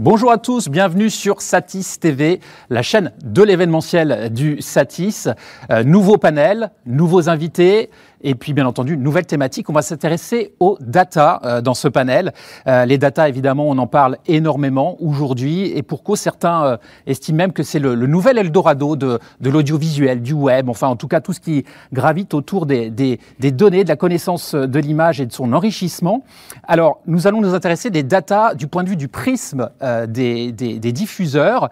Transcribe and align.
Bonjour 0.00 0.30
à 0.30 0.38
tous, 0.38 0.68
bienvenue 0.68 1.10
sur 1.10 1.42
Satis 1.42 1.98
TV, 1.98 2.38
la 2.70 2.82
chaîne 2.82 3.10
de 3.24 3.42
l'événementiel 3.42 4.32
du 4.32 4.62
Satis. 4.62 5.28
Euh, 5.72 5.82
nouveau 5.82 6.18
panel, 6.18 6.70
nouveaux 6.86 7.28
invités, 7.28 7.90
et 8.20 8.34
puis, 8.34 8.52
bien 8.52 8.66
entendu, 8.66 8.96
nouvelle 8.96 9.26
thématique. 9.26 9.70
On 9.70 9.72
va 9.72 9.82
s'intéresser 9.82 10.54
aux 10.58 10.76
data 10.80 11.40
euh, 11.44 11.60
dans 11.60 11.74
ce 11.74 11.86
panel. 11.86 12.32
Euh, 12.66 12.84
les 12.84 12.98
data, 12.98 13.28
évidemment, 13.28 13.68
on 13.68 13.78
en 13.78 13.86
parle 13.86 14.18
énormément 14.26 14.96
aujourd'hui. 15.00 15.72
Et 15.76 15.82
pour 15.82 16.02
cause, 16.02 16.18
certains 16.18 16.64
euh, 16.64 16.76
estiment 17.06 17.38
même 17.38 17.52
que 17.52 17.62
c'est 17.62 17.78
le, 17.78 17.94
nouvel 17.94 18.38
Eldorado 18.38 18.96
de, 18.96 19.20
de 19.40 19.50
l'audiovisuel, 19.50 20.22
du 20.22 20.32
web, 20.32 20.68
enfin, 20.68 20.88
en 20.88 20.96
tout 20.96 21.06
cas, 21.06 21.20
tout 21.20 21.32
ce 21.32 21.40
qui 21.40 21.64
gravite 21.92 22.34
autour 22.34 22.66
des, 22.66 22.90
des, 22.90 23.20
des 23.38 23.52
données, 23.52 23.84
de 23.84 23.88
la 23.88 23.96
connaissance 23.96 24.54
de 24.54 24.78
l'image 24.80 25.20
et 25.20 25.26
de 25.26 25.32
son 25.32 25.52
enrichissement. 25.52 26.24
Alors, 26.66 27.00
nous 27.06 27.26
allons 27.26 27.40
nous 27.40 27.54
intéresser 27.54 27.90
des 27.90 28.02
data 28.02 28.54
du 28.54 28.66
point 28.66 28.82
de 28.82 28.88
vue 28.88 28.96
du 28.96 29.08
prisme 29.08 29.70
des, 30.08 30.52
des, 30.52 30.92
diffuseurs. 30.92 31.68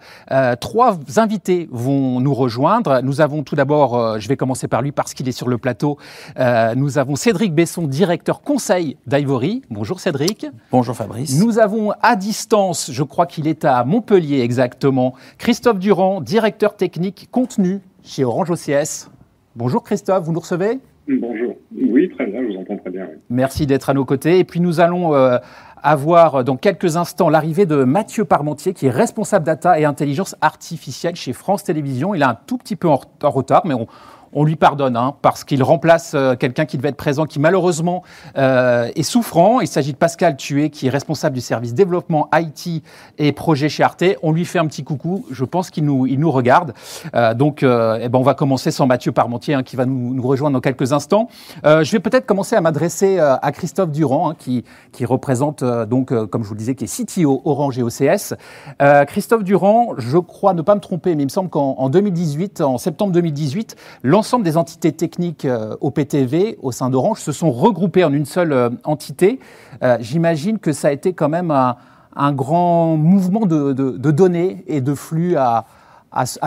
trois 0.59 0.97
invités 1.17 1.67
vont 1.71 2.19
nous 2.19 2.33
rejoindre. 2.33 3.01
Nous 3.01 3.19
avons 3.19 3.43
tout 3.43 3.55
d'abord, 3.55 4.19
je 4.19 4.27
vais 4.27 4.37
commencer 4.37 4.67
par 4.67 4.81
lui 4.81 4.91
parce 4.91 5.13
qu'il 5.13 5.27
est 5.27 5.33
sur 5.33 5.47
le 5.47 5.57
plateau, 5.57 5.97
euh, 6.39 6.75
nous 6.75 6.97
avons 6.97 7.15
Cédric 7.15 7.53
Besson, 7.53 7.87
directeur 7.87 8.41
conseil 8.41 8.97
d'Ivory. 9.07 9.63
Bonjour 9.71 9.99
Cédric. 9.99 10.45
Bonjour 10.71 10.95
Fabrice. 10.95 11.43
Nous 11.43 11.57
avons 11.57 11.91
à 12.01 12.15
distance, 12.15 12.91
je 12.91 13.03
crois 13.03 13.25
qu'il 13.25 13.47
est 13.47 13.65
à 13.65 13.83
Montpellier 13.83 14.41
exactement, 14.41 15.15
Christophe 15.39 15.79
Durand, 15.79 16.21
directeur 16.21 16.75
technique 16.75 17.29
contenu 17.31 17.81
chez 18.03 18.23
Orange 18.23 18.51
OCS. 18.51 19.09
Bonjour 19.55 19.83
Christophe, 19.83 20.25
vous 20.25 20.31
nous 20.31 20.39
recevez? 20.39 20.79
Bonjour. 21.09 21.55
Oui, 21.75 22.09
très 22.09 22.27
bien, 22.27 22.41
je 22.43 22.53
vous 22.53 22.61
entends 22.61 22.77
très 22.77 22.91
bien. 22.91 23.07
Merci 23.29 23.65
d'être 23.65 23.89
à 23.89 23.93
nos 23.93 24.05
côtés. 24.05 24.37
Et 24.37 24.43
puis 24.43 24.59
nous 24.59 24.79
allons 24.79 25.15
euh, 25.15 25.37
avoir 25.81 26.43
dans 26.43 26.57
quelques 26.57 26.97
instants 26.97 27.29
l'arrivée 27.29 27.65
de 27.65 27.83
Mathieu 27.83 28.25
Parmentier, 28.25 28.73
qui 28.73 28.87
est 28.87 28.91
responsable 28.91 29.45
data 29.45 29.79
et 29.79 29.85
intelligence 29.85 30.35
artificielle 30.41 31.15
chez 31.15 31.33
France 31.33 31.63
Télévisions. 31.63 32.13
Il 32.13 32.21
est 32.21 32.25
un 32.25 32.37
tout 32.45 32.57
petit 32.57 32.75
peu 32.75 32.89
en 32.89 32.99
retard, 33.23 33.63
mais 33.65 33.73
on, 33.73 33.87
on 34.33 34.43
lui 34.43 34.55
pardonne, 34.55 34.97
hein, 34.97 35.15
parce 35.21 35.43
qu'il 35.43 35.63
remplace 35.63 36.13
euh, 36.13 36.35
quelqu'un 36.35 36.65
qui 36.65 36.77
devait 36.77 36.89
être 36.89 36.97
présent, 36.97 37.25
qui 37.25 37.39
malheureusement 37.39 38.03
euh, 38.37 38.89
est 38.95 39.03
souffrant. 39.03 39.61
Il 39.61 39.67
s'agit 39.67 39.93
de 39.93 39.97
Pascal 39.97 40.35
Tué, 40.35 40.69
qui 40.69 40.87
est 40.87 40.89
responsable 40.89 41.35
du 41.35 41.41
service 41.41 41.73
développement 41.73 42.29
IT 42.33 42.83
et 43.17 43.31
projet 43.31 43.69
chez 43.69 43.83
Arte. 43.83 44.03
On 44.23 44.31
lui 44.31 44.45
fait 44.45 44.59
un 44.59 44.67
petit 44.67 44.83
coucou. 44.83 45.25
Je 45.31 45.45
pense 45.45 45.69
qu'il 45.69 45.85
nous, 45.85 46.05
il 46.05 46.19
nous 46.19 46.31
regarde. 46.31 46.73
Euh, 47.15 47.33
donc, 47.33 47.63
eh 47.63 47.65
ben, 48.09 48.15
on 48.15 48.23
va 48.23 48.33
commencer 48.33 48.71
sans 48.71 48.87
Mathieu 48.87 49.11
Parmentier, 49.11 49.53
hein, 49.53 49.63
qui 49.63 49.75
va 49.75 49.85
nous, 49.85 50.21
rejoindre 50.27 50.53
dans 50.53 50.61
quelques 50.61 50.93
instants. 50.93 51.29
je 51.63 51.89
vais 51.91 51.99
peut-être 51.99 52.25
commencer 52.25 52.55
à 52.55 52.61
m'adresser 52.61 53.19
à 53.19 53.51
Christophe 53.51 53.91
Durand, 53.91 54.31
hein, 54.31 54.35
qui, 54.37 54.63
qui 54.91 55.05
représente, 55.05 55.63
donc, 55.63 56.13
comme 56.27 56.43
je 56.43 56.47
vous 56.47 56.53
le 56.53 56.59
disais, 56.59 56.75
qui 56.75 56.83
est 56.83 57.05
CTO 57.05 57.41
Orange 57.45 57.79
et 57.79 57.83
OCS. 57.83 58.33
Christophe 59.07 59.43
Durand, 59.43 59.93
je 59.97 60.17
crois 60.17 60.53
ne 60.53 60.61
pas 60.61 60.75
me 60.75 60.81
tromper, 60.81 61.15
mais 61.15 61.23
il 61.23 61.27
me 61.27 61.31
semble 61.31 61.49
qu'en 61.49 61.89
2018, 61.89 62.61
en 62.61 62.77
septembre 62.77 63.13
2018, 63.13 63.75
l'ensemble 64.17 64.43
des 64.43 64.57
entités 64.57 64.91
techniques 64.93 65.45
euh, 65.45 65.75
au 65.79 65.91
PTV, 65.91 66.57
au 66.63 66.71
sein 66.71 66.89
d'Orange, 66.89 67.19
se 67.19 67.31
sont 67.31 67.51
regroupées 67.51 68.03
en 68.03 68.11
une 68.11 68.25
seule 68.25 68.51
euh, 68.51 68.69
entité. 68.83 69.37
Euh, 69.83 69.97
j'imagine 69.99 70.57
que 70.57 70.71
ça 70.71 70.87
a 70.87 70.91
été 70.91 71.13
quand 71.13 71.29
même 71.29 71.51
un, 71.51 72.33
grand 72.33 72.97
mouvement 72.97 73.45
de, 73.45 73.73
données 74.11 74.63
et 74.67 74.81
de 74.81 74.95
flux 74.95 75.35
à, 75.35 75.65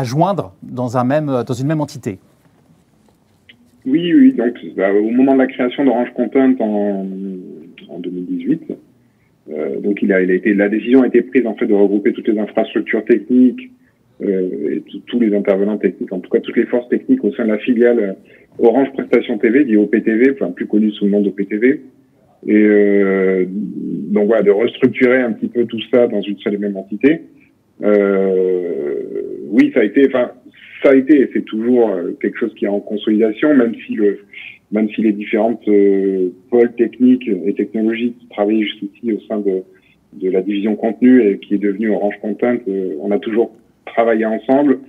joindre 0.03 0.53
dans, 0.65 0.89
une 0.89 1.67
même 1.69 1.81
entité. 1.81 2.19
Oui, 3.87 4.13
oui. 4.15 4.33
Donc, 4.33 4.55
bah, 4.77 4.93
au 4.93 5.11
moment 5.11 5.35
de 5.35 5.39
la 5.39 5.47
création 5.47 5.85
d'Orange 5.85 6.13
Content 6.17 6.53
en, 6.59 7.05
2018, 8.01 8.73
donc 9.85 10.03
il 10.03 10.13
a, 10.13 10.21
la 10.21 10.69
décision 10.69 11.03
a 11.03 11.07
été 11.07 11.23
prise 11.23 11.47
en 11.47 11.55
fait 11.55 11.67
de 11.67 11.75
regrouper 11.75 12.13
toutes 12.13 12.27
les 12.27 12.39
infrastructures 12.39 13.05
techniques 13.05 13.71
et 14.23 14.83
tous 15.07 15.21
les 15.21 15.35
intervenants 15.35 15.79
techniques, 15.79 16.13
en 16.13 16.21
tout 16.21 16.31
cas 16.31 16.41
toutes 16.41 16.57
les 16.57 16.67
forces 16.67 16.89
techniques 16.89 17.25
au 17.25 17.33
sein 17.33 17.45
de 17.45 17.51
la 17.51 17.59
filiale 17.59 17.99
euh, 17.99 18.13
Orange 18.59 18.93
Prestation 18.93 19.39
TV, 19.39 19.65
dit 19.65 19.77
OPTV, 19.77 20.33
enfin 20.33 20.51
plus 20.51 20.67
connu 20.67 20.91
sous 20.93 21.07
le 21.07 21.11
nom 21.11 21.21
d'OPTV. 21.21 21.81
Et 22.47 22.55
euh, 22.55 23.45
donc 23.49 24.27
voilà, 24.27 24.43
de 24.43 24.51
restructurer 24.51 25.21
un 25.21 25.33
petit 25.33 25.49
peu 25.49 25.65
tout 25.65 25.81
ça 25.93 26.07
dans 26.07 26.21
une 26.21 26.39
seule 26.39 26.55
et 26.55 26.59
même 26.59 26.77
entité. 26.77 27.23
Euh, 27.83 28.95
oui, 29.49 29.71
ça 29.75 29.81
a 29.81 29.85
été, 29.85 30.07
enfin, 30.09 30.33
ça 30.83 30.91
a 30.91 30.95
été, 30.95 31.21
et 31.21 31.31
c'est 31.33 31.45
toujours 31.45 31.91
quelque 32.21 32.39
chose 32.39 32.55
qui 32.55 32.65
est 32.65 32.69
en 32.69 32.81
consolidation, 32.81 33.55
même 33.55 33.75
si 33.87 33.95
le, 33.95 34.21
même 34.73 34.89
si 34.91 35.03
les 35.03 35.13
différentes 35.13 35.69
pôles 36.51 36.73
techniques 36.77 37.29
et 37.29 37.55
technologiques 37.55 38.19
qui 38.19 38.29
travaillent 38.29 38.63
jusqu'ici 38.63 39.13
au 39.13 39.21
sein 39.29 39.41
de, 39.41 39.63
de 40.15 40.31
la 40.31 40.43
division 40.43 40.77
contenu 40.77 41.23
et 41.23 41.39
qui 41.39 41.55
est 41.55 41.59
devenue 41.59 41.91
Orange 41.91 42.19
Content, 42.21 42.57
on 43.01 43.11
a 43.11 43.19
toujours 43.19 43.53
travailler 43.95 44.27
ensemble. 44.27 44.81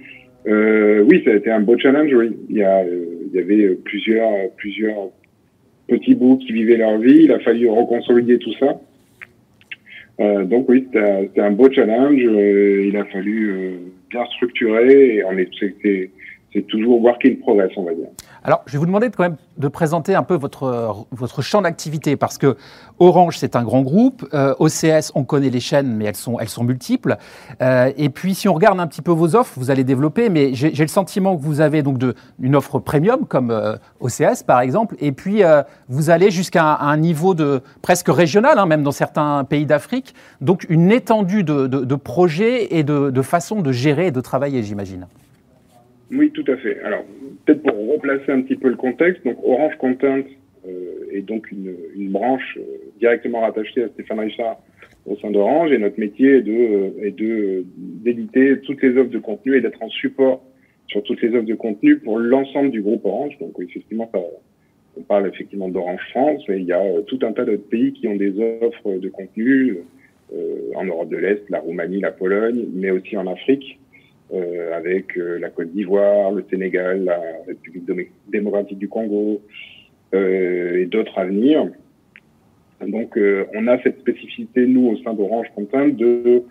Euh, 0.47 1.03
oui, 1.07 1.21
ça 1.23 1.31
a 1.31 1.35
été 1.35 1.51
un 1.51 1.61
beau 1.61 1.77
challenge. 1.77 2.11
Oui, 2.13 2.31
il 2.49 2.57
y, 2.57 2.59
y 2.59 3.39
avait 3.39 3.75
plusieurs, 3.83 4.49
plusieurs 4.57 5.09
petits 5.87 6.15
bouts 6.15 6.37
qui 6.37 6.53
vivaient 6.53 6.77
leur 6.77 6.97
vie. 6.97 7.23
Il 7.25 7.31
a 7.31 7.39
fallu 7.39 7.69
reconsolider 7.69 8.37
tout 8.39 8.53
ça. 8.59 8.79
Euh, 10.19 10.45
donc 10.45 10.69
oui, 10.69 10.87
c'était 10.93 11.41
un 11.41 11.51
beau 11.51 11.71
challenge. 11.71 12.21
Euh, 12.23 12.85
il 12.87 12.97
a 12.97 13.05
fallu 13.05 13.49
euh, 13.49 13.71
bien 14.09 14.25
structurer. 14.35 15.15
Et 15.15 15.23
on 15.23 15.37
c'est 16.53 16.67
toujours 16.67 17.01
work 17.01 17.25
in 17.25 17.35
progress, 17.41 17.71
on 17.77 17.83
va 17.83 17.93
dire. 17.93 18.07
Alors, 18.43 18.61
je 18.65 18.73
vais 18.73 18.79
vous 18.79 18.85
demander 18.85 19.09
de, 19.09 19.15
quand 19.15 19.23
même 19.23 19.37
de 19.57 19.67
présenter 19.67 20.15
un 20.15 20.23
peu 20.23 20.35
votre, 20.35 21.05
votre 21.11 21.41
champ 21.41 21.61
d'activité, 21.61 22.15
parce 22.17 22.37
que 22.37 22.57
Orange, 22.99 23.37
c'est 23.37 23.55
un 23.55 23.63
grand 23.63 23.81
groupe. 23.81 24.27
Euh, 24.33 24.53
OCS, 24.59 25.11
on 25.15 25.23
connaît 25.23 25.49
les 25.49 25.59
chaînes, 25.59 25.95
mais 25.95 26.05
elles 26.05 26.15
sont, 26.15 26.39
elles 26.39 26.49
sont 26.49 26.63
multiples. 26.63 27.17
Euh, 27.61 27.91
et 27.97 28.09
puis, 28.09 28.35
si 28.35 28.49
on 28.49 28.53
regarde 28.53 28.79
un 28.79 28.87
petit 28.87 29.01
peu 29.01 29.11
vos 29.11 29.35
offres, 29.35 29.53
vous 29.57 29.71
allez 29.71 29.83
développer, 29.83 30.29
mais 30.29 30.53
j'ai 30.53 30.71
le 30.71 30.87
sentiment 30.87 31.37
que 31.37 31.41
vous 31.41 31.61
avez 31.61 31.83
donc 31.83 31.97
de, 31.97 32.15
une 32.41 32.55
offre 32.55 32.79
premium, 32.79 33.25
comme 33.27 33.51
euh, 33.51 33.77
OCS, 33.99 34.43
par 34.45 34.59
exemple, 34.61 34.95
et 34.99 35.11
puis 35.11 35.43
vous 35.87 36.09
allez 36.09 36.31
jusqu'à 36.31 36.77
un, 36.77 36.97
niveau 36.97 37.33
de 37.33 37.61
presque 37.81 38.09
régional, 38.09 38.59
hein, 38.59 38.65
même 38.65 38.83
dans 38.83 38.91
certains 38.91 39.43
pays 39.43 39.65
d'Afrique. 39.65 40.13
Donc, 40.41 40.65
une 40.69 40.91
étendue 40.91 41.43
de, 41.43 41.67
de, 41.67 41.85
de 41.85 41.95
projets 41.95 42.75
et 42.75 42.83
de, 42.83 43.09
de 43.09 43.21
façons 43.21 43.61
de 43.61 43.71
gérer 43.71 44.07
et 44.07 44.11
de 44.11 44.21
travailler, 44.21 44.63
j'imagine. 44.63 45.07
Oui, 46.11 46.31
tout 46.31 46.45
à 46.47 46.57
fait. 46.57 46.79
Alors, 46.81 47.05
peut-être 47.45 47.63
pour 47.63 47.93
replacer 47.93 48.31
un 48.31 48.41
petit 48.41 48.55
peu 48.55 48.69
le 48.69 48.75
contexte, 48.75 49.23
donc 49.23 49.37
Orange 49.43 49.75
Content 49.77 50.23
euh, 50.67 51.11
est 51.11 51.21
donc 51.21 51.51
une, 51.51 51.73
une 51.95 52.09
branche 52.11 52.57
euh, 52.57 52.61
directement 52.99 53.41
rattachée 53.41 53.83
à 53.83 53.87
Stéphane 53.89 54.19
Richard 54.19 54.61
au 55.05 55.15
sein 55.17 55.31
d'Orange, 55.31 55.71
et 55.71 55.77
notre 55.77 55.99
métier 55.99 56.37
est 56.37 56.41
de, 56.41 56.51
euh, 56.51 57.05
est 57.05 57.17
de 57.17 57.65
d'éditer 57.77 58.59
toutes 58.59 58.81
les 58.83 58.95
offres 58.97 59.09
de 59.09 59.19
contenu 59.19 59.55
et 59.55 59.61
d'être 59.61 59.81
en 59.81 59.89
support 59.89 60.43
sur 60.87 61.01
toutes 61.03 61.21
les 61.21 61.29
offres 61.29 61.47
de 61.47 61.55
contenu 61.55 61.97
pour 61.97 62.19
l'ensemble 62.19 62.71
du 62.71 62.81
groupe 62.81 63.05
Orange. 63.05 63.37
Donc, 63.39 63.53
effectivement, 63.59 64.09
ça, 64.13 64.19
on 64.97 65.01
parle 65.01 65.27
effectivement 65.27 65.69
d'Orange 65.69 66.05
France, 66.11 66.43
et 66.49 66.57
il 66.57 66.65
y 66.65 66.73
a 66.73 66.83
tout 67.07 67.19
un 67.23 67.31
tas 67.31 67.45
d'autres 67.45 67.69
pays 67.69 67.93
qui 67.93 68.07
ont 68.07 68.15
des 68.15 68.33
offres 68.61 68.99
de 68.99 69.09
contenu 69.09 69.77
euh, 70.33 70.71
en 70.75 70.83
Europe 70.83 71.09
de 71.09 71.17
l'Est, 71.17 71.49
la 71.49 71.59
Roumanie, 71.59 72.01
la 72.01 72.11
Pologne, 72.11 72.65
mais 72.73 72.91
aussi 72.91 73.15
en 73.17 73.27
Afrique. 73.27 73.79
Euh, 74.33 74.77
avec 74.77 75.17
euh, 75.17 75.39
la 75.39 75.49
Côte 75.49 75.73
d'Ivoire, 75.73 76.31
le 76.31 76.45
Sénégal, 76.49 77.03
la 77.03 77.19
République 77.45 77.83
démocratique 78.29 78.77
du 78.77 78.87
Congo 78.87 79.41
euh, 80.13 80.81
et 80.81 80.85
d'autres 80.85 81.19
à 81.19 81.25
venir. 81.25 81.67
Donc, 82.87 83.19
on 83.53 83.67
a 83.67 83.77
cette 83.83 83.99
spécificité, 83.99 84.65
nous, 84.65 84.87
au 84.87 84.97
sein 85.03 85.13
d'Orange 85.13 85.47
Content, 85.53 85.89
de, 85.89 86.43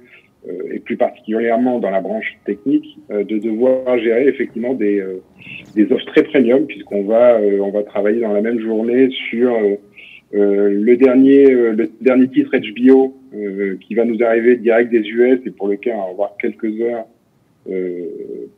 et 0.71 0.79
plus 0.79 0.97
particulièrement 0.97 1.81
dans 1.81 1.91
la 1.91 2.01
branche 2.01 2.39
technique, 2.45 3.01
de 3.09 3.39
devoir 3.39 3.99
gérer 3.99 4.29
effectivement 4.29 4.75
des, 4.75 5.05
des 5.75 5.91
offres 5.91 6.07
très 6.07 6.23
premium, 6.23 6.67
puisqu'on 6.67 7.03
va, 7.03 7.41
on 7.41 7.73
va 7.73 7.83
travailler 7.83 8.21
dans 8.21 8.33
la 8.33 8.43
même 8.43 8.61
journée 8.61 9.11
sur 9.29 9.53
le 10.31 10.95
dernier, 10.95 11.51
le 11.51 11.91
dernier 12.01 12.29
titre 12.29 12.57
HBO 12.57 13.17
qui 13.81 13.97
va 13.97 14.05
nous 14.05 14.23
arriver 14.23 14.55
direct 14.55 14.93
des 14.93 15.01
US 15.01 15.41
et 15.45 15.51
pour 15.51 15.67
lequel 15.67 15.95
on 15.97 16.05
va 16.05 16.11
avoir 16.11 16.37
quelques 16.37 16.81
heures 16.81 17.07
euh, 17.07 17.20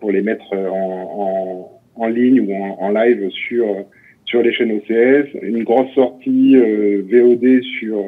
pour 0.00 0.10
les 0.10 0.22
mettre 0.22 0.54
en, 0.54 1.72
en, 1.96 2.02
en 2.02 2.08
ligne 2.08 2.40
ou 2.40 2.52
en, 2.54 2.90
live 2.90 3.28
sur 3.30 3.66
sur 4.24 4.42
les 4.42 4.52
chaînes 4.52 4.72
OCS, 4.72 5.28
une 5.42 5.64
grosse 5.64 5.92
sortie 5.94 6.56
euh, 6.56 7.02
VOD 7.10 7.62
sur 7.78 8.04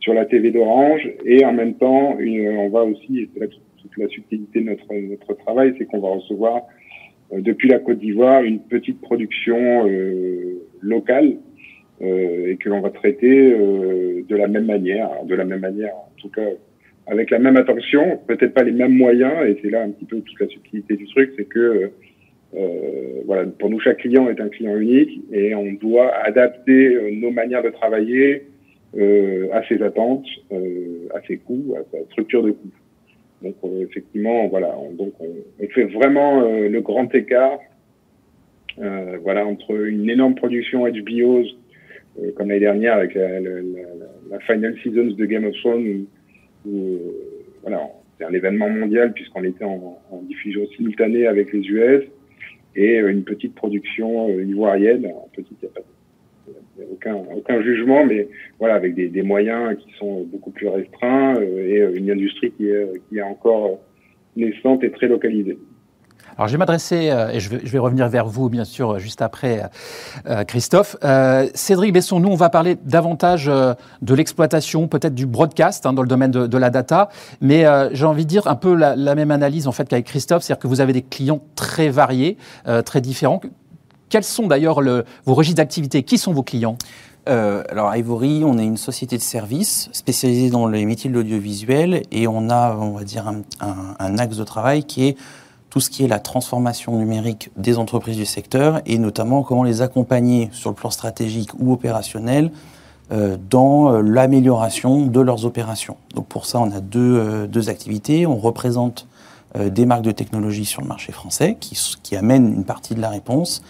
sur 0.00 0.14
la 0.14 0.24
TV 0.24 0.50
d'Orange. 0.50 1.08
Et 1.24 1.44
en 1.44 1.52
même 1.52 1.74
temps 1.74 2.18
une, 2.18 2.48
on 2.48 2.68
va 2.68 2.84
aussi 2.84 3.28
c'est 3.34 3.48
toute 3.48 3.96
la 3.96 4.08
subtilité 4.08 4.60
de 4.60 4.64
notre 4.64 4.92
notre 4.94 5.34
travail 5.34 5.74
c'est 5.78 5.84
qu'on 5.84 6.00
va 6.00 6.08
recevoir 6.08 6.62
euh, 7.32 7.40
depuis 7.40 7.68
la 7.68 7.78
Côte 7.78 7.98
d'Ivoire 7.98 8.42
une 8.42 8.60
petite 8.60 9.00
production 9.00 9.86
euh, 9.86 10.62
locale 10.80 11.36
euh, 12.00 12.52
et 12.52 12.56
que 12.56 12.68
l'on 12.68 12.80
va 12.80 12.90
traiter 12.90 13.50
de 13.50 14.36
la 14.36 14.48
même 14.48 14.66
manière 14.66 15.10
de 15.24 15.34
la 15.34 15.44
même 15.44 15.60
manière 15.60 15.94
en 15.94 16.12
tout 16.16 16.30
cas 16.30 16.48
avec 17.08 17.30
la 17.30 17.38
même 17.38 17.56
attention, 17.56 18.18
peut-être 18.26 18.52
pas 18.52 18.62
les 18.62 18.72
mêmes 18.72 18.96
moyens, 18.96 19.46
et 19.46 19.58
c'est 19.62 19.70
là 19.70 19.82
un 19.82 19.90
petit 19.90 20.04
peu 20.04 20.20
toute 20.20 20.38
la 20.40 20.46
subtilité 20.46 20.96
du 20.96 21.06
truc, 21.06 21.32
c'est 21.36 21.46
que 21.46 21.90
euh, 22.54 23.22
voilà, 23.26 23.44
pour 23.44 23.70
nous 23.70 23.80
chaque 23.80 23.98
client 23.98 24.28
est 24.28 24.40
un 24.40 24.48
client 24.48 24.76
unique 24.76 25.20
et 25.32 25.54
on 25.54 25.72
doit 25.74 26.14
adapter 26.24 26.94
euh, 26.94 27.10
nos 27.12 27.30
manières 27.30 27.62
de 27.62 27.68
travailler 27.68 28.46
euh, 28.96 29.48
à 29.52 29.62
ses 29.68 29.82
attentes, 29.82 30.26
euh, 30.52 31.08
à 31.14 31.20
ses 31.26 31.36
coûts, 31.36 31.74
à 31.76 31.82
sa 31.92 32.04
structure 32.06 32.42
de 32.42 32.52
coûts. 32.52 32.70
Donc 33.42 33.54
effectivement, 33.82 34.48
voilà, 34.48 34.76
on, 34.78 34.92
donc 34.94 35.12
on, 35.20 35.68
fait 35.68 35.84
vraiment 35.84 36.40
le 36.40 36.80
grand 36.80 37.14
écart, 37.14 37.60
voilà, 38.76 39.46
entre 39.46 39.86
une 39.86 40.10
énorme 40.10 40.34
production 40.34 40.88
HBO 40.88 41.44
comme 42.34 42.48
l'année 42.48 42.58
dernière 42.58 42.94
avec 42.94 43.14
la, 43.14 43.38
la, 43.38 43.50
la, 44.30 44.40
final 44.40 44.74
seasons 44.82 45.14
de 45.16 45.24
Game 45.24 45.44
of 45.44 45.54
Thrones, 45.60 46.06
où, 46.68 46.98
voilà, 47.62 47.88
c'est 48.16 48.24
un 48.24 48.32
événement 48.32 48.68
mondial 48.68 49.12
puisqu'on 49.12 49.44
était 49.44 49.64
en, 49.64 49.98
en, 50.10 50.22
diffusion 50.22 50.66
simultanée 50.76 51.26
avec 51.26 51.52
les 51.52 51.60
US 51.60 52.04
et 52.76 52.98
une 52.98 53.24
petite 53.24 53.54
production 53.54 54.28
ivoirienne, 54.38 55.08
petite, 55.32 55.56
il 55.62 55.66
n'y 55.66 55.70
a 55.70 55.74
pas 55.74 55.80
de 55.80 55.86
aucun, 56.92 57.16
aucun 57.34 57.62
jugement, 57.62 58.04
mais 58.04 58.28
voilà, 58.58 58.74
avec 58.74 58.94
des, 58.94 59.08
des 59.08 59.22
moyens 59.22 59.76
qui 59.78 59.92
sont 59.98 60.22
beaucoup 60.24 60.50
plus 60.50 60.68
restreints 60.68 61.36
euh, 61.36 61.68
et 61.68 61.80
euh, 61.80 61.94
une 61.94 62.10
industrie 62.10 62.52
qui 62.52 62.68
est, 62.68 62.86
qui 63.08 63.18
est 63.18 63.22
encore 63.22 63.80
naissante 64.36 64.84
et 64.84 64.90
très 64.90 65.08
localisée. 65.08 65.58
Alors 66.38 66.46
je 66.46 66.52
vais 66.52 66.58
m'adresser, 66.58 67.12
et 67.32 67.40
je 67.40 67.50
vais, 67.50 67.60
je 67.64 67.70
vais, 67.70 67.78
revenir 67.80 68.08
vers 68.08 68.26
vous 68.26 68.48
bien 68.48 68.64
sûr 68.64 69.00
juste 69.00 69.22
après, 69.22 69.68
euh, 70.28 70.44
Christophe. 70.44 70.96
Euh, 71.02 71.48
Cédric 71.54 71.92
Besson, 71.92 72.20
nous 72.20 72.28
on 72.28 72.36
va 72.36 72.48
parler 72.48 72.76
davantage 72.84 73.46
de 73.46 74.14
l'exploitation, 74.14 74.86
peut-être 74.86 75.16
du 75.16 75.26
broadcast 75.26 75.84
hein, 75.84 75.92
dans 75.92 76.02
le 76.02 76.08
domaine 76.08 76.30
de, 76.30 76.46
de, 76.46 76.58
la 76.58 76.70
data, 76.70 77.08
mais 77.40 77.66
euh, 77.66 77.90
j'ai 77.92 78.06
envie 78.06 78.24
de 78.24 78.28
dire 78.30 78.46
un 78.46 78.54
peu 78.54 78.74
la, 78.74 78.94
la 78.94 79.16
même 79.16 79.32
analyse 79.32 79.66
en 79.66 79.72
fait 79.72 79.88
qu'avec 79.88 80.06
Christophe, 80.06 80.44
c'est-à-dire 80.44 80.60
que 80.60 80.68
vous 80.68 80.80
avez 80.80 80.92
des 80.92 81.02
clients 81.02 81.40
très 81.56 81.88
variés, 81.88 82.36
très 82.84 83.00
différents. 83.00 83.40
Quels 84.08 84.24
sont 84.24 84.46
d'ailleurs 84.46 84.80
vos 84.80 85.34
registres 85.34 85.56
d'activité? 85.56 86.02
Qui 86.02 86.18
sont 86.18 86.32
vos 86.32 86.42
clients? 86.42 86.78
Euh, 87.28 87.62
alors, 87.68 87.94
Ivory, 87.94 88.42
on 88.44 88.58
est 88.58 88.64
une 88.64 88.78
société 88.78 89.16
de 89.16 89.22
services 89.22 89.90
spécialisée 89.92 90.50
dans 90.50 90.66
les 90.66 90.86
métiers 90.86 91.10
de 91.10 91.14
l'audiovisuel 91.14 92.02
et 92.10 92.26
on 92.26 92.48
a, 92.48 92.74
on 92.76 92.92
va 92.92 93.04
dire, 93.04 93.30
un, 93.60 94.18
axe 94.18 94.36
de 94.36 94.44
travail 94.44 94.84
qui 94.84 95.08
est 95.08 95.16
tout 95.70 95.80
ce 95.80 95.90
qui 95.90 96.04
est 96.04 96.08
la 96.08 96.18
transformation 96.18 96.96
numérique 96.96 97.50
des 97.56 97.78
entreprises 97.78 98.16
du 98.16 98.26
secteur 98.26 98.80
et 98.86 98.98
notamment 98.98 99.42
comment 99.42 99.64
les 99.64 99.82
accompagner 99.82 100.48
sur 100.52 100.70
le 100.70 100.76
plan 100.76 100.90
stratégique 100.90 101.50
ou 101.58 101.72
opérationnel 101.72 102.50
euh, 103.12 103.36
dans 103.50 103.92
euh, 103.92 104.02
l'amélioration 104.02 105.06
de 105.06 105.20
leurs 105.20 105.44
opérations. 105.44 105.96
Donc 106.14 106.26
pour 106.26 106.46
ça, 106.46 106.58
on 106.60 106.70
a 106.70 106.80
deux, 106.80 107.46
deux 107.46 107.68
activités. 107.68 108.26
On 108.26 108.36
représente 108.36 109.06
des 109.58 109.86
marques 109.86 110.02
de 110.02 110.12
technologie 110.12 110.66
sur 110.66 110.82
le 110.82 110.88
marché 110.88 111.10
français 111.10 111.56
qui, 111.58 111.78
qui 112.02 112.16
amènent 112.16 112.52
une 112.52 112.64
partie 112.64 112.94
de 112.94 113.00
la 113.00 113.08
réponse 113.08 113.62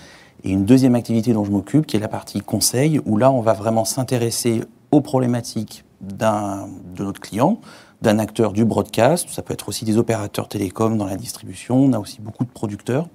et 0.44 0.50
une 0.50 0.64
deuxième 0.64 0.94
activité 0.94 1.32
dont 1.32 1.44
je 1.44 1.50
m'occupe, 1.50 1.86
qui 1.86 1.96
est 1.96 2.00
la 2.00 2.08
partie 2.08 2.40
conseil, 2.40 3.00
où 3.06 3.16
là, 3.16 3.30
on 3.30 3.40
va 3.40 3.52
vraiment 3.52 3.84
s'intéresser 3.84 4.62
aux 4.92 5.00
problématiques 5.00 5.84
de 6.00 7.02
notre 7.02 7.20
client, 7.20 7.58
d'un 8.02 8.18
acteur 8.18 8.52
du 8.52 8.64
broadcast, 8.64 9.28
ça 9.28 9.42
peut 9.42 9.52
être 9.52 9.68
aussi 9.68 9.84
des 9.84 9.98
opérateurs 9.98 10.48
télécoms 10.48 10.96
dans 10.96 11.06
la 11.06 11.16
distribution, 11.16 11.76
on 11.76 11.92
a 11.92 11.98
aussi 11.98 12.20
beaucoup 12.20 12.44
de 12.44 12.50
producteurs 12.50 13.08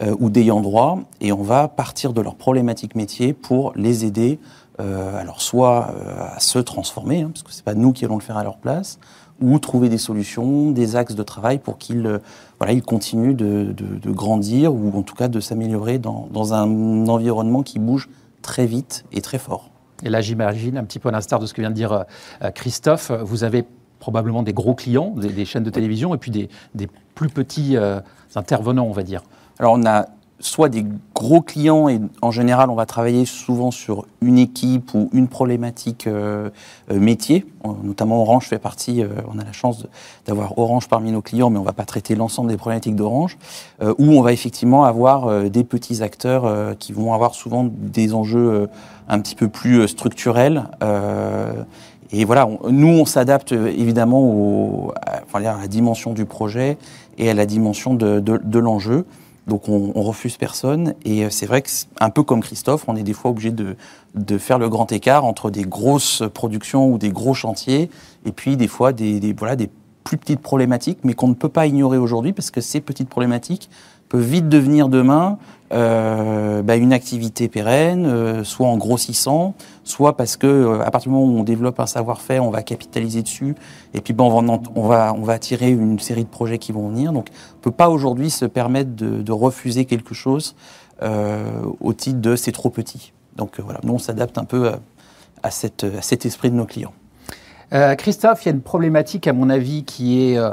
euh, 0.00 0.16
ou 0.18 0.30
d'ayants 0.30 0.62
droit, 0.62 1.00
et 1.20 1.32
on 1.32 1.42
va 1.42 1.68
partir 1.68 2.14
de 2.14 2.20
leurs 2.22 2.36
problématiques 2.36 2.94
métiers 2.94 3.34
pour 3.34 3.72
les 3.76 4.06
aider, 4.06 4.38
euh, 4.80 5.20
alors 5.20 5.42
soit 5.42 5.90
euh, 5.94 6.34
à 6.34 6.40
se 6.40 6.58
transformer, 6.58 7.22
hein, 7.22 7.30
parce 7.32 7.42
que 7.42 7.52
c'est 7.52 7.64
pas 7.64 7.74
nous 7.74 7.92
qui 7.92 8.06
allons 8.06 8.16
le 8.16 8.22
faire 8.22 8.38
à 8.38 8.44
leur 8.44 8.56
place, 8.56 8.98
ou 9.42 9.58
trouver 9.58 9.90
des 9.90 9.98
solutions, 9.98 10.70
des 10.70 10.96
axes 10.96 11.14
de 11.14 11.22
travail 11.22 11.58
pour 11.58 11.76
qu'ils 11.76 12.20
voilà, 12.58 12.72
ils 12.72 12.82
continuent 12.82 13.34
de, 13.34 13.74
de, 13.76 14.10
grandir 14.12 14.72
ou 14.72 14.96
en 14.96 15.02
tout 15.02 15.16
cas 15.16 15.26
de 15.26 15.40
s'améliorer 15.40 15.98
dans, 15.98 16.28
dans, 16.30 16.54
un 16.54 17.08
environnement 17.08 17.64
qui 17.64 17.80
bouge 17.80 18.08
très 18.40 18.66
vite 18.66 19.04
et 19.10 19.20
très 19.20 19.38
fort. 19.38 19.70
Et 20.04 20.10
là, 20.10 20.20
j'imagine, 20.20 20.78
un 20.78 20.84
petit 20.84 21.00
peu 21.00 21.08
à 21.08 21.12
l'instar 21.12 21.40
de 21.40 21.46
ce 21.46 21.54
que 21.54 21.60
vient 21.60 21.70
de 21.70 21.74
dire 21.74 22.04
Christophe, 22.54 23.10
vous 23.10 23.42
avez 23.42 23.64
probablement 24.02 24.42
des 24.42 24.52
gros 24.52 24.74
clients, 24.74 25.14
des, 25.16 25.44
chaînes 25.44 25.62
de 25.62 25.70
télévision, 25.70 26.12
et 26.12 26.18
puis 26.18 26.32
des, 26.32 26.48
des 26.74 26.88
plus 27.14 27.28
petits 27.28 27.76
euh, 27.76 28.00
intervenants, 28.34 28.84
on 28.84 28.92
va 28.92 29.04
dire. 29.04 29.22
Alors, 29.60 29.74
on 29.74 29.86
a 29.86 30.06
soit 30.42 30.68
des 30.68 30.84
gros 31.14 31.40
clients, 31.40 31.88
et 31.88 32.00
en 32.20 32.30
général, 32.30 32.68
on 32.68 32.74
va 32.74 32.84
travailler 32.84 33.24
souvent 33.24 33.70
sur 33.70 34.06
une 34.20 34.38
équipe 34.38 34.92
ou 34.92 35.08
une 35.12 35.28
problématique 35.28 36.06
euh, 36.06 36.50
euh, 36.90 36.98
métier. 36.98 37.46
Notamment 37.84 38.20
Orange 38.20 38.48
fait 38.48 38.58
partie, 38.58 39.02
euh, 39.02 39.08
on 39.32 39.38
a 39.38 39.44
la 39.44 39.52
chance 39.52 39.86
d'avoir 40.26 40.58
Orange 40.58 40.88
parmi 40.88 41.12
nos 41.12 41.22
clients, 41.22 41.48
mais 41.48 41.58
on 41.58 41.62
ne 41.62 41.66
va 41.66 41.72
pas 41.72 41.84
traiter 41.84 42.16
l'ensemble 42.16 42.50
des 42.50 42.56
problématiques 42.56 42.96
d'Orange, 42.96 43.38
où 43.98 44.12
on 44.12 44.20
va 44.20 44.32
effectivement 44.32 44.84
avoir 44.84 45.48
des 45.48 45.64
petits 45.64 46.02
acteurs 46.02 46.76
qui 46.78 46.92
vont 46.92 47.14
avoir 47.14 47.34
souvent 47.34 47.68
des 47.70 48.14
enjeux 48.14 48.68
un 49.08 49.20
petit 49.20 49.34
peu 49.34 49.48
plus 49.48 49.86
structurels. 49.88 50.64
Et 52.12 52.26
voilà, 52.26 52.46
nous, 52.70 52.88
on 52.88 53.06
s'adapte 53.06 53.52
évidemment 53.52 54.20
au, 54.20 54.92
à, 55.32 55.40
la 55.40 55.66
dimension 55.66 56.12
du 56.12 56.26
projet 56.26 56.76
et 57.16 57.30
à 57.30 57.34
la 57.34 57.46
dimension 57.46 57.94
de, 57.94 58.58
l'enjeu. 58.58 59.06
Donc 59.46 59.68
on, 59.68 59.92
on, 59.94 60.02
refuse 60.02 60.36
personne. 60.36 60.94
Et 61.04 61.24
euh, 61.24 61.30
c'est 61.30 61.46
vrai 61.46 61.62
que, 61.62 61.70
un 62.00 62.10
peu 62.10 62.22
comme 62.22 62.42
Christophe, 62.42 62.84
on 62.86 62.94
est 62.96 63.02
des 63.02 63.14
fois 63.14 63.30
obligé 63.32 63.50
de, 63.50 64.38
faire 64.38 64.58
le 64.58 64.68
grand 64.68 64.92
écart 64.92 65.24
entre 65.24 65.50
des 65.50 65.64
grosses 65.64 66.22
productions 66.32 66.92
ou 66.92 66.98
des 66.98 67.08
gros 67.08 67.34
chantiers, 67.34 67.90
et 68.24 68.30
puis 68.30 68.56
des 68.56 68.68
fois 68.68 68.92
des, 68.92 69.34
voilà, 69.36 69.56
des 69.56 69.70
plus 70.04 70.16
petites 70.18 70.40
problématiques, 70.40 70.98
mais 71.02 71.14
qu'on 71.14 71.28
ne 71.28 71.34
peut 71.34 71.48
pas 71.48 71.66
ignorer 71.66 71.96
aujourd'hui, 71.98 72.32
parce 72.32 72.50
que 72.50 72.60
ces 72.60 72.80
petites 72.80 73.08
problématiques 73.08 73.70
peut 74.08 74.20
vite 74.20 74.48
devenir 74.48 74.88
demain 74.88 75.38
euh, 75.38 75.61
bah, 75.72 76.76
une 76.76 76.92
activité 76.92 77.48
pérenne, 77.48 78.06
euh, 78.06 78.44
soit 78.44 78.66
en 78.66 78.76
grossissant, 78.76 79.54
soit 79.84 80.16
parce 80.16 80.36
que 80.36 80.46
euh, 80.46 80.80
à 80.82 80.90
partir 80.90 81.10
du 81.10 81.14
moment 81.14 81.32
où 81.32 81.38
on 81.38 81.44
développe 81.44 81.80
un 81.80 81.86
savoir-faire, 81.86 82.44
on 82.44 82.50
va 82.50 82.62
capitaliser 82.62 83.22
dessus, 83.22 83.54
et 83.94 84.00
puis 84.00 84.12
bon, 84.12 84.30
on, 84.30 84.42
va, 84.42 84.60
on, 84.74 84.86
va, 84.86 85.14
on 85.16 85.22
va 85.22 85.32
attirer 85.32 85.70
une 85.70 85.98
série 85.98 86.24
de 86.24 86.28
projets 86.28 86.58
qui 86.58 86.72
vont 86.72 86.88
venir. 86.88 87.12
Donc, 87.12 87.28
on 87.56 87.60
peut 87.60 87.70
pas 87.70 87.88
aujourd'hui 87.88 88.30
se 88.30 88.44
permettre 88.44 88.90
de, 88.94 89.32
refuser 89.32 89.86
quelque 89.86 90.14
chose 90.14 90.54
euh, 91.02 91.42
au 91.80 91.94
titre 91.94 92.20
de 92.20 92.36
c'est 92.36 92.52
trop 92.52 92.68
petit. 92.68 93.12
Donc 93.36 93.58
voilà, 93.60 93.80
nous 93.82 93.94
on 93.94 93.98
s'adapte 93.98 94.36
un 94.36 94.44
peu 94.44 94.72
à, 95.42 95.50
cette, 95.50 95.84
à 95.84 96.02
cet 96.02 96.26
esprit 96.26 96.50
de 96.50 96.56
nos 96.56 96.66
clients. 96.66 96.92
Christophe, 97.96 98.44
il 98.44 98.48
y 98.48 98.52
a 98.52 98.54
une 98.54 98.60
problématique 98.60 99.26
à 99.26 99.32
mon 99.32 99.48
avis 99.48 99.84
qui 99.84 100.22
est 100.22 100.36
euh, 100.36 100.50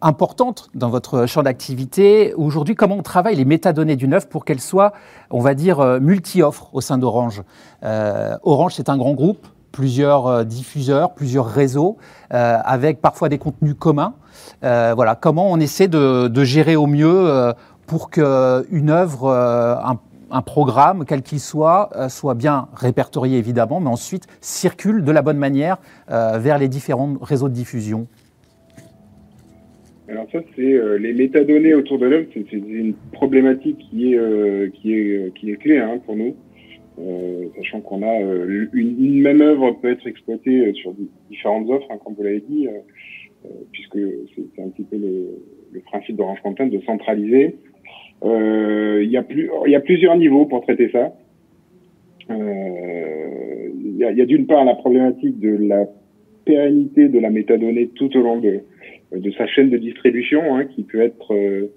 importante 0.00 0.70
dans 0.74 0.88
votre 0.88 1.26
champ 1.26 1.42
d'activité. 1.42 2.34
Aujourd'hui, 2.34 2.74
comment 2.74 2.96
on 2.96 3.02
travaille 3.02 3.36
les 3.36 3.44
métadonnées 3.44 3.96
du 3.96 4.08
neuf 4.08 4.28
pour 4.28 4.44
qu'elles 4.44 4.60
soient, 4.60 4.92
on 5.30 5.40
va 5.40 5.54
dire, 5.54 5.80
euh, 5.80 6.00
multi-offres 6.00 6.70
au 6.72 6.80
sein 6.80 6.98
d'Orange 6.98 7.42
euh, 7.84 8.36
Orange, 8.42 8.74
c'est 8.74 8.88
un 8.88 8.96
grand 8.96 9.12
groupe, 9.12 9.46
plusieurs 9.72 10.44
diffuseurs, 10.44 11.14
plusieurs 11.14 11.46
réseaux, 11.46 11.96
avec 12.28 13.00
parfois 13.00 13.30
des 13.30 13.38
contenus 13.38 13.74
communs. 13.78 14.12
voilà, 14.60 15.14
comment 15.14 15.50
on 15.50 15.58
essaie 15.60 15.88
de, 15.88 16.44
gérer 16.44 16.76
au 16.76 16.86
mieux 16.86 17.54
pour 17.86 18.10
qu'une 18.10 18.90
œuvre, 18.90 19.30
un, 20.30 20.42
programme, 20.42 21.06
quel 21.06 21.22
qu'il 21.22 21.40
soit, 21.40 21.88
soit 22.10 22.34
bien 22.34 22.68
répertorié 22.74 23.38
évidemment, 23.38 23.80
mais 23.80 23.88
ensuite 23.88 24.26
circule 24.42 25.04
de 25.04 25.10
la 25.10 25.22
bonne 25.22 25.38
manière 25.38 25.78
vers 26.08 26.58
les 26.58 26.68
différents 26.68 27.14
réseaux 27.22 27.48
de 27.48 27.54
diffusion 27.54 28.08
alors 30.08 30.26
ça, 30.32 30.40
c'est 30.56 30.72
euh, 30.72 30.98
les 30.98 31.12
métadonnées 31.12 31.74
autour 31.74 31.98
de 31.98 32.06
l'œuvre, 32.06 32.26
c'est 32.34 32.52
une 32.52 32.94
problématique 33.12 33.78
qui 33.78 34.12
est 34.12 34.18
euh, 34.18 34.68
qui 34.74 34.94
est 34.94 35.16
euh, 35.16 35.30
qui 35.34 35.50
est 35.50 35.56
clé 35.56 35.78
hein, 35.78 36.00
pour 36.04 36.16
nous, 36.16 36.34
sachant 37.56 37.80
qu'on 37.80 38.02
a 38.02 38.18
une, 38.72 39.20
même 39.22 39.40
œuvre 39.40 39.72
peut 39.80 39.90
être 39.90 40.06
exploitée 40.06 40.72
sur 40.74 40.92
différentes 41.30 41.70
offres, 41.70 41.86
hein, 41.90 41.98
comme 42.04 42.14
vous 42.14 42.24
l'avez 42.24 42.42
dit, 42.48 42.66
puisque 43.70 43.98
c'est 44.34 44.62
un 44.62 44.68
petit 44.68 44.82
peu 44.82 44.96
le, 44.96 45.38
le 45.72 45.80
principe 45.80 46.16
d'Orange 46.16 46.40
Content 46.42 46.66
de 46.66 46.80
centraliser. 46.80 47.56
Il 48.24 49.08
y 49.08 49.16
a 49.16 49.24
y 49.66 49.74
a 49.74 49.80
plusieurs 49.80 50.16
niveaux 50.16 50.46
pour 50.46 50.62
traiter 50.62 50.90
ça. 50.90 51.14
Il 52.28 53.96
y 53.96 54.04
a, 54.04 54.08
a 54.08 54.26
d'une 54.26 54.46
part 54.46 54.64
la 54.64 54.74
problématique 54.74 55.38
de 55.38 55.56
la 55.56 55.86
pérennité 56.44 57.08
de 57.08 57.18
la 57.20 57.30
métadonnée 57.30 57.88
tout 57.94 58.14
au 58.16 58.20
long 58.20 58.38
de 58.38 58.60
de 59.14 59.30
sa 59.32 59.46
chaîne 59.46 59.70
de 59.70 59.78
distribution, 59.78 60.56
hein, 60.56 60.64
qui 60.66 60.82
peut 60.82 61.00
être 61.00 61.34
euh, 61.34 61.72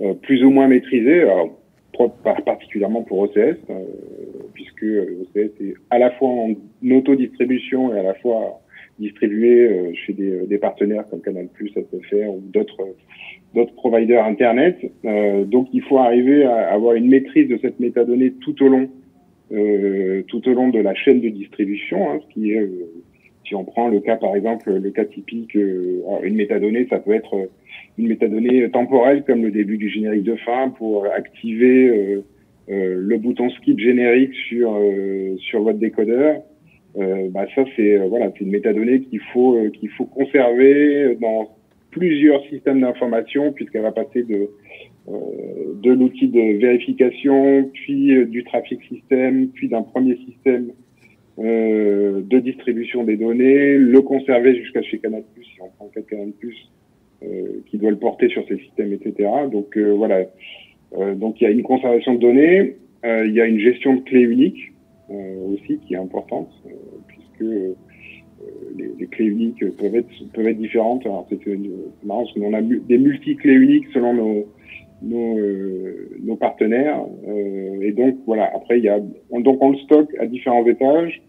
euh, 0.00 0.14
plus 0.14 0.44
ou 0.44 0.50
moins 0.50 0.68
maîtrisée, 0.68 1.22
alors, 1.22 1.56
particulièrement 2.44 3.02
pour 3.02 3.18
OCS, 3.20 3.36
euh, 3.36 3.84
puisque 4.54 4.84
OCS 4.84 5.50
est 5.60 5.74
à 5.90 5.98
la 5.98 6.10
fois 6.12 6.28
en 6.28 6.54
autodistribution 6.90 7.94
et 7.94 7.98
à 7.98 8.02
la 8.02 8.14
fois 8.14 8.60
distribué 8.98 9.94
chez 9.94 10.12
des, 10.12 10.46
des, 10.46 10.58
partenaires 10.58 11.04
comme 11.08 11.22
Canal+, 11.22 11.48
SFR 11.58 12.28
ou 12.28 12.42
d'autres 12.52 12.86
d'autres 13.54 13.72
providers 13.74 14.24
Internet. 14.26 14.76
donc 15.46 15.68
il 15.72 15.82
faut 15.82 15.96
arriver 15.96 16.44
à 16.44 16.70
avoir 16.70 16.94
une 16.94 17.08
maîtrise 17.08 17.48
de 17.48 17.58
cette 17.62 17.80
métadonnée 17.80 18.32
tout 18.42 18.62
au 18.62 18.68
long 18.68 18.90
euh, 19.52 20.22
tout 20.28 20.48
au 20.48 20.54
long 20.54 20.68
de 20.68 20.78
la 20.78 20.94
chaîne 20.94 21.20
de 21.20 21.28
distribution, 21.28 22.08
hein, 22.08 22.20
ce 22.22 22.34
qui 22.34 22.52
est 22.52 22.70
si 23.50 23.56
on 23.56 23.64
prend 23.64 23.88
le 23.88 23.98
cas, 23.98 24.14
par 24.14 24.36
exemple, 24.36 24.72
le 24.72 24.90
cas 24.90 25.04
typique, 25.04 25.56
euh, 25.56 26.02
une 26.22 26.36
métadonnée, 26.36 26.86
ça 26.88 27.00
peut 27.00 27.12
être 27.12 27.50
une 27.98 28.06
métadonnée 28.06 28.70
temporelle 28.70 29.24
comme 29.24 29.42
le 29.42 29.50
début 29.50 29.76
du 29.76 29.88
générique 29.88 30.22
de 30.22 30.36
fin 30.36 30.68
pour 30.68 31.04
activer 31.06 31.88
euh, 31.88 32.24
euh, 32.70 32.94
le 32.96 33.18
bouton 33.18 33.50
skip 33.50 33.80
générique 33.80 34.32
sur 34.48 34.70
sur 35.38 35.62
votre 35.62 35.80
décodeur. 35.80 36.42
bah 36.96 37.46
ça 37.56 37.64
c'est 37.74 37.96
voilà, 38.06 38.30
c'est 38.32 38.44
une 38.44 38.52
métadonnée 38.52 39.00
qu'il 39.00 39.20
faut 39.32 39.58
qu'il 39.72 39.90
faut 39.90 40.04
conserver 40.04 41.16
dans 41.20 41.48
plusieurs 41.90 42.42
systèmes 42.50 42.82
d'information 42.82 43.52
puisqu'elle 43.52 43.82
va 43.82 43.92
passer 43.92 44.22
de 44.22 44.48
de 45.86 45.90
l'outil 45.90 46.28
de 46.28 46.58
vérification, 46.58 47.68
puis 47.72 48.26
du 48.26 48.44
trafic 48.44 48.80
système, 48.84 49.48
puis 49.48 49.68
d'un 49.68 49.82
premier 49.82 50.16
système 50.28 50.70
euh, 51.40 52.20
de 52.22 52.38
distribution 52.38 53.04
des 53.04 53.16
données, 53.16 53.78
le 53.78 54.00
conserver 54.02 54.54
jusqu'à 54.56 54.82
chez 54.82 54.98
Canal+, 54.98 55.22
si 55.36 55.60
on 55.62 55.68
prend 55.70 55.90
Canal+, 56.08 56.32
euh, 57.22 57.62
qui 57.66 57.78
doit 57.78 57.90
le 57.90 57.98
porter 57.98 58.28
sur 58.28 58.46
ses 58.46 58.58
systèmes, 58.58 58.92
etc. 58.92 59.28
Donc 59.50 59.76
euh, 59.76 59.92
voilà. 59.92 60.24
Euh, 60.98 61.14
donc 61.14 61.40
il 61.40 61.44
y 61.44 61.46
a 61.46 61.50
une 61.50 61.62
conservation 61.62 62.14
de 62.14 62.20
données, 62.20 62.76
il 63.04 63.32
y 63.32 63.40
a 63.40 63.46
une 63.46 63.58
gestion 63.58 63.94
de 63.94 64.00
clés 64.00 64.22
uniques 64.22 64.72
aussi 65.08 65.78
qui 65.78 65.94
est 65.94 65.96
importante, 65.96 66.50
puisque 67.08 67.50
les, 68.76 68.90
les, 68.98 69.06
clés 69.06 69.24
uniques 69.24 69.64
peuvent 69.76 69.94
être 69.94 70.08
peuvent 70.34 70.46
être 70.46 70.58
différentes. 70.58 71.06
Alors 71.06 71.26
c'est 71.30 71.40
marrant 72.04 72.24
parce 72.24 72.34
qu'on 72.34 72.52
a 72.52 72.60
des 72.60 72.98
multi-clés 72.98 73.54
uniques 73.54 73.86
selon 73.92 74.14
nos 74.14 74.46
nos, 75.02 75.38
nos 76.22 76.36
partenaires. 76.36 77.02
Euh, 77.26 77.80
et 77.80 77.92
donc 77.92 78.18
voilà, 78.26 78.50
après 78.54 78.78
il 78.78 78.84
y 78.84 78.88
a 78.88 79.00
donc 79.00 79.62
on 79.62 79.70
le 79.70 79.78
stocke 79.78 80.14
à 80.18 80.26
différents 80.26 80.66
étages. 80.66 81.22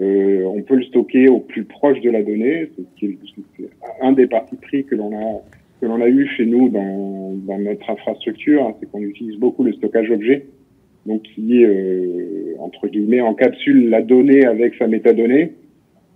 Euh, 0.00 0.44
on 0.44 0.62
peut 0.62 0.76
le 0.76 0.84
stocker 0.84 1.28
au 1.28 1.40
plus 1.40 1.64
proche 1.64 2.00
de 2.00 2.10
la 2.10 2.22
donnée, 2.22 2.70
c'est 3.00 3.10
un 4.00 4.12
des 4.12 4.26
partis 4.26 4.56
pris 4.56 4.84
que 4.84 4.94
l'on 4.94 5.12
a 5.16 5.42
que 5.80 5.86
l'on 5.86 6.00
a 6.00 6.08
eu 6.08 6.26
chez 6.36 6.44
nous 6.44 6.68
dans, 6.68 7.34
dans 7.46 7.58
notre 7.58 7.88
infrastructure, 7.88 8.64
hein, 8.64 8.74
c'est 8.80 8.90
qu'on 8.90 9.00
utilise 9.00 9.36
beaucoup 9.38 9.62
le 9.62 9.72
stockage 9.74 10.10
objet, 10.10 10.46
donc 11.06 11.22
qui 11.22 11.64
euh, 11.64 12.54
entre 12.58 12.88
guillemets 12.88 13.20
encapsule 13.20 13.88
la 13.88 14.02
donnée 14.02 14.44
avec 14.44 14.74
sa 14.74 14.88
métadonnée, 14.88 15.52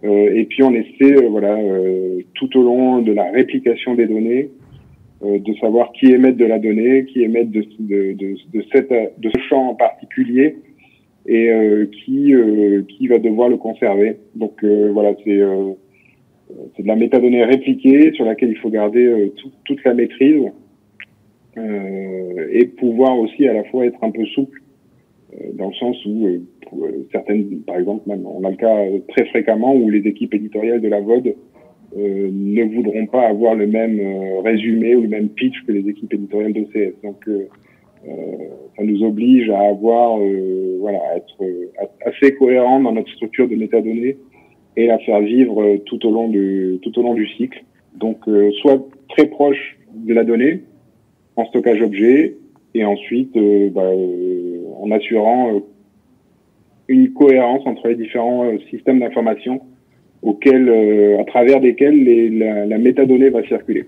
euh, 0.05 0.35
et 0.35 0.45
puis 0.45 0.63
on 0.63 0.75
essaie 0.75 1.15
euh, 1.15 1.29
voilà 1.29 1.57
euh, 1.57 2.21
tout 2.35 2.57
au 2.59 2.63
long 2.63 3.03
de 3.03 3.13
la 3.13 3.31
réplication 3.31 3.95
des 3.95 4.07
données 4.07 4.51
de 5.25 5.55
savoir 5.61 5.93
qui 5.93 6.07
émet 6.07 6.33
de 6.33 6.45
la 6.45 6.59
donnée, 6.59 7.05
qui 7.05 7.23
émet 7.23 7.45
de, 7.45 7.65
de, 7.79 8.13
de, 8.13 8.35
de, 8.53 8.65
cette, 8.73 8.91
de 8.91 9.31
ce 9.33 9.41
champ 9.49 9.69
en 9.69 9.75
particulier, 9.77 10.57
et 11.27 11.51
euh, 11.51 11.87
qui 11.87 12.35
euh, 12.35 12.83
qui 12.83 13.07
va 13.07 13.19
devoir 13.19 13.49
le 13.49 13.57
conserver. 13.57 14.17
Donc 14.35 14.63
euh, 14.65 14.91
voilà, 14.93 15.15
c'est 15.25 15.41
c'est 16.77 16.83
de 16.83 16.89
la 16.89 16.97
métadonnée 16.97 17.45
répliquée 17.45 18.13
sur 18.13 18.25
laquelle 18.25 18.51
il 18.51 18.59
faut 18.59 18.69
garder 18.69 19.33
toute 19.65 19.85
la 19.85 19.95
maîtrise 19.95 20.45
et 21.57 22.67
pouvoir 22.67 23.19
aussi 23.19 23.49
à 23.49 23.55
la 23.55 23.65
fois 23.65 23.87
être 23.87 24.03
un 24.03 24.11
peu 24.11 24.25
souple 24.27 24.61
dans 25.55 25.69
le 25.69 25.75
sens 25.75 25.97
où 26.05 26.29
certaines, 27.11 27.61
par 27.61 27.79
exemple, 27.79 28.03
on 28.07 28.45
a 28.45 28.51
le 28.51 28.57
cas 28.57 28.85
très 29.09 29.25
fréquemment 29.27 29.75
où 29.75 29.89
les 29.89 30.07
équipes 30.07 30.35
éditoriales 30.35 30.83
de 30.83 30.89
la 30.89 31.01
VOD 31.01 31.35
ne 31.97 32.75
voudront 32.75 33.07
pas 33.07 33.29
avoir 33.29 33.55
le 33.55 33.67
même 33.67 33.99
résumé 34.45 34.95
ou 34.95 35.03
le 35.03 35.09
même 35.09 35.31
pitch 35.31 35.55
que 35.67 35.73
les 35.73 35.89
équipes 35.89 36.13
éditoriales 36.13 36.53
d'OCS. 36.53 37.01
Donc 37.03 37.27
euh, 37.29 37.49
ça 38.77 38.83
nous 38.85 39.03
oblige 39.05 39.51
à 39.51 39.61
avoir, 39.61 40.19
euh, 40.19 40.77
voilà, 40.81 40.99
à 41.11 41.17
être 41.17 41.43
euh, 41.43 41.71
assez 42.05 42.35
cohérent 42.35 42.81
dans 42.81 42.93
notre 42.93 43.11
structure 43.13 43.49
de 43.49 43.57
métadonnées 43.57 44.17
et 44.77 44.91
à 44.91 44.99
faire 44.99 45.21
vivre 45.21 45.77
tout 45.87 46.05
au 46.07 46.11
long 46.11 46.29
du 46.29 46.79
tout 46.83 46.99
au 46.99 47.03
long 47.03 47.15
du 47.15 47.27
cycle. 47.27 47.63
Donc, 47.95 48.21
soit 48.63 48.83
très 49.11 49.27
proche 49.27 49.79
de 49.95 50.15
la 50.15 50.25
donnée 50.25 50.63
en 51.37 51.45
stockage 51.45 51.83
objet 51.83 52.37
et 52.75 52.85
ensuite 52.85 53.37
bah, 53.75 53.91
en 54.81 54.91
assurant 54.91 55.61
une 56.89 57.13
cohérence 57.13 57.67
entre 57.67 57.89
les 57.89 57.97
différents 57.97 58.51
systèmes 58.71 59.01
d'information 59.01 59.61
auxquels, 60.23 60.71
à 61.21 61.25
travers 61.25 61.61
desquels 61.61 62.39
la, 62.39 62.65
la 62.65 62.79
métadonnée 62.79 63.29
va 63.29 63.43
circuler. 63.47 63.85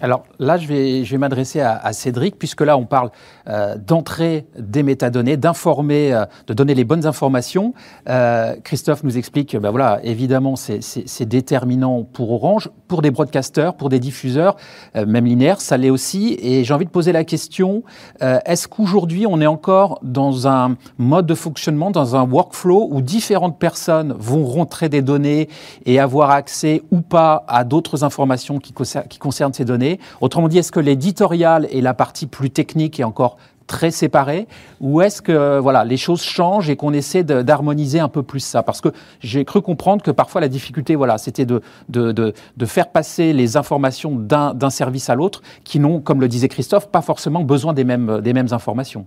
Alors 0.00 0.24
là, 0.38 0.56
je 0.56 0.66
vais, 0.66 1.04
je 1.04 1.10
vais 1.12 1.18
m'adresser 1.18 1.60
à, 1.60 1.92
Cédric, 1.92 2.38
puisque 2.38 2.60
là, 2.60 2.76
on 2.76 2.84
parle 2.84 3.10
euh, 3.48 3.76
d'entrer 3.76 4.46
des 4.58 4.82
métadonnées, 4.82 5.36
d'informer, 5.36 6.12
euh, 6.12 6.24
de 6.46 6.54
donner 6.54 6.74
les 6.74 6.84
bonnes 6.84 7.06
informations. 7.06 7.74
Euh, 8.08 8.56
Christophe 8.64 9.04
nous 9.04 9.16
explique, 9.16 9.56
ben 9.56 9.70
voilà, 9.70 10.00
évidemment, 10.02 10.56
c'est 10.56 11.28
déterminant 11.28 12.02
pour 12.02 12.32
Orange, 12.32 12.70
pour 12.88 13.02
des 13.02 13.10
broadcasters, 13.10 13.74
pour 13.74 13.88
des 13.88 13.98
diffuseurs, 13.98 14.56
même 14.94 15.26
linéaires, 15.26 15.60
ça 15.60 15.76
l'est 15.76 15.90
aussi. 15.90 16.36
Et 16.40 16.64
j'ai 16.64 16.74
envie 16.74 16.84
de 16.84 16.90
poser 16.90 17.12
la 17.12 17.24
question, 17.24 17.82
est-ce 18.20 18.68
qu'aujourd'hui, 18.68 19.26
on 19.26 19.40
est 19.40 19.46
encore 19.46 19.98
dans 20.02 20.48
un 20.48 20.76
mode 20.98 21.26
de 21.26 21.34
fonctionnement, 21.34 21.90
dans 21.90 22.16
un 22.16 22.22
workflow 22.22 22.88
où 22.90 23.00
différentes 23.00 23.58
personnes 23.58 24.14
vont 24.18 24.44
rentrer 24.44 24.88
des 24.88 25.02
données 25.02 25.48
et 25.86 25.98
avoir 25.98 26.30
accès 26.30 26.82
ou 26.90 27.00
pas 27.00 27.44
à 27.48 27.64
d'autres 27.64 28.04
informations 28.04 28.58
qui, 28.58 28.74
qui 29.08 29.18
concernent 29.18 29.52
ces 29.52 29.64
données? 29.64 29.93
Autrement 30.20 30.48
dit, 30.48 30.58
est-ce 30.58 30.72
que 30.72 30.80
l'éditorial 30.80 31.66
et 31.70 31.80
la 31.80 31.94
partie 31.94 32.26
plus 32.26 32.50
technique 32.50 33.00
est 33.00 33.04
encore 33.04 33.36
très 33.66 33.90
séparée 33.90 34.46
ou 34.80 35.00
est-ce 35.00 35.22
que 35.22 35.58
voilà 35.58 35.84
les 35.84 35.96
choses 35.96 36.22
changent 36.22 36.68
et 36.68 36.76
qu'on 36.76 36.92
essaie 36.92 37.24
d'harmoniser 37.24 38.00
un 38.00 38.08
peu 38.08 38.22
plus 38.22 38.40
ça? 38.40 38.62
Parce 38.62 38.80
que 38.80 38.90
j'ai 39.20 39.44
cru 39.44 39.62
comprendre 39.62 40.02
que 40.02 40.10
parfois 40.10 40.40
la 40.40 40.48
difficulté, 40.48 40.94
voilà, 40.94 41.18
c'était 41.18 41.46
de, 41.46 41.62
de, 41.88 42.32
faire 42.66 42.88
passer 42.88 43.32
les 43.32 43.56
informations 43.56 44.16
d'un 44.16 44.70
service 44.70 45.10
à 45.10 45.14
l'autre 45.14 45.42
qui 45.64 45.78
n'ont, 45.78 46.00
comme 46.00 46.20
le 46.20 46.28
disait 46.28 46.48
Christophe, 46.48 46.88
pas 46.88 47.02
forcément 47.02 47.42
besoin 47.42 47.72
des 47.72 47.84
mêmes, 47.84 48.20
des 48.20 48.32
mêmes 48.32 48.48
informations. 48.52 49.06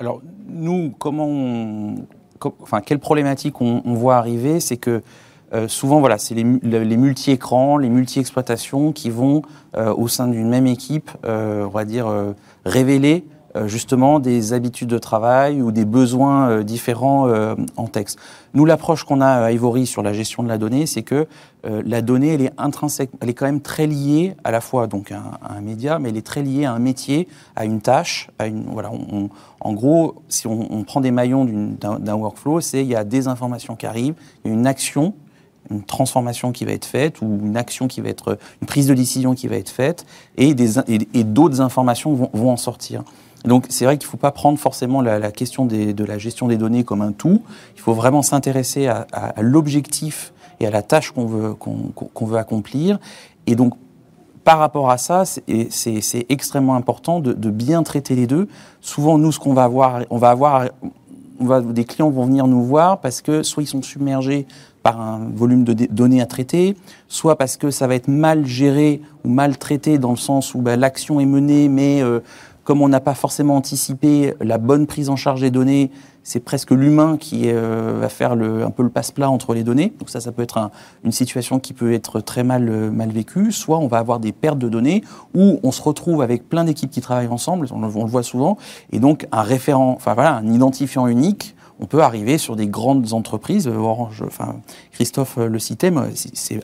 Alors 0.00 0.20
nous, 0.48 0.92
comment 0.98 1.94
enfin, 2.60 2.80
quelle 2.80 2.98
problématique 2.98 3.60
on 3.60 3.94
voit 3.94 4.16
arriver, 4.16 4.60
c'est 4.60 4.76
que 4.76 5.02
euh, 5.54 5.68
souvent, 5.68 6.00
voilà, 6.00 6.18
c'est 6.18 6.34
les, 6.34 6.44
multi-écrans, 6.44 7.78
les 7.78 7.88
multi-exploitations 7.88 8.92
qui 8.92 9.10
vont, 9.10 9.42
euh, 9.76 9.94
au 9.94 10.08
sein 10.08 10.26
d'une 10.26 10.48
même 10.48 10.66
équipe, 10.66 11.10
euh, 11.24 11.64
on 11.64 11.68
va 11.68 11.84
dire, 11.84 12.12
révéler 12.64 13.24
justement 13.66 14.18
des 14.18 14.52
habitudes 14.52 14.88
de 14.88 14.98
travail 14.98 15.62
ou 15.62 15.70
des 15.70 15.84
besoins 15.84 16.64
différents 16.64 17.28
en 17.76 17.86
texte. 17.86 18.18
Nous, 18.52 18.64
l'approche 18.64 19.04
qu'on 19.04 19.20
a 19.20 19.28
à 19.28 19.52
Ivory 19.52 19.86
sur 19.86 20.02
la 20.02 20.12
gestion 20.12 20.42
de 20.42 20.48
la 20.48 20.58
donnée, 20.58 20.86
c'est 20.86 21.02
que 21.02 21.28
la 21.62 22.02
donnée, 22.02 22.34
elle 22.34 22.42
est 22.42 22.52
intrinsèque, 22.58 23.10
elle 23.20 23.30
est 23.30 23.34
quand 23.34 23.46
même 23.46 23.60
très 23.60 23.86
liée 23.86 24.34
à 24.42 24.50
la 24.50 24.60
fois 24.60 24.88
donc 24.88 25.12
à, 25.12 25.22
un 25.48 25.60
média, 25.60 26.00
mais 26.00 26.08
elle 26.08 26.16
est 26.16 26.26
très 26.26 26.42
liée 26.42 26.64
à 26.64 26.72
un 26.72 26.80
métier, 26.80 27.28
à 27.54 27.64
une 27.64 27.80
tâche, 27.80 28.28
à 28.40 28.48
une 28.48 28.64
voilà. 28.64 28.90
en 29.60 29.72
gros, 29.72 30.16
si 30.28 30.48
on, 30.48 30.66
on 30.74 30.82
prend 30.82 31.00
des 31.00 31.12
maillons 31.12 31.44
d'un 31.44 32.14
workflow, 32.14 32.60
c'est 32.60 32.80
il 32.80 32.88
y 32.88 32.96
a 32.96 33.04
des 33.04 33.28
informations 33.28 33.76
qui 33.76 33.86
arrivent, 33.86 34.14
il 34.44 34.50
y 34.50 34.50
a 34.52 34.56
une 34.56 34.66
action 34.66 35.14
une 35.70 35.82
transformation 35.82 36.52
qui 36.52 36.64
va 36.64 36.72
être 36.72 36.84
faite 36.84 37.20
ou 37.20 37.40
une 37.42 37.56
action 37.56 37.88
qui 37.88 38.00
va 38.00 38.08
être, 38.08 38.38
une 38.60 38.66
prise 38.66 38.86
de 38.86 38.94
décision 38.94 39.34
qui 39.34 39.48
va 39.48 39.56
être 39.56 39.70
faite 39.70 40.04
et, 40.36 40.54
des, 40.54 40.78
et, 40.88 41.24
d'autres 41.24 41.60
informations 41.60 42.14
vont, 42.14 42.30
vont, 42.32 42.50
en 42.50 42.56
sortir. 42.56 43.02
Donc 43.44 43.66
c'est 43.68 43.84
vrai 43.84 43.98
qu'il 43.98 44.06
ne 44.06 44.10
faut 44.10 44.16
pas 44.16 44.32
prendre 44.32 44.58
forcément 44.58 45.02
la, 45.02 45.30
question 45.30 45.66
des, 45.66 45.92
de 45.92 46.04
la 46.04 46.18
gestion 46.18 46.48
des 46.48 46.56
données 46.56 46.84
comme 46.84 47.02
un 47.02 47.12
tout. 47.12 47.42
Il 47.76 47.80
faut 47.80 47.92
vraiment 47.92 48.22
s'intéresser 48.22 48.86
à, 48.86 49.06
l'objectif 49.40 50.32
et 50.60 50.66
à 50.66 50.70
la 50.70 50.82
tâche 50.82 51.10
qu'on 51.10 51.26
veut, 51.26 51.54
qu'on, 51.54 52.26
veut 52.26 52.38
accomplir. 52.38 52.98
Et 53.46 53.54
donc 53.54 53.74
par 54.44 54.58
rapport 54.58 54.90
à 54.90 54.98
ça, 54.98 55.24
c'est, 55.24 56.26
extrêmement 56.28 56.74
important 56.74 57.20
de, 57.20 57.50
bien 57.50 57.82
traiter 57.82 58.14
les 58.14 58.26
deux. 58.26 58.48
Souvent, 58.80 59.18
nous, 59.18 59.32
ce 59.32 59.38
qu'on 59.38 59.54
va 59.54 59.64
avoir, 59.64 60.02
on 60.10 60.18
va 60.18 60.30
avoir 60.30 60.68
des 61.40 61.84
clients 61.84 62.10
vont 62.10 62.26
venir 62.26 62.46
nous 62.46 62.62
voir 62.62 63.00
parce 63.00 63.20
que 63.20 63.42
soit 63.42 63.62
ils 63.62 63.66
sont 63.66 63.82
submergés 63.82 64.46
par 64.84 65.00
un 65.00 65.30
volume 65.34 65.64
de 65.64 65.72
données 65.86 66.20
à 66.20 66.26
traiter, 66.26 66.76
soit 67.08 67.36
parce 67.36 67.56
que 67.56 67.70
ça 67.70 67.86
va 67.88 67.96
être 67.96 68.06
mal 68.06 68.46
géré 68.46 69.00
ou 69.24 69.30
mal 69.30 69.56
traité 69.56 69.98
dans 69.98 70.10
le 70.10 70.16
sens 70.16 70.54
où 70.54 70.60
bah, 70.60 70.76
l'action 70.76 71.18
est 71.20 71.26
menée, 71.26 71.68
mais 71.68 72.02
euh, 72.02 72.20
comme 72.64 72.82
on 72.82 72.88
n'a 72.88 73.00
pas 73.00 73.14
forcément 73.14 73.56
anticipé 73.56 74.34
la 74.40 74.58
bonne 74.58 74.86
prise 74.86 75.08
en 75.08 75.16
charge 75.16 75.40
des 75.40 75.50
données, 75.50 75.90
c'est 76.22 76.40
presque 76.40 76.70
l'humain 76.70 77.16
qui 77.18 77.44
euh, 77.46 77.96
va 77.98 78.10
faire 78.10 78.36
le, 78.36 78.62
un 78.62 78.70
peu 78.70 78.82
le 78.82 78.90
passe-plat 78.90 79.30
entre 79.30 79.54
les 79.54 79.64
données. 79.64 79.94
Donc 79.98 80.10
ça, 80.10 80.20
ça 80.20 80.32
peut 80.32 80.42
être 80.42 80.70
une 81.02 81.12
situation 81.12 81.58
qui 81.58 81.72
peut 81.72 81.94
être 81.94 82.20
très 82.20 82.44
mal, 82.44 82.68
euh, 82.68 82.90
mal 82.90 83.10
vécue. 83.10 83.52
Soit 83.52 83.78
on 83.78 83.86
va 83.86 83.98
avoir 83.98 84.20
des 84.20 84.32
pertes 84.32 84.58
de 84.58 84.68
données, 84.68 85.02
où 85.34 85.60
on 85.62 85.72
se 85.72 85.80
retrouve 85.80 86.20
avec 86.20 86.46
plein 86.46 86.64
d'équipes 86.64 86.90
qui 86.90 87.00
travaillent 87.00 87.28
ensemble, 87.28 87.68
on, 87.70 87.82
on 87.82 88.04
le 88.04 88.10
voit 88.10 88.22
souvent, 88.22 88.58
et 88.92 88.98
donc 88.98 89.26
un 89.32 89.42
référent, 89.42 89.94
enfin 89.96 90.12
voilà, 90.12 90.34
un 90.34 90.52
identifiant 90.52 91.06
unique 91.06 91.54
on 91.80 91.86
peut 91.86 92.02
arriver 92.02 92.38
sur 92.38 92.56
des 92.56 92.66
grandes 92.66 93.12
entreprises. 93.12 93.68
Enfin, 93.68 94.56
Christophe 94.92 95.36
le 95.36 95.58
citait, 95.58 95.92
c'est, 96.14 96.60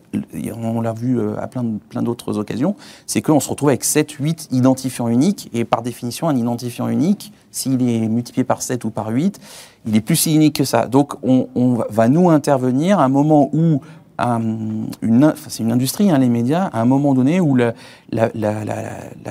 on 0.55 0.81
l'a 0.81 0.93
vu 0.93 1.19
euh, 1.19 1.41
à 1.41 1.49
plein, 1.49 1.65
plein 1.89 2.03
d'autres 2.03 2.39
occasions, 2.39 2.77
c'est 3.07 3.21
qu'on 3.21 3.41
se 3.41 3.49
retrouve 3.49 3.71
avec 3.71 3.85
7, 3.85 4.11
8 4.13 4.49
identifiants 4.53 5.09
uniques, 5.09 5.51
et 5.53 5.65
par 5.65 5.83
définition, 5.83 6.29
un 6.29 6.37
identifiant 6.37 6.89
unique, 6.89 7.33
s'il 7.51 7.83
est 7.89 8.09
multiplié 8.09 8.45
par 8.45 8.63
7 8.63 8.85
ou 8.85 8.91
par 8.91 9.09
8, 9.09 9.41
il 9.87 9.97
est 9.97 10.01
plus 10.01 10.27
unique 10.27 10.57
que 10.57 10.65
ça. 10.65 10.87
Donc 10.87 11.15
on, 11.23 11.49
on 11.55 11.83
va 11.89 12.09
nous 12.09 12.31
intervenir 12.31 13.01
à 13.01 13.05
un 13.05 13.09
moment 13.09 13.51
où 13.53 13.81
une, 14.21 15.35
c'est 15.49 15.63
une 15.63 15.73
industrie, 15.73 16.11
hein, 16.11 16.19
les 16.19 16.29
médias, 16.29 16.65
à 16.73 16.81
un 16.81 16.85
moment 16.85 17.15
donné 17.15 17.41
où 17.41 17.57
la, 17.57 17.75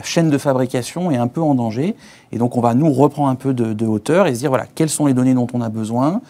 chaîne 0.04 0.30
de 0.30 0.38
fabrication 0.38 1.12
est 1.12 1.18
un 1.18 1.28
peu 1.28 1.42
en 1.42 1.56
danger. 1.56 1.96
Et 2.32 2.38
donc, 2.38 2.58
on 2.58 2.62
va 2.62 2.74
nous 2.74 2.92
reprendre 2.92 3.30
un 3.30 3.36
peu 3.36 3.54
de, 3.54 3.86
hauteur 3.86 4.28
et 4.28 4.34
se 4.34 4.40
dire, 4.40 4.50
voilà, 4.50 4.66
quelles 4.74 4.90
sont 4.90 5.06
les 5.06 5.14
données 5.14 5.34
dont 5.34 5.48
on 5.54 5.62
a 5.62 5.70
besoin 5.70 6.22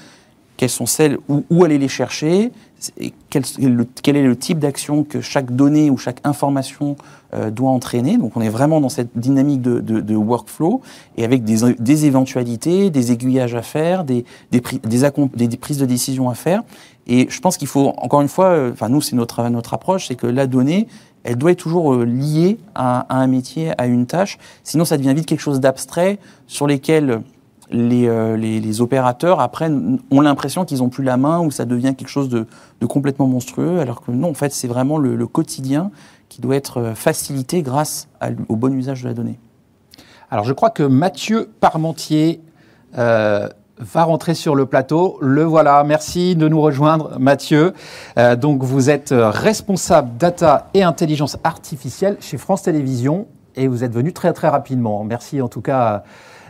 quelles 0.57 0.69
sont 0.69 0.85
celles, 0.85 1.17
où, 1.29 1.63
aller 1.63 1.77
les 1.77 1.87
chercher, 1.87 2.51
et 2.97 3.13
quel, 3.29 3.43
est 3.45 4.21
le 4.21 4.35
type 4.35 4.59
d'action 4.59 5.05
que 5.05 5.21
chaque 5.21 5.55
donnée 5.55 5.89
ou 5.89 5.97
chaque 5.97 6.19
information 6.25 6.97
euh, 7.33 7.49
doit 7.49 7.69
entraîner. 7.69 8.17
Donc 8.17 8.35
on 8.35 8.41
est 8.41 8.49
vraiment 8.49 8.81
dans 8.81 8.89
cette 8.89 9.17
dynamique 9.17 9.61
de, 9.61 10.15
workflow 10.17 10.81
et 11.15 11.23
avec 11.23 11.45
des, 11.45 12.05
éventualités, 12.05 12.89
des 12.89 13.13
aiguillages 13.13 13.55
à 13.55 13.61
faire, 13.61 14.03
des, 14.03 14.25
des 14.51 14.59
prises 14.59 15.77
de 15.77 15.85
décision 15.85 16.29
à 16.29 16.33
faire. 16.33 16.63
Et 17.11 17.27
je 17.27 17.41
pense 17.41 17.57
qu'il 17.57 17.67
faut, 17.67 17.87
encore 17.97 18.21
une 18.21 18.27
fois, 18.27 18.45
euh, 18.45 18.71
enfin 18.71 18.87
nous 18.87 19.01
c'est 19.01 19.15
notre, 19.15 19.43
notre 19.49 19.73
approche, 19.73 20.07
c'est 20.07 20.15
que 20.15 20.27
la 20.27 20.45
donnée, 20.45 20.87
elle 21.23 21.37
doit 21.37 21.51
être 21.51 21.59
toujours 21.59 21.95
euh, 21.95 22.05
liée 22.05 22.59
à, 22.75 23.07
un 23.09 23.25
métier, 23.25 23.71
à 23.79 23.87
une 23.87 24.05
tâche. 24.05 24.37
Sinon 24.63 24.85
ça 24.85 24.95
devient 24.95 25.15
vite 25.15 25.25
quelque 25.25 25.41
chose 25.41 25.59
d'abstrait 25.59 26.19
sur 26.45 26.67
lesquels 26.67 27.21
euh, 27.73 28.37
les, 28.37 28.59
les, 28.59 28.81
opérateurs, 28.81 29.39
après, 29.39 29.71
ont 30.11 30.21
l'impression 30.21 30.65
qu'ils 30.65 30.79
n'ont 30.79 30.89
plus 30.89 31.03
la 31.03 31.17
main 31.17 31.39
ou 31.39 31.49
ça 31.49 31.65
devient 31.65 31.95
quelque 31.97 32.09
chose 32.09 32.29
de, 32.29 32.45
de 32.79 32.85
complètement 32.85 33.25
monstrueux, 33.25 33.79
alors 33.79 34.01
que 34.01 34.11
non, 34.11 34.29
en 34.29 34.35
fait, 34.35 34.53
c'est 34.53 34.67
vraiment 34.67 34.99
le, 34.99 35.25
quotidien 35.25 35.89
qui 36.29 36.41
doit 36.41 36.55
être 36.55 36.93
facilité 36.93 37.63
grâce 37.63 38.07
au 38.49 38.55
bon 38.55 38.71
usage 38.71 39.01
de 39.01 39.07
la 39.07 39.15
donnée. 39.15 39.39
Alors, 40.29 40.45
je 40.45 40.53
crois 40.53 40.69
que 40.69 40.83
Mathieu 40.83 41.49
Parmentier 41.59 42.39
va 43.79 44.03
rentrer 44.03 44.33
sur 44.33 44.55
le 44.55 44.65
plateau. 44.65 45.17
Le 45.21 45.43
voilà. 45.43 45.83
Merci 45.83 46.35
de 46.35 46.47
nous 46.47 46.61
rejoindre, 46.61 47.17
Mathieu. 47.19 47.73
Euh, 48.17 48.35
donc, 48.35 48.63
vous 48.63 48.89
êtes 48.89 49.13
responsable 49.13 50.17
data 50.17 50.67
et 50.73 50.83
intelligence 50.83 51.37
artificielle 51.43 52.17
chez 52.19 52.37
France 52.37 52.63
Télévisions 52.63 53.27
et 53.55 53.67
vous 53.67 53.83
êtes 53.83 53.93
venu 53.93 54.13
très, 54.13 54.33
très 54.33 54.47
rapidement. 54.47 55.03
Merci 55.03 55.41
en 55.41 55.47
tout 55.47 55.61
cas 55.61 56.03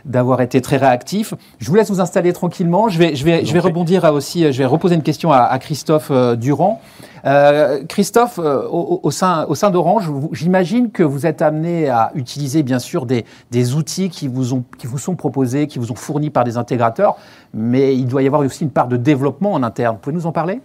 d'avoir 0.04 0.40
été 0.40 0.60
très 0.60 0.76
réactif. 0.76 1.34
Je 1.58 1.68
vous 1.68 1.74
laisse 1.74 1.90
vous 1.90 2.00
installer 2.00 2.32
tranquillement. 2.32 2.88
Je 2.88 2.98
vais, 2.98 3.14
je 3.14 3.24
vais, 3.24 3.44
je 3.44 3.52
vais 3.52 3.58
rebondir 3.60 4.04
aussi, 4.04 4.52
je 4.52 4.58
vais 4.58 4.66
reposer 4.66 4.94
une 4.94 5.02
question 5.02 5.32
à, 5.32 5.38
à 5.38 5.58
Christophe 5.58 6.10
euh, 6.10 6.36
Durand. 6.36 6.80
Euh, 7.26 7.84
Christophe, 7.84 8.38
euh, 8.38 8.66
au, 8.68 9.00
au, 9.02 9.10
sein, 9.10 9.44
au 9.46 9.54
sein 9.54 9.70
d'Orange, 9.70 10.10
j'imagine 10.32 10.90
que 10.90 11.02
vous 11.02 11.26
êtes 11.26 11.42
amené 11.42 11.88
à 11.88 12.12
utiliser 12.14 12.62
bien 12.62 12.78
sûr 12.78 13.04
des, 13.04 13.26
des 13.50 13.74
outils 13.74 14.08
qui 14.08 14.26
vous, 14.26 14.54
ont, 14.54 14.64
qui 14.78 14.86
vous 14.86 14.96
sont 14.96 15.16
proposés, 15.16 15.66
qui 15.66 15.78
vous 15.78 15.92
ont 15.92 15.96
fournis 15.96 16.30
par 16.30 16.44
des 16.44 16.56
intégrateurs, 16.56 17.16
mais 17.52 17.94
il 17.94 18.06
doit 18.06 18.22
y 18.22 18.26
avoir 18.26 18.40
aussi 18.40 18.64
une 18.64 18.70
part 18.70 18.88
de 18.88 18.96
développement 18.96 19.52
en 19.52 19.62
interne. 19.62 19.96
Vous 19.96 20.00
pouvez 20.00 20.16
nous 20.16 20.26
en 20.26 20.32
parler? 20.32 20.60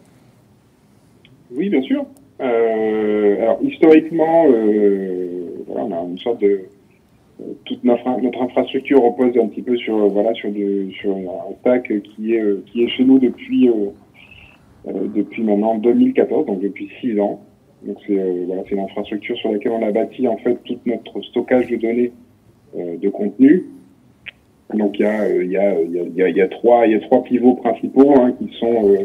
Oui, 1.53 1.69
bien 1.69 1.81
sûr. 1.81 2.05
Euh, 2.41 3.41
alors 3.41 3.59
historiquement, 3.61 4.45
euh, 4.49 5.63
voilà, 5.67 5.83
on 5.85 5.91
a 5.91 6.09
une 6.09 6.19
sorte 6.19 6.41
de 6.41 6.61
toute 7.65 7.83
notre, 7.83 8.07
infrastructure 8.07 9.01
repose 9.01 9.37
un 9.37 9.47
petit 9.47 9.61
peu 9.61 9.75
sur 9.77 10.07
voilà 10.07 10.33
sur, 10.33 10.51
de, 10.51 10.89
sur 11.01 11.15
un 11.15 11.53
stack 11.59 11.91
qui 12.03 12.33
est 12.33 12.65
qui 12.65 12.83
est 12.83 12.87
chez 12.89 13.03
nous 13.03 13.19
depuis 13.19 13.69
euh, 14.87 15.07
depuis 15.15 15.43
maintenant 15.43 15.75
2014 15.75 16.45
donc 16.45 16.61
depuis 16.61 16.89
six 17.01 17.19
ans. 17.19 17.41
Donc 17.85 17.97
c'est 18.07 18.17
euh, 18.17 18.43
voilà 18.47 18.63
c'est 18.69 18.75
l'infrastructure 18.75 19.35
sur 19.37 19.51
laquelle 19.51 19.71
on 19.71 19.85
a 19.85 19.91
bâti 19.91 20.27
en 20.27 20.37
fait 20.37 20.57
tout 20.63 20.79
notre 20.85 21.21
stockage 21.23 21.67
de 21.67 21.75
données 21.75 22.11
euh, 22.77 22.95
de 22.97 23.09
contenu. 23.09 23.65
Donc 24.73 24.97
il 24.97 25.03
y 25.03 25.05
a 25.05 25.27
il 25.27 25.51
y 25.51 25.57
a 25.57 25.81
il 25.81 26.15
y 26.15 26.21
a, 26.21 26.29
y 26.29 26.41
a 26.41 26.47
trois 26.47 26.85
il 26.85 26.93
y 26.93 26.95
a 26.95 26.99
trois 26.99 27.23
pivots 27.23 27.55
principaux 27.55 28.13
hein, 28.15 28.33
qui 28.39 28.49
sont 28.59 28.95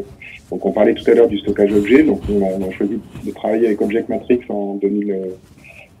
donc 0.49 0.65
on 0.65 0.71
parlait 0.71 0.93
tout 0.93 1.09
à 1.09 1.13
l'heure 1.13 1.27
du 1.27 1.37
stockage 1.39 1.73
objet 1.73 2.03
donc 2.03 2.21
on 2.29 2.43
a, 2.43 2.49
on 2.59 2.67
a, 2.67 2.71
choisi 2.71 2.99
de 3.25 3.31
travailler 3.31 3.67
avec 3.67 3.81
Object 3.81 4.09
Matrix 4.09 4.39
en 4.49 4.75
2000, 4.75 5.15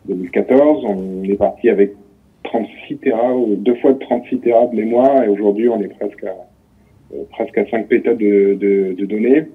2014 0.07 0.83
on 0.85 1.23
est 1.23 1.35
parti 1.35 1.69
avec 1.69 1.93
36 2.43 2.97
Tera, 2.97 3.33
deux 3.57 3.75
fois 3.75 3.93
de 3.93 3.99
36 3.99 4.39
Tera 4.39 4.67
de 4.67 4.75
mémoire, 4.75 5.23
et 5.23 5.27
aujourd'hui 5.27 5.69
on 5.69 5.79
est 5.81 5.93
presque 5.99 6.23
à, 6.23 6.35
euh, 7.13 7.23
presque 7.31 7.57
à 7.57 7.65
5 7.69 7.87
pétas 7.87 8.13
de, 8.13 8.57
de, 8.59 8.95
de 8.97 9.05
données. 9.05 9.45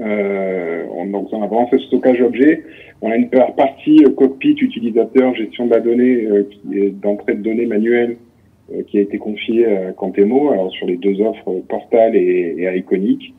Euh, 0.00 0.84
on, 0.92 1.06
donc 1.06 1.28
on 1.32 1.42
a 1.42 1.46
vraiment 1.46 1.68
fait 1.68 1.78
stockage 1.78 2.20
objet. 2.20 2.62
On 3.02 3.10
a 3.10 3.16
une 3.16 3.28
partie 3.28 4.04
euh, 4.04 4.10
cockpit 4.10 4.56
utilisateur, 4.60 5.34
gestion 5.34 5.66
de 5.66 5.70
la 5.70 5.80
donnée, 5.80 6.26
euh, 6.26 6.48
qui 6.50 6.78
est 6.78 6.90
d'entrée 6.90 7.34
de 7.34 7.42
données 7.42 7.66
manuelle, 7.66 8.16
euh, 8.72 8.82
qui 8.86 8.98
a 8.98 9.02
été 9.02 9.18
confiée 9.18 9.66
à 9.66 9.92
Cantemo, 9.92 10.50
alors 10.50 10.70
sur 10.72 10.86
les 10.86 10.96
deux 10.96 11.20
offres 11.20 11.62
Portal 11.68 12.16
et, 12.16 12.56
et 12.58 12.76
Iconic. 12.78 13.34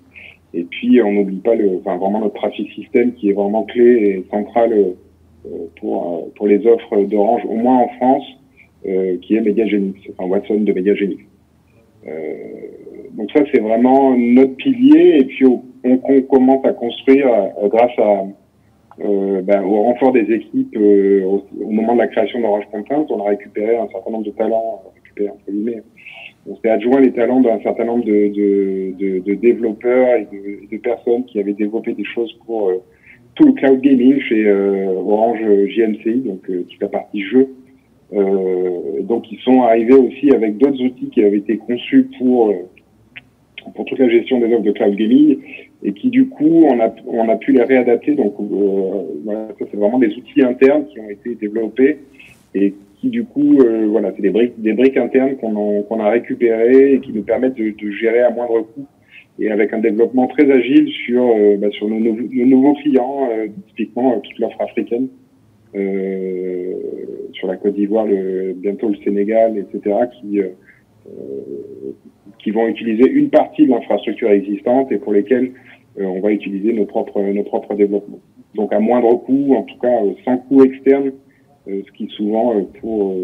Et 0.54 0.64
puis 0.64 1.02
on 1.02 1.12
n'oublie 1.12 1.42
pas 1.42 1.56
le, 1.56 1.78
enfin, 1.80 1.98
vraiment 1.98 2.20
notre 2.20 2.36
trafic 2.36 2.72
système 2.72 3.14
qui 3.14 3.30
est 3.30 3.34
vraiment 3.34 3.64
clé 3.64 3.84
et 3.84 4.26
central 4.32 4.74
pour, 5.80 6.32
pour 6.36 6.48
les 6.48 6.66
offres 6.68 7.04
d'Orange, 7.04 7.44
au 7.46 7.56
moins 7.56 7.80
en 7.80 7.88
France, 7.98 8.26
euh, 8.86 9.18
qui 9.22 9.36
est 9.36 9.42
Mediagenix, 9.42 10.00
enfin 10.12 10.30
Watson 10.30 10.62
de 10.62 10.74
Mediagenix. 10.74 11.22
Euh, 12.08 12.34
donc 13.14 13.32
ça, 13.32 13.44
c'est 13.52 13.60
vraiment 13.60 14.16
notre 14.16 14.56
pilier. 14.56 15.18
Et 15.20 15.26
puis, 15.26 15.46
on, 15.46 15.62
on 15.84 16.22
commence 16.22 16.66
à 16.66 16.74
construire 16.74 17.28
euh, 17.28 17.68
grâce 17.68 17.98
à, 17.98 18.24
euh, 19.00 19.42
ben, 19.44 19.64
au 19.64 19.84
renfort 19.84 20.12
des 20.12 20.32
équipes 20.34 20.76
euh, 20.76 21.24
au, 21.24 21.72
moment 21.72 21.94
de 21.94 22.00
la 22.00 22.08
création 22.08 22.42
d'Orange 22.42 22.66
Content, 22.72 23.06
on 23.10 23.26
a 23.26 23.30
récupéré 23.30 23.78
un 23.78 23.88
certain 23.90 24.10
nombre 24.10 24.26
de 24.26 24.32
talents, 24.32 24.82
récupéré 24.96 25.30
entre 25.30 25.52
guillemets. 25.52 25.84
On 26.50 26.56
s'est 26.56 26.70
adjoint 26.70 27.02
les 27.02 27.12
talents 27.12 27.42
d'un 27.42 27.62
certain 27.62 27.86
nombre 27.86 28.06
de, 28.06 28.30
de, 28.30 28.94
de, 28.98 29.20
de 29.20 29.34
développeurs 29.36 30.16
et 30.16 30.28
de, 30.72 30.78
personnes 30.78 31.26
qui 31.26 31.40
avaient 31.40 31.54
développé 31.54 31.94
des 31.94 32.06
choses 32.06 32.34
pour 32.46 32.70
euh, 32.70 32.82
tout 33.38 33.46
le 33.46 33.54
cloud 33.54 33.82
gaming 33.82 34.20
chez 34.20 34.48
euh, 34.48 34.88
Orange 34.96 35.40
JMCI, 35.68 36.22
donc 36.26 36.42
toute 36.44 36.82
la 36.82 36.90
partie 36.90 37.24
jeu. 37.24 37.48
donc 39.04 39.32
ils 39.32 39.40
sont 39.40 39.62
arrivés 39.62 39.94
aussi 39.94 40.32
avec 40.32 40.58
d'autres 40.58 40.82
outils 40.82 41.10
qui 41.10 41.24
avaient 41.24 41.38
été 41.38 41.58
conçus 41.58 42.10
pour 42.18 42.54
pour 43.76 43.86
toute 43.86 44.00
la 44.00 44.10
gestion 44.10 44.40
des 44.40 44.54
offres 44.54 44.64
de 44.64 44.72
cloud 44.72 44.96
gaming 44.96 45.38
et 45.84 45.94
qui 45.94 46.10
du 46.10 46.28
coup 46.28 46.64
on 46.66 46.80
a 46.80 46.94
on 47.08 47.30
a 47.30 47.36
pu 47.36 47.52
les 47.52 47.64
réadapter 47.64 48.16
donc 48.16 48.34
euh, 48.40 49.04
voilà 49.24 49.48
ça 49.60 49.66
c'est 49.70 49.78
vraiment 49.78 50.00
des 50.00 50.14
outils 50.16 50.42
internes 50.44 50.86
qui 50.88 51.00
ont 51.00 51.10
été 51.10 51.36
développés 51.36 52.00
et 52.56 52.74
qui 53.00 53.10
du 53.10 53.26
coup 53.26 53.60
euh, 53.60 53.88
voilà 53.88 54.12
c'est 54.16 54.22
des 54.22 54.30
briques 54.30 54.60
des 54.60 54.74
briques 54.74 54.98
internes 54.98 55.36
qu'on 55.38 55.84
qu'on 55.84 56.00
a 56.00 56.10
récupérées 56.10 56.94
et 56.94 57.00
qui 57.00 57.14
nous 57.14 57.24
permettent 57.24 57.56
de, 57.56 57.70
de, 57.70 57.92
gérer 57.92 58.22
à 58.22 58.32
moindre 58.32 58.62
coût 58.62 58.88
et 59.40 59.52
avec 59.52 59.74
un 59.74 59.80
développement 59.80 60.28
très 60.28 60.50
agile 60.52 60.90
sur 61.06 61.24
euh, 61.24 61.58
bah, 61.58 61.70
sur 61.72 61.88
nos, 61.88 62.00
nos, 62.00 62.46
nouveaux 62.46 62.74
clients 62.74 63.30
euh, 63.32 63.48
typiquement 63.68 64.20
toute 64.20 64.38
l'offre 64.40 64.62
africaine 64.62 65.08
euh, 65.76 66.74
sur 67.34 67.48
la 67.48 67.58
Côte 67.58 67.76
d'Ivoire 67.76 68.08
bientôt 68.56 68.90
le 68.90 68.98
Sénégal 69.04 69.58
etc 69.58 69.96
qui 70.20 70.42
qui 72.40 72.52
vont 72.52 72.68
utiliser 72.68 73.10
une 73.10 73.30
partie 73.30 73.66
de 73.66 73.72
l'infrastructure 73.72 74.30
existante 74.30 74.92
et 74.92 74.98
pour 74.98 75.14
lesquels 75.14 75.52
euh, 76.00 76.06
on 76.06 76.20
va 76.20 76.32
utiliser 76.32 76.74
nos 76.74 76.86
propres, 76.86 77.22
nos 77.22 77.44
propres 77.44 77.76
développements. 77.76 78.20
Donc 78.56 78.72
à 78.74 78.80
moindre 78.80 79.16
coût, 79.16 79.56
en 79.56 79.64
tout 79.64 79.78
cas 79.80 80.04
euh, 80.04 80.14
sans 80.24 80.38
coût 80.38 80.64
externe, 80.64 81.12
euh, 81.68 81.82
ce 81.86 81.92
qui 81.92 82.08
souvent 82.08 82.62
pour, 82.80 83.16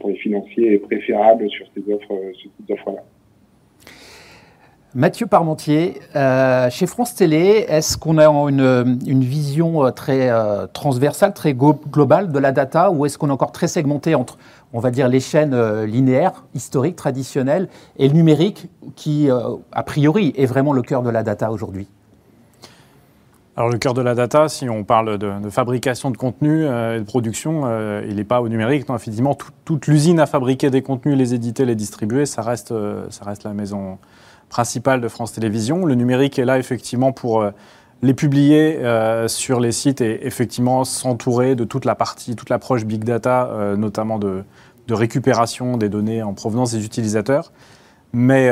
pour 0.00 0.08
les 0.08 0.16
financiers 0.16 0.74
est 0.74 0.78
préférable 0.78 1.48
sur 1.50 1.66
ces 1.74 1.92
offres, 1.92 2.14
ce 2.34 2.42
type 2.42 2.68
d'offres-là. 2.68 3.04
Mathieu 4.96 5.26
Parmentier, 5.26 6.00
euh, 6.14 6.70
chez 6.70 6.86
France 6.86 7.16
Télé, 7.16 7.66
est-ce 7.68 7.98
qu'on 7.98 8.16
a 8.16 8.28
une, 8.28 9.24
vision 9.24 9.90
très 9.90 10.30
euh, 10.30 10.68
transversale, 10.72 11.34
très 11.34 11.52
globale 11.52 12.30
de 12.30 12.38
la 12.38 12.52
data, 12.52 12.92
ou 12.92 13.04
est-ce 13.04 13.18
qu'on 13.18 13.28
est 13.28 13.32
encore 13.32 13.50
très 13.50 13.66
segmenté 13.66 14.14
entre, 14.14 14.38
on 14.72 14.78
va 14.78 14.92
dire, 14.92 15.08
les 15.08 15.18
chaînes 15.18 15.52
euh, 15.52 15.84
linéaires, 15.84 16.44
historiques, 16.54 16.94
traditionnelles, 16.94 17.68
et 17.98 18.06
le 18.06 18.14
numérique, 18.14 18.68
qui, 18.94 19.28
a 19.30 19.82
priori, 19.82 20.32
est 20.36 20.46
vraiment 20.46 20.72
le 20.72 20.82
cœur 20.82 21.02
de 21.02 21.10
la 21.10 21.24
data 21.24 21.50
aujourd'hui? 21.50 21.88
Alors 23.56 23.70
le 23.70 23.78
cœur 23.78 23.94
de 23.94 24.02
la 24.02 24.14
data, 24.14 24.48
si 24.48 24.68
on 24.68 24.84
parle 24.84 25.18
de, 25.18 25.50
fabrication 25.50 26.12
de 26.12 26.16
contenu 26.16 26.66
et 26.66 26.98
de 27.00 27.04
production, 27.04 27.62
il 28.08 28.14
n'est 28.14 28.24
pas 28.24 28.40
au 28.40 28.48
numérique. 28.48 28.88
Non, 28.88 28.94
effectivement, 28.94 29.34
tout, 29.34 29.50
toute 29.64 29.88
l'usine 29.88 30.20
à 30.20 30.26
fabriquer 30.26 30.70
des 30.70 30.82
contenus, 30.82 31.16
les 31.16 31.34
éditer, 31.34 31.64
les 31.64 31.74
distribuer, 31.74 32.26
ça 32.26 32.42
reste 32.42 32.72
la 32.72 33.54
maison 33.54 33.98
principale 34.54 35.00
de 35.00 35.08
France 35.08 35.32
Télévisions. 35.32 35.84
Le 35.84 35.96
numérique 35.96 36.38
est 36.38 36.44
là 36.44 36.60
effectivement 36.60 37.10
pour 37.10 37.42
euh, 37.42 37.50
les 38.02 38.14
publier 38.14 38.76
euh, 38.76 39.26
sur 39.26 39.58
les 39.58 39.72
sites 39.72 40.00
et 40.00 40.24
effectivement 40.28 40.84
s'entourer 40.84 41.56
de 41.56 41.64
toute 41.64 41.84
la 41.84 41.96
partie, 41.96 42.36
toute 42.36 42.50
l'approche 42.50 42.84
big 42.84 43.02
data, 43.02 43.48
euh, 43.50 43.74
notamment 43.74 44.20
de, 44.20 44.44
récupération 44.88 45.76
des 45.76 45.88
données 45.88 46.22
en 46.22 46.34
provenance 46.34 46.70
des 46.70 46.84
utilisateurs. 46.84 47.50
Mais 48.12 48.48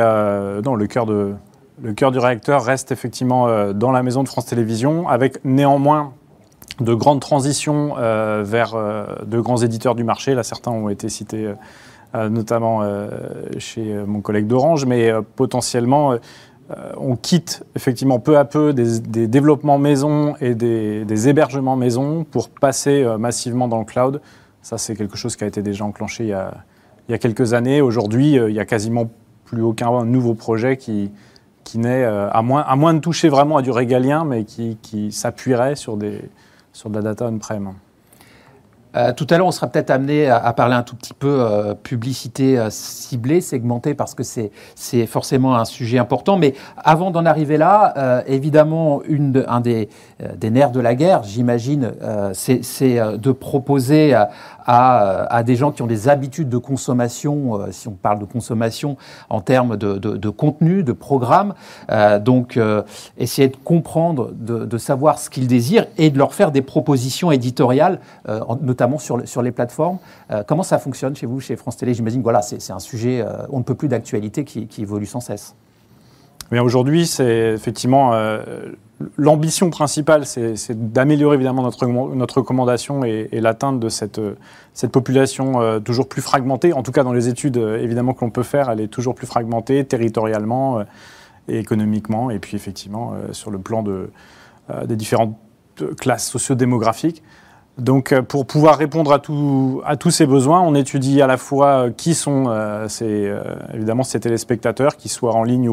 non, 0.65 0.75
le 0.75 0.87
cœur, 0.89 1.07
de, 1.07 1.35
le 1.81 1.93
cœur 1.93 2.11
du 2.11 2.19
réacteur 2.19 2.65
reste 2.65 2.91
effectivement 2.91 3.73
dans 3.73 3.93
la 3.93 4.03
maison 4.03 4.25
de 4.25 4.29
France 4.29 4.47
Télévisions, 4.47 5.09
avec 5.09 5.45
néanmoins 5.45 6.15
de 6.81 6.95
grandes 6.95 7.21
transitions 7.21 7.95
vers 7.95 8.75
de 9.25 9.41
grands 9.41 9.59
éditeurs 9.59 9.95
du 9.95 10.03
marché. 10.03 10.35
Là, 10.35 10.43
certains 10.43 10.73
ont 10.73 10.89
été 10.89 11.09
cités 11.09 11.55
notamment 12.15 12.83
euh, 12.83 13.09
chez 13.59 13.95
euh, 13.95 14.05
mon 14.07 14.21
collègue 14.21 14.47
d'Orange, 14.47 14.87
mais 14.87 15.11
potentiellement 15.37 16.17
on 16.97 17.17
quitte 17.17 17.67
effectivement 17.77 18.19
peu 18.19 18.39
à 18.39 18.47
peu 18.47 18.73
des, 18.73 18.99
des 19.01 19.27
développements 19.27 19.77
maison 19.77 20.37
et 20.41 20.55
des, 20.55 21.05
des, 21.05 21.29
hébergements 21.29 21.77
maison 21.77 22.25
pour 22.25 22.49
passer 22.49 23.05
massivement 23.19 23.69
dans 23.69 23.79
le 23.79 23.85
cloud. 23.85 24.23
Ça, 24.63 24.79
c'est 24.79 24.97
quelque 24.97 25.19
chose 25.19 25.37
qui 25.37 25.45
a 25.45 25.47
été 25.47 25.61
déjà 25.61 25.85
enclenché 25.85 26.25
il 26.25 26.31
y 26.31 26.33
a, 26.33 26.55
il 27.09 27.13
y 27.13 27.15
a 27.15 27.19
quelques 27.19 27.53
années. 27.53 27.83
Aujourd'hui, 27.83 28.37
il 28.37 28.55
n'y 28.55 28.59
a 28.59 28.65
quasiment 28.65 29.11
plus 29.45 29.61
aucun 29.61 30.07
nouveau 30.07 30.33
projet 30.33 30.79
qui, 30.79 31.11
qui 31.63 31.77
n'est, 31.77 32.05
à, 32.05 32.41
moins, 32.41 32.63
à 32.63 32.75
moins 32.75 32.95
de 32.95 33.01
toucher 33.01 33.29
vraiment 33.29 33.59
à 33.59 33.63
du 33.63 33.71
régalien, 33.71 34.25
mais 34.25 34.45
qui, 34.45 34.79
qui 34.81 35.13
s'appuierait 35.13 35.77
sur, 35.77 35.99
des, 35.99 36.23
sur 36.73 36.89
de 36.89 36.95
la 36.95 37.03
data 37.03 37.27
on-prem. 37.27 37.75
Euh, 38.97 39.13
tout 39.13 39.27
à 39.31 39.39
l'heure, 39.39 39.47
on 39.47 39.53
sera 39.53 39.67
peut-être 39.67 39.91
amené 39.91 40.29
à, 40.29 40.53
parler 40.53 40.75
un 40.75 40.83
tout 40.83 40.97
petit 40.97 41.15
peu 41.15 41.41
euh, 41.41 41.75
publicité 41.75 42.59
euh, 42.59 42.69
ciblée, 42.71 43.41
segmentée, 43.41 43.95
parce 43.95 44.15
que 44.15 44.23
c'est 44.23 44.51
forcément 45.07 45.57
un 45.57 45.65
sujet 45.65 45.99
important. 45.99 46.37
Mais 46.37 46.55
avant 46.77 47.11
d'en 47.11 47.25
arriver 47.27 47.57
là, 47.57 48.23
évidemment, 48.27 49.03
une 49.05 49.45
un 49.49 49.61
des, 49.61 49.89
des, 50.37 50.51
nerfs 50.51 50.71
de 50.71 50.81
la 50.81 50.95
guerre, 50.95 51.23
j'imagine, 51.23 51.93
c'est 52.33 53.01
de 53.19 53.33
proposer 53.33 54.15
à, 54.67 55.43
des 55.45 55.57
gens 55.57 55.73
qui 55.73 55.83
ont 55.83 55.87
des 55.87 56.09
habitudes 56.09 56.49
de 56.49 56.59
consommation, 56.59 57.61
euh, 57.61 57.67
si 57.71 57.89
on 57.89 57.93
parle 57.93 58.19
de 58.19 58.25
consommation 58.25 58.97
en 59.31 59.41
termes 59.41 59.77
de, 59.77 60.29
contenu, 60.31 60.83
de 60.83 60.93
programme. 60.93 61.55
Euh, 61.91 62.19
donc, 62.19 62.57
euh, 62.57 62.83
essayer 63.19 63.49
de 63.49 63.57
comprendre, 63.57 64.31
de, 64.35 64.79
savoir 64.79 65.19
ce 65.19 65.31
qu'ils 65.31 65.47
désirent 65.47 65.87
et 65.97 66.11
de 66.11 66.19
leur 66.19 66.35
faire 66.35 66.51
des 66.51 66.63
propositions 66.63 67.31
éditoriales, 67.31 68.01
notamment 68.61 68.82
sur, 68.99 69.43
les 69.43 69.53
plateformes. 69.53 69.99
comment 70.47 70.63
ça 70.63 70.79
fonctionne 70.79 71.17
chez 71.17 71.27
vous, 71.27 71.41
chez 71.41 71.57
France 71.57 71.77
Télé? 71.77 71.95
J'imagine 71.95 72.23
que 72.23 72.31
c'est 72.41 72.73
un 72.73 72.79
sujet, 72.79 73.25
on 73.51 73.59
ne 73.59 73.65
peut 73.65 73.75
plus 73.75 73.89
d'actualité 73.89 74.45
qui, 74.45 74.83
évolue 74.83 75.07
sans 75.07 75.21
cesse. 75.21 75.55
Aujourd'hui, 76.53 77.07
c'est 77.07 77.53
effectivement 77.55 78.13
l'ambition 79.17 79.71
principale, 79.71 80.27
c'est 80.27 80.93
d'améliorer 80.93 81.37
évidemment 81.37 81.63
notre, 81.63 82.37
recommandation 82.39 83.05
et, 83.05 83.29
l'atteinte 83.41 83.81
de 83.81 83.89
cette, 83.89 84.21
population 84.91 85.61
euh, 85.61 85.81
toujours 85.81 86.09
plus 86.09 86.23
fragmentée. 86.23 86.73
En 86.73 86.83
tout 86.83 86.93
cas, 86.93 87.05
dans 87.05 87.13
les 87.13 87.29
études 87.29 87.57
euh, 87.57 87.79
évidemment 87.79 88.15
que 88.15 88.25
l'on 88.25 88.31
peut 88.31 88.43
faire, 88.43 88.71
elle 88.71 88.81
est 88.81 88.89
toujours 88.89 89.15
plus 89.15 89.27
fragmentée 89.27 89.85
territorialement 89.85 90.81
euh, 90.81 90.85
et 91.49 91.59
économiquement, 91.59 92.31
et 92.31 92.39
puis 92.39 92.57
effectivement 92.57 93.15
sur 93.33 93.51
le 93.51 93.59
plan 93.59 93.83
de, 93.83 94.11
des 94.85 94.95
différentes 94.95 95.37
classes 95.99 96.29
sociodémographiques. 96.29 97.25
Donc, 97.79 98.19
pour 98.23 98.47
pouvoir 98.47 98.77
répondre 98.77 99.13
à, 99.13 99.19
tous 99.97 100.11
ces 100.11 100.27
besoins, 100.27 100.61
on 100.61 100.75
étudie 100.75 101.23
à 101.23 101.27
la 101.27 101.39
fois 101.39 101.91
qui 101.97 102.15
sont 102.15 102.45
ces, 102.89 103.35
évidemment 103.73 104.03
ces 104.03 104.21
téléspectateurs, 104.21 104.97
qu'ils 104.97 105.11
soient 105.11 105.35
en 105.35 105.43
ligne 105.43 105.71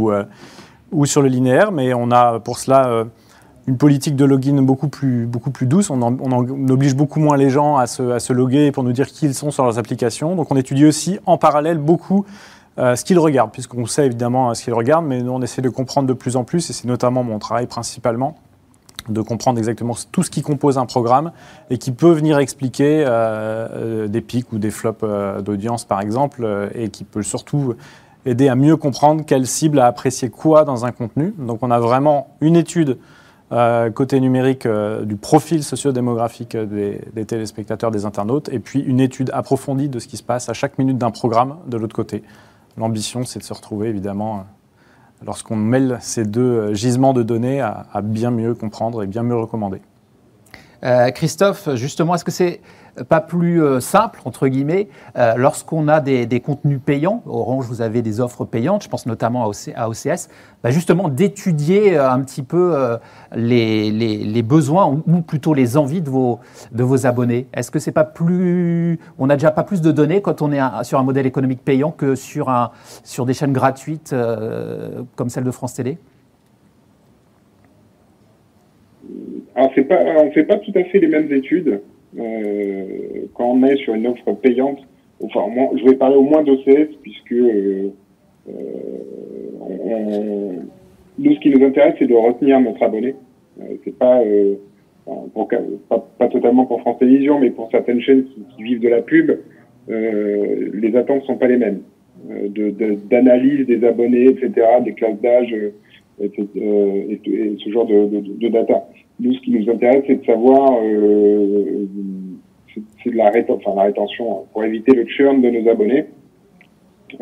ou 0.92 1.06
sur 1.06 1.22
le 1.22 1.28
linéaire, 1.28 1.72
mais 1.72 1.94
on 1.94 2.12
a 2.12 2.40
pour 2.40 2.60
cela 2.60 2.88
euh, 2.88 3.06
une 3.68 3.78
politique 3.78 4.16
de 4.16 4.26
login 4.26 4.62
beaucoup 4.62 4.88
plus, 4.88 5.28
douce. 5.62 5.90
On, 5.90 6.02
oblige 6.02 6.96
beaucoup 6.96 7.20
moins 7.20 7.38
les 7.38 7.50
gens 7.50 7.78
à 7.78 7.88
se, 7.88 8.34
loguer 8.34 8.72
pour 8.72 8.84
nous 8.84 8.94
dire 8.94 9.08
qui 9.08 9.26
ils 9.26 9.36
sont 9.36 9.52
sur 9.52 9.64
leurs 9.64 9.78
applications. 9.78 10.36
Donc 10.36 10.52
on 10.52 10.56
étudie 10.56 10.86
aussi 10.86 11.20
en 11.26 11.38
parallèle 11.38 11.78
beaucoup 11.78 12.26
euh, 12.78 12.96
ce 12.96 13.04
qu'ils 13.04 13.20
regardent, 13.20 13.52
puisqu'on 13.52 13.86
sait 13.86 14.06
évidemment 14.06 14.50
euh, 14.50 14.54
ce 14.54 14.64
qu'ils 14.64 14.74
regardent, 14.74 15.06
mais 15.06 15.22
nous 15.22 15.32
on 15.32 15.42
essaie 15.42 15.62
de 15.62 15.70
comprendre 15.70 16.08
de 16.08 16.14
plus 16.14 16.36
en 16.36 16.44
plus, 16.44 16.70
et 16.70 16.74
c'est 16.74 16.88
notamment 16.88 17.24
mon 17.24 17.38
travail 17.38 17.68
principalement, 17.68 18.38
de 19.10 19.22
comprendre 19.22 19.58
exactement 19.58 19.96
tout 20.12 20.24
ce 20.24 20.30
qui 20.30 20.42
compose 20.42 20.78
un 20.78 20.86
programme 20.86 21.32
et 21.70 21.78
qui 21.78 21.92
peut 21.92 22.12
venir 22.12 22.40
expliquer 22.40 23.06
des 24.08 24.22
pics 24.22 24.52
ou 24.54 24.58
des 24.58 24.72
flops 24.72 25.04
d'audience 25.44 25.86
par 25.86 26.02
exemple, 26.02 26.70
et 26.76 26.90
qui 26.90 27.04
peut 27.04 27.24
surtout 27.24 27.76
aider 28.26 28.48
à 28.48 28.56
mieux 28.56 28.78
comprendre 28.78 29.24
quelle 29.26 29.48
cible 29.48 29.80
a 29.80 29.88
apprécié 29.88 30.30
quoi 30.30 30.66
dans 30.66 30.86
un 30.86 30.92
contenu. 30.92 31.34
Donc 31.38 31.60
on 31.62 31.72
a 31.72 31.80
vraiment 31.80 32.36
une 32.42 32.56
étude 32.56 32.98
euh, 33.52 33.90
côté 33.90 34.20
numérique 34.20 34.68
euh, 34.68 35.06
du 35.06 35.16
profil 35.16 35.64
sociodémographique 35.64 36.56
des, 36.56 37.02
des, 37.14 37.26
téléspectateurs, 37.26 37.90
des 37.90 38.06
internautes, 38.06 38.48
et 38.50 38.60
puis 38.60 38.80
une 38.80 39.00
étude 39.00 39.32
approfondie 39.34 39.90
de 39.90 39.98
ce 39.98 40.08
qui 40.08 40.18
se 40.18 40.24
passe 40.24 40.50
à 40.50 40.54
chaque 40.54 40.78
minute 40.78 41.00
d'un 41.00 41.10
programme 41.10 41.58
de 41.66 41.78
l'autre 41.78 41.96
côté. 41.96 42.22
L'ambition, 42.78 43.26
c'est 43.26 43.40
de 43.40 43.44
se 43.44 43.54
retrouver 43.54 43.90
évidemment, 43.90 44.38
euh, 44.38 44.42
lorsqu'on 45.26 45.56
mêle 45.56 45.98
ces 46.02 46.26
deux 46.26 46.74
gisements 46.74 47.14
de 47.14 47.24
données, 47.24 47.62
à, 47.62 47.86
à, 47.92 48.02
bien 48.02 48.32
mieux 48.32 48.56
comprendre 48.56 49.04
et 49.04 49.08
bien 49.08 49.24
mieux 49.24 49.36
recommander. 49.36 49.82
Christophe, 51.14 51.76
justement, 51.76 52.16
est-ce 52.16 52.26
que 52.26 52.32
c'est 52.32 52.62
pas 53.04 53.22
plus 53.22 53.64
euh, 53.64 53.80
simple, 53.80 54.20
entre 54.26 54.48
guillemets, 54.48 54.90
euh, 55.18 55.36
lorsqu'on 55.36 55.88
a 55.88 56.00
des, 56.00 56.40
contenus 56.40 56.80
payants. 56.84 57.24
Orange, 57.26 57.66
vous 57.66 57.82
avez 57.82 58.02
des 58.02 58.20
offres 58.20 58.46
payantes, 58.46 58.84
je 58.84 58.90
pense 58.90 59.06
notamment 59.06 59.44
à, 59.76 59.88
OCS, 59.90 60.30
bah, 60.64 60.72
justement 60.72 61.10
d'étudier 61.10 61.98
euh, 61.98 62.10
un 62.10 62.22
petit 62.22 62.44
peu 62.44 62.98
les, 63.36 64.44
besoins 64.44 64.86
ou 64.86 65.22
plutôt 65.22 65.54
les 65.54 65.78
envies 65.78 66.02
de 66.02 66.10
vos, 66.10 67.06
abonnés? 67.06 67.48
Est-ce 67.54 67.72
que 67.72 67.80
c'est 67.80 67.92
pas 67.92 68.04
plus. 68.04 69.00
On 69.18 69.28
n'a 69.28 69.36
déjà 69.36 69.52
pas 69.52 69.64
plus 69.64 69.82
de 69.82 69.92
données 69.92 70.22
quand 70.22 70.42
on 70.42 70.52
est 70.52 70.60
sur 70.84 71.00
un 71.00 71.04
modèle 71.04 71.26
économique 71.26 71.64
payant 71.64 71.92
que 71.92 72.16
sur 72.16 72.72
des 73.26 73.34
chaînes 73.34 73.54
gratuites 73.54 74.16
comme 75.16 75.30
celle 75.30 75.44
de 75.44 75.52
France 75.52 75.74
Télé? 75.76 75.98
Alors, 79.56 79.74
pas, 79.88 80.00
on 80.24 80.32
fait 80.32 80.44
pas 80.44 80.58
tout 80.58 80.72
à 80.76 80.84
fait 80.86 81.00
les 81.00 81.08
mêmes 81.08 81.32
études. 81.32 81.82
Euh, 82.18 83.26
quand 83.34 83.46
on 83.46 83.64
est 83.64 83.78
sur 83.78 83.94
une 83.94 84.08
offre 84.08 84.34
payante, 84.34 84.80
enfin, 85.24 85.42
je 85.78 85.84
vais 85.84 85.96
parler 85.96 86.16
au 86.16 86.24
moins 86.24 86.44
d'OCS, 86.44 86.96
puisque 87.02 87.32
euh, 87.32 87.90
euh, 88.50 88.54
on, 89.62 90.56
nous, 91.18 91.34
ce 91.34 91.40
qui 91.40 91.50
nous 91.50 91.64
intéresse, 91.66 91.96
c'est 92.00 92.08
de 92.08 92.16
retenir 92.16 92.60
notre 92.60 92.82
abonné. 92.82 93.16
c'est 93.84 93.98
pas, 93.98 94.22
pas, 95.90 96.08
pas, 96.18 96.28
totalement 96.30 96.66
pour 96.66 96.82
France 96.82 97.00
Télévisions, 97.00 97.40
mais 97.40 97.50
pour 97.50 97.70
certaines 97.72 98.02
chaînes 98.02 98.26
qui, 98.56 98.64
vivent 98.64 98.80
de 98.80 98.90
la 98.90 99.02
pub, 99.02 99.32
les 99.90 100.96
attentes 100.96 101.24
sont 101.24 101.36
pas 101.36 101.48
les 101.48 101.58
mêmes. 101.58 101.82
D'analyse 103.10 103.68
de, 103.68 103.76
des 103.76 103.88
abonnés, 103.88 104.26
etc., 104.26 104.52
des 104.84 104.94
classes 104.94 105.20
d'âge, 105.22 105.54
et, 106.22 106.32
et, 106.56 107.58
ce 107.64 107.70
genre 107.70 107.86
de, 107.86 108.08
de, 108.38 108.48
data. 108.50 108.88
Nous, 109.20 109.34
ce 109.34 109.40
qui 109.42 109.52
nous 109.52 109.70
intéresse, 109.70 110.04
c'est 110.08 110.22
de 110.22 110.26
savoir, 110.26 110.80
euh, 110.82 111.86
c'est 113.04 113.12
de 113.12 113.18
la, 113.18 113.32
enfin, 113.50 113.76
la 113.76 113.84
rétention 113.84 114.32
hein, 114.32 114.42
pour 114.54 114.64
éviter 114.64 114.94
le 114.94 115.06
churn 115.08 115.42
de 115.42 115.50
nos 115.50 115.70
abonnés. 115.70 116.06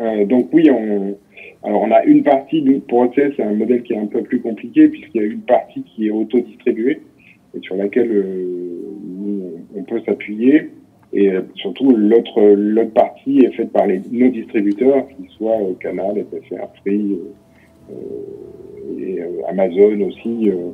Euh, 0.00 0.24
donc 0.26 0.48
oui, 0.52 0.70
on, 0.70 1.16
alors 1.64 1.82
on 1.82 1.90
a 1.90 2.04
une 2.04 2.22
partie, 2.22 2.62
pour 2.88 3.00
OCS, 3.00 3.34
c'est 3.36 3.42
un 3.42 3.54
modèle 3.54 3.82
qui 3.82 3.92
est 3.92 3.98
un 3.98 4.06
peu 4.06 4.22
plus 4.22 4.40
compliqué 4.40 4.88
puisqu'il 4.88 5.20
y 5.20 5.24
a 5.24 5.26
une 5.26 5.40
partie 5.40 5.82
qui 5.82 6.06
est 6.06 6.10
auto-distribuée 6.10 7.00
et 7.56 7.60
sur 7.60 7.76
laquelle 7.76 8.10
euh, 8.10 9.56
on 9.74 9.82
peut 9.82 10.00
s'appuyer. 10.06 10.70
Et 11.12 11.30
euh, 11.30 11.40
surtout, 11.54 11.90
l'autre 11.96 12.84
partie 12.94 13.40
est 13.40 13.52
faite 13.52 13.72
par 13.72 13.86
les, 13.86 14.00
nos 14.10 14.28
distributeurs, 14.28 15.08
qu'ils 15.08 15.30
soient 15.30 15.60
euh, 15.62 15.74
Canal, 15.80 16.24
SFR, 16.30 16.66
Free 16.82 17.18
et 18.98 19.20
Amazon 19.48 20.00
aussi. 20.02 20.50
Euh, 20.50 20.70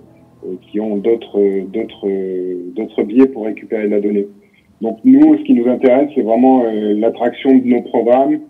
qui 0.71 0.81
ont 0.81 0.97
d'autres 0.97 1.41
d'autres 1.73 2.09
d'autres 2.75 3.03
biais 3.03 3.27
pour 3.27 3.47
récupérer 3.47 3.89
la 3.89 4.01
donnée. 4.01 4.27
Donc 4.81 4.99
nous, 5.05 5.39
ce 5.39 5.43
qui 5.45 5.55
nous 5.55 5.69
intéresse, 5.69 6.11
c'est 6.15 6.23
vraiment 6.23 6.65
euh, 6.65 6.95
l'attraction 6.95 7.57
de 7.57 7.65
nos 7.65 7.83
programmes 7.83 8.41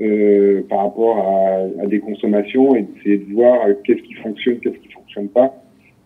euh, 0.00 0.62
par 0.68 0.80
rapport 0.80 1.18
à, 1.18 1.82
à, 1.82 1.86
des 1.86 2.00
consommations 2.00 2.74
et 2.74 2.82
d'essayer 2.82 3.18
de 3.18 3.32
voir 3.32 3.60
qu'est-ce 3.84 4.02
qui 4.02 4.14
fonctionne, 4.14 4.58
qu'est-ce 4.58 4.78
qui 4.78 4.88
fonctionne 4.88 5.28
pas, 5.28 5.54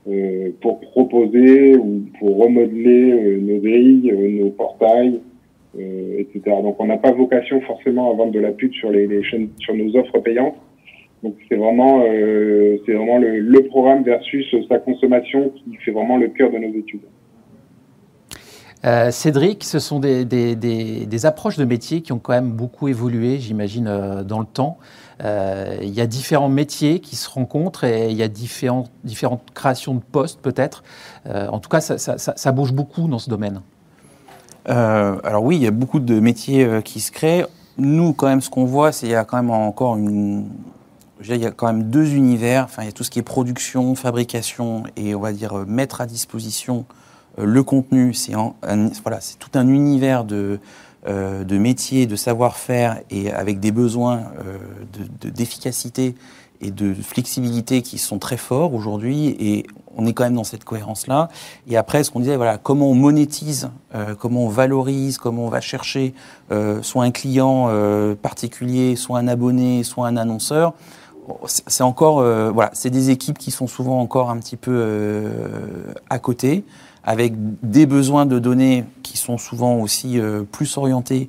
euh, 0.09 0.51
pour 0.61 0.81
proposer 0.81 1.77
ou 1.77 2.03
pour 2.19 2.39
remodeler 2.39 3.39
nos 3.41 3.59
grilles, 3.61 4.13
nos 4.41 4.51
portails, 4.51 5.21
etc. 5.79 6.41
Donc 6.63 6.77
on 6.81 6.87
n'a 6.87 6.99
pas 6.99 7.13
vocation 7.13 7.61
forcément 7.63 8.11
à 8.11 8.15
vendre 8.15 8.33
de 8.33 8.41
la 8.41 8.51
pub 8.51 8.73
sur 8.75 8.91
les, 8.91 9.07
les 9.07 9.23
chaînes, 9.23 9.49
sur 9.59 9.75
nos 9.75 9.97
offres 9.97 10.19
payantes. 10.19 10.57
Donc 11.23 11.35
c'est 11.49 11.57
vraiment, 11.57 12.05
euh, 12.07 12.77
c'est 12.87 12.93
vraiment 12.93 13.19
le, 13.19 13.41
le, 13.41 13.63
programme 13.65 14.05
versus 14.05 14.55
sa 14.69 14.79
consommation 14.79 15.51
qui 15.51 15.77
fait 15.77 15.91
vraiment 15.91 16.17
le 16.17 16.29
cœur 16.29 16.51
de 16.51 16.59
nos 16.59 16.73
études. 16.79 17.03
Euh, 18.85 19.11
Cédric, 19.11 19.65
ce 19.65 19.81
sont 19.81 19.99
des, 19.99 20.25
des, 20.25 20.55
des, 20.55 21.07
des, 21.07 21.27
approches 21.27 21.57
de 21.57 21.65
métiers 21.65 22.01
qui 22.01 22.13
ont 22.13 22.21
quand 22.21 22.33
même 22.33 22.53
beaucoup 22.53 22.87
évolué, 22.87 23.39
j'imagine, 23.39 23.89
euh, 23.89 24.23
dans 24.23 24.39
le 24.39 24.47
temps. 24.47 24.79
Euh, 25.25 25.79
il 25.83 25.91
y 25.91 26.01
a 26.01 26.07
différents 26.07 26.49
métiers 26.49 27.01
qui 27.01 27.17
se 27.17 27.29
rencontrent 27.29 27.83
et 27.83 28.11
il 28.11 28.17
y 28.17 28.23
a 28.23 28.29
différentes, 28.29 28.93
différentes 29.03 29.51
créations 29.53 29.95
de 29.95 30.01
postes 30.01 30.41
peut-être. 30.41 30.85
Euh, 31.27 31.49
en 31.49 31.59
tout 31.59 31.69
cas, 31.69 31.81
ça, 31.81 31.99
ça, 31.99 32.19
ça, 32.19 32.53
bouge 32.53 32.73
beaucoup 32.73 33.09
dans 33.09 33.19
ce 33.19 33.29
domaine. 33.29 33.63
alors 34.67 35.43
oui, 35.43 35.57
il 35.57 35.63
y 35.63 35.67
a 35.67 35.73
beaucoup 35.73 35.99
de 35.99 36.21
métiers 36.21 36.69
qui 36.85 37.01
se 37.01 37.11
créent. 37.11 37.47
Nous, 37.79 38.13
quand 38.13 38.29
même, 38.29 38.41
ce 38.41 38.51
qu'on 38.51 38.65
voit, 38.65 38.93
c'est 38.93 39.07
qu'il 39.07 39.13
y 39.13 39.17
a 39.17 39.25
quand 39.25 39.39
même 39.39 39.51
encore 39.51 39.97
une, 39.97 40.51
il 41.25 41.37
y 41.37 41.47
a 41.47 41.51
quand 41.51 41.67
même 41.67 41.85
deux 41.85 42.15
univers. 42.15 42.65
Enfin, 42.65 42.83
il 42.83 42.87
y 42.87 42.89
a 42.89 42.93
tout 42.93 43.05
ce 43.05 43.11
qui 43.11 43.19
est 43.19 43.23
production, 43.23 43.95
fabrication 43.95 44.85
et 44.97 45.15
on 45.15 45.21
va 45.21 45.33
dire 45.33 45.59
euh, 45.59 45.65
mettre 45.67 46.01
à 46.01 46.07
disposition 46.07 46.85
euh, 47.39 47.45
le 47.45 47.63
contenu. 47.63 48.15
C'est 48.15 48.33
voilà, 49.03 49.21
c'est 49.21 49.39
tout 49.39 49.51
un 49.55 49.69
univers 49.69 50.25
de 50.25 50.61
euh, 51.07 51.45
de 51.45 51.59
métiers, 51.59 52.07
de 52.07 52.17
savoir-faire 52.17 53.01
et 53.11 53.33
avec 53.33 53.61
des 53.61 53.71
besoins 53.71 54.25
d'efficacité 55.23 56.15
et 56.61 56.73
de 56.73 56.93
flexibilité 56.93 57.83
qui 57.83 57.99
sont 57.99 58.19
très 58.19 58.37
forts 58.37 58.75
aujourd'hui 58.75 59.29
et 59.39 59.65
on 59.97 60.07
est 60.07 60.13
quand 60.13 60.25
même 60.25 60.35
dans 60.35 60.45
cette 60.45 60.65
cohérence-là. 60.65 61.29
Et 61.69 61.77
après, 61.77 62.03
ce 62.03 62.11
qu'on 62.11 62.19
disait, 62.19 62.37
voilà, 62.37 62.59
comment 62.59 62.91
on 62.91 62.95
monétise, 62.95 63.71
comment 64.19 64.47
on 64.47 64.49
valorise, 64.49 65.19
comment 65.19 65.47
on 65.47 65.49
va 65.49 65.61
chercher 65.61 66.15
soit 66.83 67.05
un 67.05 67.11
client 67.13 67.71
particulier, 68.21 68.97
soit 68.97 69.19
un 69.19 69.29
abonné, 69.29 69.85
soit 69.85 70.09
un 70.09 70.17
annonceur 70.17 70.75
c'est 71.47 71.83
encore, 71.83 72.21
euh, 72.21 72.51
voilà, 72.51 72.71
c'est 72.73 72.91
des 72.91 73.11
équipes 73.11 73.39
qui 73.39 73.51
sont 73.51 73.67
souvent 73.67 74.01
encore 74.01 74.31
un 74.31 74.39
petit 74.39 74.57
peu 74.57 74.73
euh, 74.75 75.93
à 76.11 76.19
côté, 76.19 76.65
avec 77.05 77.35
des 77.63 77.87
besoins 77.87 78.27
de 78.27 78.39
données 78.39 78.85
qui 79.03 79.17
sont 79.17 79.39
souvent 79.39 79.77
aussi 79.77 80.19
euh, 80.19 80.43
plus 80.43 80.77
orientés 80.77 81.29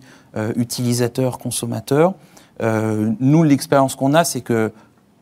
utilisateurs, 0.55 1.39
consommateurs. 1.39 2.13
nous, 2.61 3.43
l'expérience 3.43 3.95
qu'on 3.95 4.13
a, 4.13 4.23
c'est 4.23 4.41
que, 4.41 4.71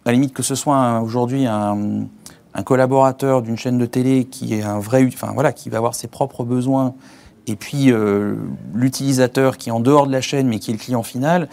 à 0.03 0.09
la 0.09 0.11
limite, 0.11 0.33
que 0.33 0.43
ce 0.43 0.53
soit 0.53 0.99
aujourd'hui 0.99 1.45
un, 1.45 2.07
un, 2.53 2.63
collaborateur 2.63 3.41
d'une 3.41 3.57
chaîne 3.57 3.77
de 3.77 3.85
télé 3.85 4.25
qui 4.25 4.53
est 4.53 4.63
un 4.63 4.79
vrai, 4.79 5.07
enfin 5.07 5.31
voilà, 5.33 5.53
qui 5.53 5.69
va 5.69 5.77
avoir 5.77 5.95
ses 5.95 6.09
propres 6.09 6.43
besoins, 6.43 6.93
et 7.47 7.55
puis 7.55 7.89
l'utilisateur 8.73 9.55
qui 9.57 9.69
est 9.69 9.71
en 9.71 9.79
dehors 9.79 10.07
de 10.07 10.11
la 10.11 10.19
chaîne, 10.19 10.49
mais 10.49 10.59
qui 10.59 10.71
est 10.71 10.73
le 10.73 10.79
client 10.79 11.03
final 11.03 11.47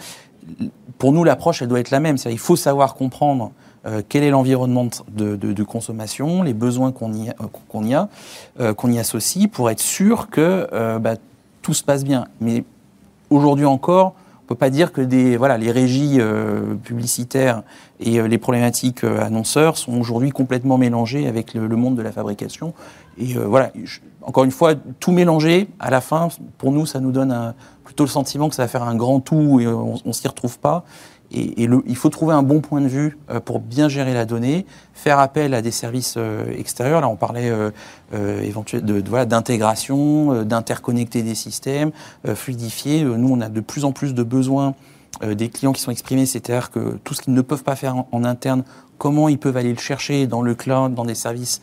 pour 0.97 1.11
nous, 1.11 1.23
l'approche, 1.23 1.61
elle 1.61 1.67
doit 1.67 1.79
être 1.79 1.91
la 1.91 1.99
même. 1.99 2.17
Il 2.25 2.39
faut 2.39 2.55
savoir 2.55 2.95
comprendre 2.95 3.51
euh, 3.85 4.01
quel 4.07 4.23
est 4.23 4.29
l'environnement 4.29 4.87
de, 5.09 5.63
consommation, 5.63 6.41
les 6.41 6.53
besoins 6.53 6.89
a, 6.89 8.09
euh, 8.59 8.73
qu'on 8.73 8.91
y 8.91 8.99
associe, 8.99 9.47
pour 9.47 9.69
être 9.69 9.79
sûr 9.79 10.29
que 10.29 10.67
euh, 10.73 10.99
bah, 10.99 11.15
tout 11.61 11.73
se 11.73 11.83
passe 11.83 12.03
bien. 12.03 12.25
Mais 12.41 12.63
aujourd'hui 13.29 13.65
encore, 13.65 14.15
on 14.45 14.53
ne 14.53 14.55
peut 14.55 14.59
pas 14.59 14.69
dire 14.69 14.93
que 14.93 15.01
des, 15.01 15.37
voilà, 15.37 15.57
les 15.57 15.71
régies 15.71 16.19
publicitaires 16.83 17.63
et 17.99 18.21
les 18.21 18.37
problématiques 18.37 19.03
annonceurs 19.03 19.75
sont 19.75 19.99
aujourd'hui 19.99 20.29
complètement 20.29 20.77
mélangées 20.77 21.27
avec 21.27 21.55
le, 21.55 21.67
monde 21.75 21.95
de 21.95 22.03
la 22.03 22.11
fabrication. 22.11 22.75
Et 23.17 23.33
voilà, 23.33 23.71
encore 24.21 24.43
une 24.43 24.51
fois, 24.51 24.75
tout 24.99 25.11
mélanger, 25.11 25.67
à 25.79 25.89
la 25.89 25.99
fin, 25.99 26.27
pour 26.59 26.71
nous, 26.71 26.85
ça 26.85 26.99
nous 26.99 27.11
donne 27.11 27.55
plutôt 27.83 28.03
le 28.03 28.09
sentiment 28.09 28.49
que 28.49 28.55
ça 28.55 28.63
va 28.63 28.67
faire 28.67 28.83
un 28.83 28.95
grand 28.95 29.19
tout 29.19 29.59
et 29.59 29.67
on, 29.67 29.95
ne 30.05 30.11
s'y 30.11 30.27
retrouve 30.27 30.59
pas. 30.59 30.83
Et, 31.31 31.63
il 31.63 31.95
faut 31.95 32.09
trouver 32.09 32.33
un 32.33 32.43
bon 32.43 32.61
point 32.61 32.81
de 32.81 32.87
vue 32.87 33.17
euh, 33.29 33.39
pour 33.39 33.59
bien 33.59 33.89
gérer 33.89 34.13
la 34.13 34.25
donnée, 34.25 34.65
faire 34.93 35.19
appel 35.19 35.53
à 35.53 35.61
des 35.61 35.71
services 35.71 36.15
euh, 36.17 36.45
extérieurs. 36.57 37.01
Là, 37.01 37.09
on 37.09 37.15
parlait 37.15 37.49
euh, 37.49 38.41
éventuellement 38.41 39.25
d'intégration, 39.25 40.43
d'interconnecter 40.43 41.23
des 41.23 41.35
systèmes, 41.35 41.91
fluidifier. 42.35 43.03
Nous, 43.03 43.29
on 43.29 43.41
a 43.41 43.49
de 43.49 43.59
plus 43.59 43.85
en 43.85 43.91
plus 43.91 44.13
de 44.13 44.23
besoins 44.23 44.75
des 45.25 45.49
clients 45.49 45.71
qui 45.71 45.81
sont 45.81 45.91
exprimés, 45.91 46.25
c'est-à-dire 46.25 46.71
que 46.71 46.97
tout 47.03 47.13
ce 47.13 47.21
qu'ils 47.21 47.33
ne 47.33 47.41
peuvent 47.41 47.63
pas 47.63 47.75
faire 47.75 47.95
en, 48.11 48.23
interne, 48.25 48.63
comment 48.97 49.29
ils 49.29 49.37
peuvent 49.37 49.55
aller 49.55 49.71
le 49.71 49.79
chercher 49.79 50.27
dans 50.27 50.41
le 50.41 50.55
cloud, 50.55 50.93
dans 50.93 51.05
des 51.05 51.15
services 51.15 51.61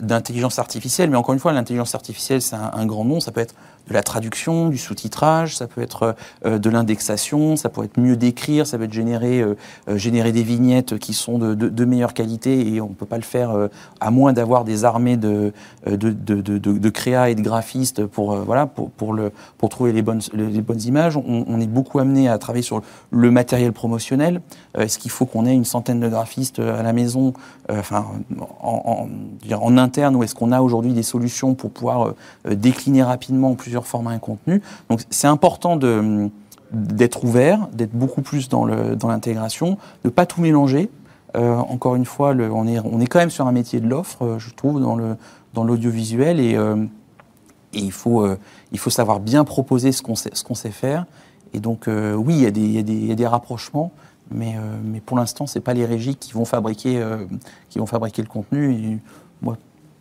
d'intelligence 0.00 0.58
artificielle? 0.58 1.10
Mais 1.10 1.16
encore 1.16 1.34
une 1.34 1.40
fois, 1.40 1.52
l'intelligence 1.52 1.94
artificielle, 1.94 2.40
c'est 2.40 2.56
un, 2.56 2.86
grand 2.86 3.04
nom. 3.04 3.20
Ça 3.20 3.30
peut 3.30 3.40
être 3.40 3.54
de 3.88 3.94
la 3.94 4.02
traduction, 4.02 4.68
du 4.68 4.78
sous-titrage, 4.78 5.56
ça 5.56 5.66
peut 5.66 5.80
être 5.80 6.14
euh, 6.44 6.58
de 6.58 6.70
l'indexation, 6.70 7.56
ça 7.56 7.70
peut 7.70 7.84
être 7.84 7.98
mieux 7.98 8.16
d'écrire, 8.16 8.66
ça 8.66 8.76
peut 8.76 8.84
être 8.84 8.92
générer, 8.92 9.40
euh, 9.40 9.56
euh, 9.88 9.96
générer 9.96 10.30
des 10.30 10.42
vignettes 10.42 10.98
qui 10.98 11.14
sont 11.14 11.38
de, 11.38 11.54
de, 11.54 11.84
meilleure 11.84 12.12
qualité 12.12 12.74
et 12.74 12.80
on 12.82 12.90
ne 12.90 12.94
peut 12.94 13.06
pas 13.06 13.16
le 13.16 13.22
faire 13.22 13.68
à 14.00 14.10
moins 14.10 14.34
d'avoir 14.34 14.64
des 14.64 14.84
armées 14.84 15.16
de, 15.16 15.52
de, 15.86 16.12
de, 16.12 16.88
créa 16.90 17.30
et 17.30 17.34
de 17.34 17.40
graphistes 17.40 18.04
pour, 18.04 18.36
voilà, 18.36 18.66
pour, 18.66 18.90
pour, 18.90 19.14
le, 19.14 19.32
pour 19.56 19.70
trouver 19.70 19.92
les 19.92 20.02
bonnes, 20.02 20.20
les 20.34 20.60
bonnes 20.60 20.82
images. 20.82 21.16
On, 21.16 21.60
est 21.60 21.66
beaucoup 21.66 21.98
amené 21.98 22.28
à 22.28 22.36
travailler 22.36 22.62
sur 22.62 22.82
le 23.10 23.30
matériel 23.30 23.72
promotionnel. 23.72 24.42
Est-ce 24.76 24.98
qu'il 24.98 25.10
faut 25.10 25.24
qu'on 25.24 25.46
ait 25.46 25.54
une 25.54 25.64
centaine 25.64 26.00
de 26.00 26.08
graphistes 26.08 26.58
à 26.58 26.82
la 26.82 26.92
maison, 26.92 27.32
enfin, 27.70 28.04
en, 28.60 29.08
en, 29.50 29.56
en 29.56 29.78
interne, 29.78 30.14
ou 30.16 30.22
est-ce 30.22 30.34
qu'on 30.34 30.52
a 30.52 30.60
aujourd'hui 30.60 30.92
des 30.92 31.02
solutions 31.02 31.54
pour 31.54 31.70
pouvoir 31.70 32.14
décliner 32.44 33.02
rapidement 33.02 33.54
plusieurs 33.54 33.77
formats 33.86 34.16
et 34.16 34.20
contenus. 34.20 34.60
Donc 34.90 35.00
c'est 35.10 35.28
important 35.28 35.76
d'être 36.72 37.24
ouvert, 37.24 37.68
d'être 37.72 37.94
beaucoup 37.94 38.22
plus 38.22 38.48
dans 38.48 38.64
l'intégration, 38.64 39.70
dans 39.70 39.78
de 40.04 40.08
pas 40.08 40.26
tout 40.26 40.40
mélanger. 40.40 40.90
Euh, 41.36 41.56
encore 41.56 41.94
une 41.94 42.04
fois, 42.04 42.32
le, 42.32 42.50
on, 42.50 42.66
est, 42.66 42.78
on 42.80 43.00
est 43.00 43.06
quand 43.06 43.18
même 43.18 43.30
sur 43.30 43.46
un 43.46 43.52
métier 43.52 43.80
de 43.80 43.88
l'offre, 43.88 44.24
euh, 44.24 44.38
je 44.38 44.50
trouve, 44.50 44.80
dans 44.80 45.64
l'audiovisuel, 45.64 46.40
et, 46.40 46.56
euh, 46.56 46.84
il, 47.72 47.92
faut, 47.92 48.26
il 48.72 48.78
faut 48.78 48.90
savoir 48.90 49.20
bien 49.20 49.44
proposer 49.44 49.92
ce 49.92 50.02
qu'on 50.02 50.14
sait, 50.14 50.30
qu'on 50.46 50.54
sait 50.54 50.70
faire. 50.70 51.04
Et 51.52 51.60
donc, 51.60 51.86
oui, 51.88 52.34
il 52.34 52.42
y, 52.42 52.46
a 52.46 52.50
des, 52.50 52.60
il, 52.60 53.06
y 53.06 53.12
a 53.12 53.14
des, 53.14 53.26
rapprochements, 53.26 53.92
mais, 54.30 54.56
mais 54.84 55.00
pour 55.00 55.16
l'instant, 55.18 55.46
ce 55.46 55.58
n'est 55.58 55.62
pas 55.62 55.74
les 55.74 55.84
régies 55.84 56.16
qui 56.16 56.32
vont 56.32 56.44
fabriquer, 56.46 57.02
qui 57.68 57.78
vont 57.78 57.86
fabriquer 57.86 58.22
le 58.22 58.28
contenu. 58.28 59.00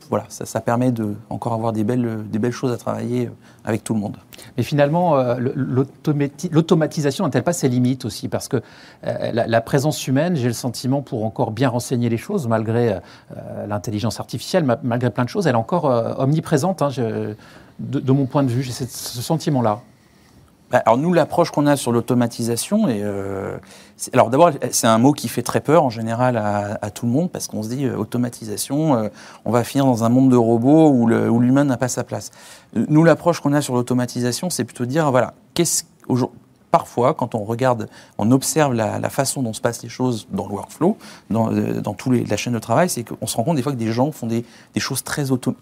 Voilà, 0.09 0.25
ça, 0.29 0.61
permet 0.61 0.91
de 0.91 1.15
encore 1.29 1.53
avoir 1.53 1.73
des 1.73 1.83
belles, 1.83 2.23
des 2.29 2.39
belles 2.39 2.51
choses 2.51 2.71
à 2.71 2.77
travailler 2.77 3.27
euh, 3.27 3.31
avec 3.65 3.83
tout 3.83 3.93
le 3.93 3.99
monde. 3.99 4.17
Mais 4.55 4.63
finalement, 4.63 5.17
euh, 5.17 5.35
l'automatisation 6.51 7.25
n'a-t-elle 7.25 7.43
pas 7.43 7.53
ses 7.53 7.67
limites 7.67 8.05
aussi? 8.05 8.27
Parce 8.27 8.47
que 8.47 8.61
euh, 9.05 9.31
la, 9.33 9.61
présence 9.61 10.07
humaine, 10.07 10.35
j'ai 10.35 10.47
le 10.47 10.53
sentiment, 10.53 11.01
pour 11.01 11.25
encore 11.25 11.51
bien 11.51 11.69
renseigner 11.69 12.09
les 12.09 12.17
choses, 12.17 12.47
malgré 12.47 12.99
l'intelligence 13.67 14.19
artificielle, 14.19 14.65
malgré 14.83 15.09
plein 15.09 15.25
de 15.25 15.29
choses, 15.29 15.47
elle 15.47 15.55
est 15.55 15.57
encore 15.57 15.85
omniprésente. 16.19 16.81
Hein, 16.81 16.89
de, 17.79 18.11
mon 18.11 18.25
point 18.25 18.43
de 18.43 18.49
vue, 18.49 18.63
j'ai 18.63 18.71
ce 18.71 19.21
sentiment-là. 19.21 19.81
Bah, 20.69 20.81
alors 20.85 20.97
nous, 20.97 21.13
l'approche 21.13 21.51
qu'on 21.51 21.65
a 21.65 21.77
sur 21.77 21.91
l'automatisation, 21.91 22.87
euh, 22.89 23.57
alors 24.11 24.29
d'abord, 24.29 24.51
c'est 24.71 24.87
un 24.87 24.97
mot 24.97 25.13
qui 25.13 25.29
fait 25.29 25.41
très 25.41 25.61
peur 25.61 25.83
en 25.83 25.89
général 25.89 26.37
à, 26.37 26.89
tout 26.91 27.05
le 27.05 27.11
monde 27.11 27.31
parce 27.31 27.47
qu'on 27.47 27.63
se 27.63 27.69
dit 27.69 27.85
euh, 27.85 27.95
automatisation, 27.95 28.95
euh, 28.95 29.09
on 29.45 29.51
va 29.51 29.63
finir 29.63 29.85
dans 29.85 30.03
un 30.03 30.09
monde 30.09 30.29
de 30.29 30.35
robots 30.35 30.89
où 30.89 31.07
l'humain 31.07 31.63
n'a 31.63 31.77
pas 31.77 31.87
sa 31.87 32.03
place. 32.03 32.31
Nous, 32.73 33.03
l'approche 33.03 33.39
qu'on 33.39 33.53
a 33.53 33.61
sur 33.61 33.75
l'automatisation, 33.75 34.49
c'est 34.49 34.65
plutôt 34.65 34.85
dire 34.85 35.09
voilà, 35.11 35.35
qu'est-ce 35.53 35.83
parfois, 36.71 37.13
quand 37.13 37.35
on 37.35 37.43
regarde, 37.43 37.89
on 38.17 38.31
observe 38.31 38.73
la, 38.73 39.09
façon 39.09 39.41
dont 39.41 39.53
se 39.53 39.61
passent 39.61 39.83
les 39.83 39.89
choses 39.89 40.27
dans 40.31 40.47
le 40.47 40.53
workflow, 40.53 40.97
dans, 41.29 41.51
euh, 41.51 41.79
dans 41.81 41.93
tous 41.93 42.11
les, 42.11 42.25
la 42.25 42.37
chaîne 42.37 42.53
de 42.53 42.59
travail, 42.59 42.89
c'est 42.89 43.03
qu'on 43.03 43.25
se 43.25 43.37
rend 43.37 43.43
compte 43.43 43.55
des 43.55 43.61
fois 43.61 43.71
que 43.71 43.77
des 43.77 43.91
gens 43.91 44.11
font 44.11 44.27
des, 44.27 44.43
choses 44.77 45.03
très 45.03 45.31
auto, 45.31 45.55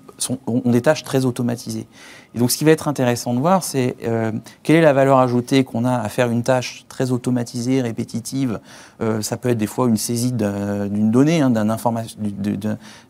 ont 0.48 0.72
des 0.72 0.82
tâches 0.82 1.04
très 1.04 1.26
automatisées. 1.26 1.88
Et 2.34 2.40
donc, 2.40 2.52
ce 2.52 2.58
qui 2.58 2.66
va 2.66 2.72
être 2.72 2.88
intéressant 2.88 3.34
de 3.34 3.40
voir, 3.40 3.64
c'est 3.64 3.96
euh, 4.04 4.32
quelle 4.64 4.78
est 4.78 4.82
la 4.82 4.94
valeur 4.94 5.20
ajoutée 5.20 5.64
qu'on 5.64 5.86
a 5.86 5.94
à 5.94 6.10
faire 6.10 6.30
une 6.30 6.44
tâche 6.44 6.86
très 6.90 7.12
automatisée, 7.12 7.82
répétitive. 7.82 8.60
Euh, 9.02 9.22
ça 9.22 9.38
peut 9.38 9.50
être 9.50 9.58
des 9.58 9.68
fois 9.68 9.88
une 9.88 9.98
saisie 9.98 10.34
d'une 10.34 11.12
donnée, 11.12 11.42
hein, 11.42 11.50
d'un 11.50 11.66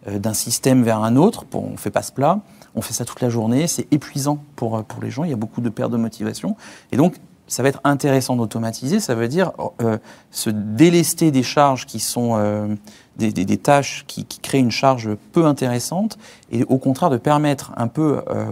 d'un 0.05 0.33
système 0.33 0.83
vers 0.83 1.03
un 1.03 1.15
autre. 1.15 1.45
Pour, 1.45 1.63
on 1.63 1.77
fait 1.77 1.91
pas 1.91 2.03
ce 2.03 2.11
plat. 2.11 2.39
On 2.75 2.81
fait 2.81 2.93
ça 2.93 3.05
toute 3.05 3.21
la 3.21 3.29
journée. 3.29 3.67
C'est 3.67 3.91
épuisant 3.91 4.39
pour, 4.55 4.83
pour 4.83 5.01
les 5.01 5.09
gens. 5.09 5.23
Il 5.23 5.29
y 5.29 5.33
a 5.33 5.37
beaucoup 5.37 5.61
de 5.61 5.69
perte 5.69 5.91
de 5.91 5.97
motivation. 5.97 6.55
Et 6.91 6.97
donc, 6.97 7.15
ça 7.47 7.63
va 7.63 7.69
être 7.69 7.81
intéressant 7.83 8.35
d'automatiser, 8.35 8.99
ça 8.99 9.15
veut 9.15 9.27
dire 9.27 9.51
euh, 9.81 9.97
se 10.31 10.49
délester 10.49 11.31
des 11.31 11.43
charges 11.43 11.85
qui 11.85 11.99
sont 11.99 12.31
euh, 12.37 12.75
des, 13.17 13.57
tâches 13.57 14.03
qui, 14.07 14.25
créent 14.25 14.59
une 14.59 14.71
charge 14.71 15.09
peu 15.31 15.45
intéressante 15.45 16.17
et 16.51 16.63
au 16.63 16.77
contraire 16.77 17.09
de 17.09 17.17
permettre 17.17 17.71
un 17.77 17.87
peu 17.87 18.21
euh, 18.29 18.45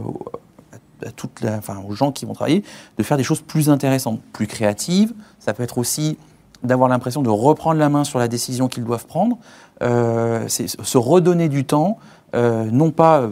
à 1.06 1.12
toute 1.12 1.43
enfin, 1.45 1.82
aux 1.88 1.93
gens 1.93 2.12
qui 2.12 2.25
vont 2.25 2.34
travailler 2.34 2.63
de 2.97 3.03
faire 3.03 3.17
des 3.17 3.23
choses 3.23 3.41
plus 3.41 3.69
intéressantes, 3.69 4.21
plus 4.32 4.47
créatives. 4.47 5.13
Ça 5.39 5.53
peut 5.53 5.63
être 5.63 5.77
aussi 5.77 6.17
d'avoir 6.63 6.88
l'impression 6.88 7.21
de 7.21 7.29
reprendre 7.29 7.79
la 7.79 7.89
main 7.89 8.06
sur 8.06 8.19
la 8.19 8.29
décision 8.29 8.69
qu'ils 8.69 8.86
doivent 8.86 9.06
prendre, 9.06 9.38
se 9.82 10.97
redonner 10.97 11.49
du 11.49 11.65
temps, 11.65 11.97
non 12.34 12.91
pas 12.91 13.28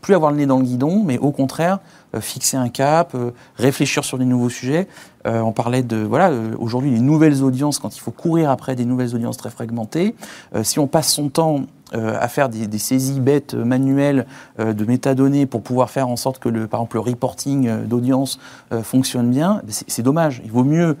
plus 0.00 0.14
avoir 0.14 0.30
le 0.30 0.38
nez 0.38 0.46
dans 0.46 0.58
le 0.58 0.64
guidon, 0.64 1.02
mais 1.04 1.18
au 1.18 1.30
contraire 1.30 1.80
euh, 2.16 2.20
fixer 2.20 2.56
un 2.56 2.68
cap, 2.68 3.14
euh, 3.14 3.30
réfléchir 3.54 4.02
sur 4.02 4.18
des 4.18 4.24
nouveaux 4.24 4.48
sujets. 4.48 4.88
Euh, 5.28 5.40
on 5.42 5.52
parlait 5.52 5.84
de 5.84 5.98
voilà 5.98 6.32
aujourd'hui 6.58 6.90
les 6.90 6.98
nouvelles 6.98 7.44
audiences 7.44 7.78
quand 7.78 7.96
il 7.96 8.00
faut 8.00 8.10
courir 8.10 8.50
après 8.50 8.74
des 8.74 8.84
nouvelles 8.84 9.14
audiences 9.14 9.36
très 9.36 9.50
fragmentées. 9.50 10.16
si 10.62 10.78
on 10.78 10.86
passe 10.86 11.12
son 11.12 11.28
temps 11.28 11.66
à 11.92 12.28
faire 12.28 12.48
des, 12.48 12.78
saisies 12.78 13.20
bêtes 13.20 13.54
manuelles 13.54 14.24
de 14.58 14.84
métadonnées 14.84 15.44
pour 15.44 15.60
pouvoir 15.60 15.90
faire 15.90 16.08
en 16.08 16.16
sorte 16.16 16.38
que 16.38 16.48
le, 16.48 16.68
par 16.68 16.80
exemple 16.80 16.96
le 16.96 17.00
reporting 17.00 17.84
d'audience 17.84 18.38
fonctionne 18.82 19.28
bien, 19.28 19.60
c'est 19.68 20.02
dommage. 20.02 20.40
Il 20.44 20.52
vaut 20.52 20.64
mieux 20.64 20.96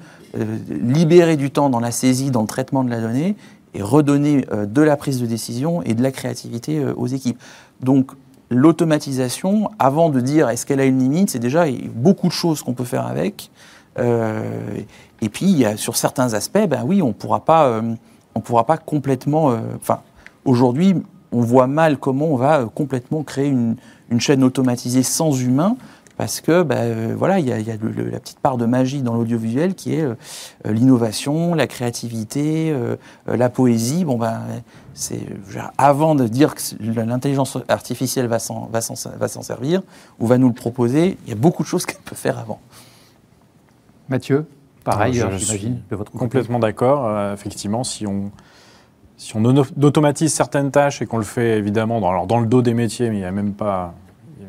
libérer 0.68 1.36
du 1.36 1.50
temps 1.50 1.70
dans 1.70 1.80
la 1.80 1.92
saisie, 1.92 2.30
dans 2.30 2.42
le 2.42 2.48
traitement 2.48 2.84
de 2.84 2.90
la 2.90 3.00
donnée 3.00 3.36
et 3.74 3.82
redonner 3.82 4.44
de 4.66 4.82
la 4.82 4.96
prise 4.96 5.20
de 5.20 5.26
décision 5.26 5.82
et 5.82 5.94
de 5.94 6.02
la 6.02 6.10
créativité 6.10 6.84
aux 6.96 7.06
équipes. 7.06 7.40
Donc 7.80 8.12
l'automatisation, 8.50 9.70
avant 9.78 10.10
de 10.10 10.20
dire 10.20 10.48
est-ce 10.48 10.66
qu'elle 10.66 10.80
a 10.80 10.84
une 10.84 10.98
limite, 10.98 11.30
c'est 11.30 11.38
déjà 11.38 11.64
beaucoup 11.94 12.26
de 12.26 12.32
choses 12.32 12.62
qu'on 12.62 12.74
peut 12.74 12.84
faire 12.84 13.06
avec. 13.06 13.50
Euh, 13.98 14.80
et 15.20 15.28
puis, 15.28 15.64
sur 15.76 15.96
certains 15.96 16.34
aspects, 16.34 16.66
ben 16.68 16.82
oui, 16.84 17.00
on 17.02 17.12
pourra 17.12 17.44
pas, 17.44 17.66
euh, 17.66 17.94
on 18.34 18.40
pourra 18.40 18.66
pas 18.66 18.76
complètement. 18.76 19.52
Euh, 19.52 19.58
enfin, 19.76 20.00
aujourd'hui, 20.44 20.94
on 21.32 21.40
voit 21.40 21.66
mal 21.66 21.98
comment 21.98 22.26
on 22.26 22.36
va 22.36 22.68
complètement 22.74 23.22
créer 23.22 23.48
une 23.48 24.20
chaîne 24.20 24.42
automatisée 24.42 25.04
sans 25.04 25.40
humain 25.40 25.76
parce 26.20 26.42
que 26.42 26.62
ben, 26.62 27.14
voilà, 27.14 27.38
il 27.38 27.48
y 27.48 27.52
a, 27.52 27.58
y 27.58 27.70
a 27.70 27.76
la 27.76 28.20
petite 28.20 28.40
part 28.40 28.58
de 28.58 28.66
magie 28.66 29.00
dans 29.00 29.14
l'audiovisuel 29.14 29.74
qui 29.74 29.94
est 29.94 30.06
l'innovation, 30.66 31.54
la 31.54 31.66
créativité, 31.66 32.76
la 33.26 33.48
poésie. 33.48 34.04
Bon 34.04 34.18
ben, 34.18 34.38
c'est 34.92 35.22
avant 35.78 36.14
de 36.14 36.28
dire 36.28 36.54
que 36.54 36.60
l'intelligence 36.78 37.56
artificielle 37.68 38.26
va 38.26 38.38
s'en 38.38 39.42
servir 39.42 39.80
ou 40.18 40.26
va 40.26 40.36
nous 40.36 40.48
le 40.48 40.54
proposer, 40.54 41.16
il 41.24 41.30
y 41.30 41.32
a 41.32 41.36
beaucoup 41.36 41.62
de 41.62 41.68
choses 41.68 41.86
qu'elle 41.86 42.02
peut 42.04 42.14
faire 42.14 42.38
avant. 42.38 42.60
Mathieu, 44.10 44.46
pareil, 44.84 45.14
j'imagine. 45.14 45.80
Complètement 46.18 46.58
d'accord. 46.58 47.06
Euh, 47.06 47.32
effectivement, 47.32 47.82
si 47.82 48.06
on 48.06 48.30
si 49.16 49.36
on 49.36 49.44
automatise 49.46 50.34
certaines 50.34 50.70
tâches 50.70 51.00
et 51.00 51.06
qu'on 51.06 51.16
le 51.16 51.24
fait 51.24 51.56
évidemment 51.56 51.98
dans, 52.02 52.26
dans 52.26 52.40
le 52.40 52.46
dos 52.46 52.60
des 52.60 52.74
métiers, 52.74 53.08
mais 53.08 53.16
il 53.16 53.20
n'y 53.20 53.24
a 53.24 53.32
même 53.32 53.54
pas, 53.54 53.94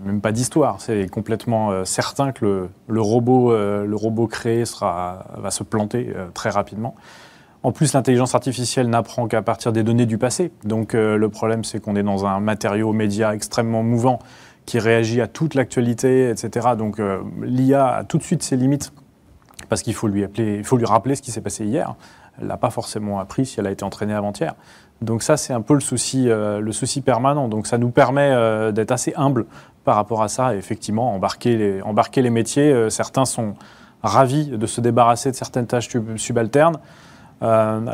même 0.05 0.21
pas 0.21 0.31
d'histoire. 0.31 0.79
C'est 0.79 1.09
complètement 1.09 1.71
euh, 1.71 1.85
certain 1.85 2.31
que 2.31 2.69
le, 2.87 3.01
robot, 3.01 3.51
euh, 3.51 3.85
le 3.85 3.95
robot 3.95 4.27
créé 4.27 4.65
sera, 4.65 5.25
va 5.37 5.51
se 5.51 5.63
planter 5.63 6.13
euh, 6.15 6.27
très 6.33 6.49
rapidement. 6.49 6.95
En 7.63 7.71
plus, 7.71 7.93
l'intelligence 7.93 8.33
artificielle 8.33 8.89
n'apprend 8.89 9.27
qu'à 9.27 9.41
partir 9.41 9.71
des 9.71 9.83
données 9.83 10.07
du 10.07 10.17
passé. 10.17 10.51
Donc 10.63 10.93
le 10.93 11.29
problème, 11.29 11.63
c'est 11.63 11.79
qu'on 11.79 11.95
est 11.95 12.01
dans 12.01 12.25
un 12.25 12.39
matériau 12.39 12.91
média 12.91 13.35
extrêmement 13.35 13.83
mouvant 13.83 14.17
qui 14.65 14.79
réagit 14.79 15.21
à 15.21 15.27
toute 15.27 15.53
l'actualité, 15.53 16.31
etc. 16.31 16.69
Donc 16.75 16.99
l'IA 17.39 17.87
a 17.87 18.03
tout 18.03 18.17
de 18.17 18.23
suite 18.23 18.41
ses 18.41 18.57
limites 18.57 18.93
parce 19.69 19.83
qu'il 19.83 19.93
faut 19.93 20.07
lui, 20.07 20.25
faut 20.63 20.77
lui 20.77 20.87
rappeler 20.87 21.13
ce 21.13 21.21
qui 21.21 21.29
s'est 21.29 21.41
passé 21.41 21.63
hier. 21.63 21.93
Elle 22.41 22.47
l'a 22.47 22.57
pas 22.57 22.71
forcément 22.71 23.19
appris 23.19 23.45
si 23.45 23.59
elle 23.59 23.67
a 23.67 23.71
été 23.71 23.83
entraînée 23.83 24.15
avant-hier. 24.15 24.55
Donc 25.03 25.21
ça, 25.21 25.37
c'est 25.37 25.53
un 25.53 25.61
peu 25.61 25.75
le 25.75 25.81
souci, 25.81 26.29
le 26.29 26.71
souci 26.71 27.01
permanent. 27.01 27.47
Donc 27.47 27.67
ça 27.67 27.77
nous 27.77 27.91
permet 27.91 28.71
d'être 28.71 28.91
assez 28.91 29.13
humble 29.15 29.45
par 29.83 29.95
rapport 29.95 30.21
à 30.23 30.27
ça. 30.27 30.55
Effectivement, 30.55 31.13
embarquer 31.13 31.55
les, 31.57 32.29
métiers, 32.29 32.71
euh, 32.71 32.89
certains 32.89 33.25
sont 33.25 33.55
ravis 34.03 34.47
de 34.47 34.65
se 34.65 34.81
débarrasser 34.81 35.31
de 35.31 35.35
certaines 35.35 35.67
tâches 35.67 35.89
subalternes. 36.17 36.79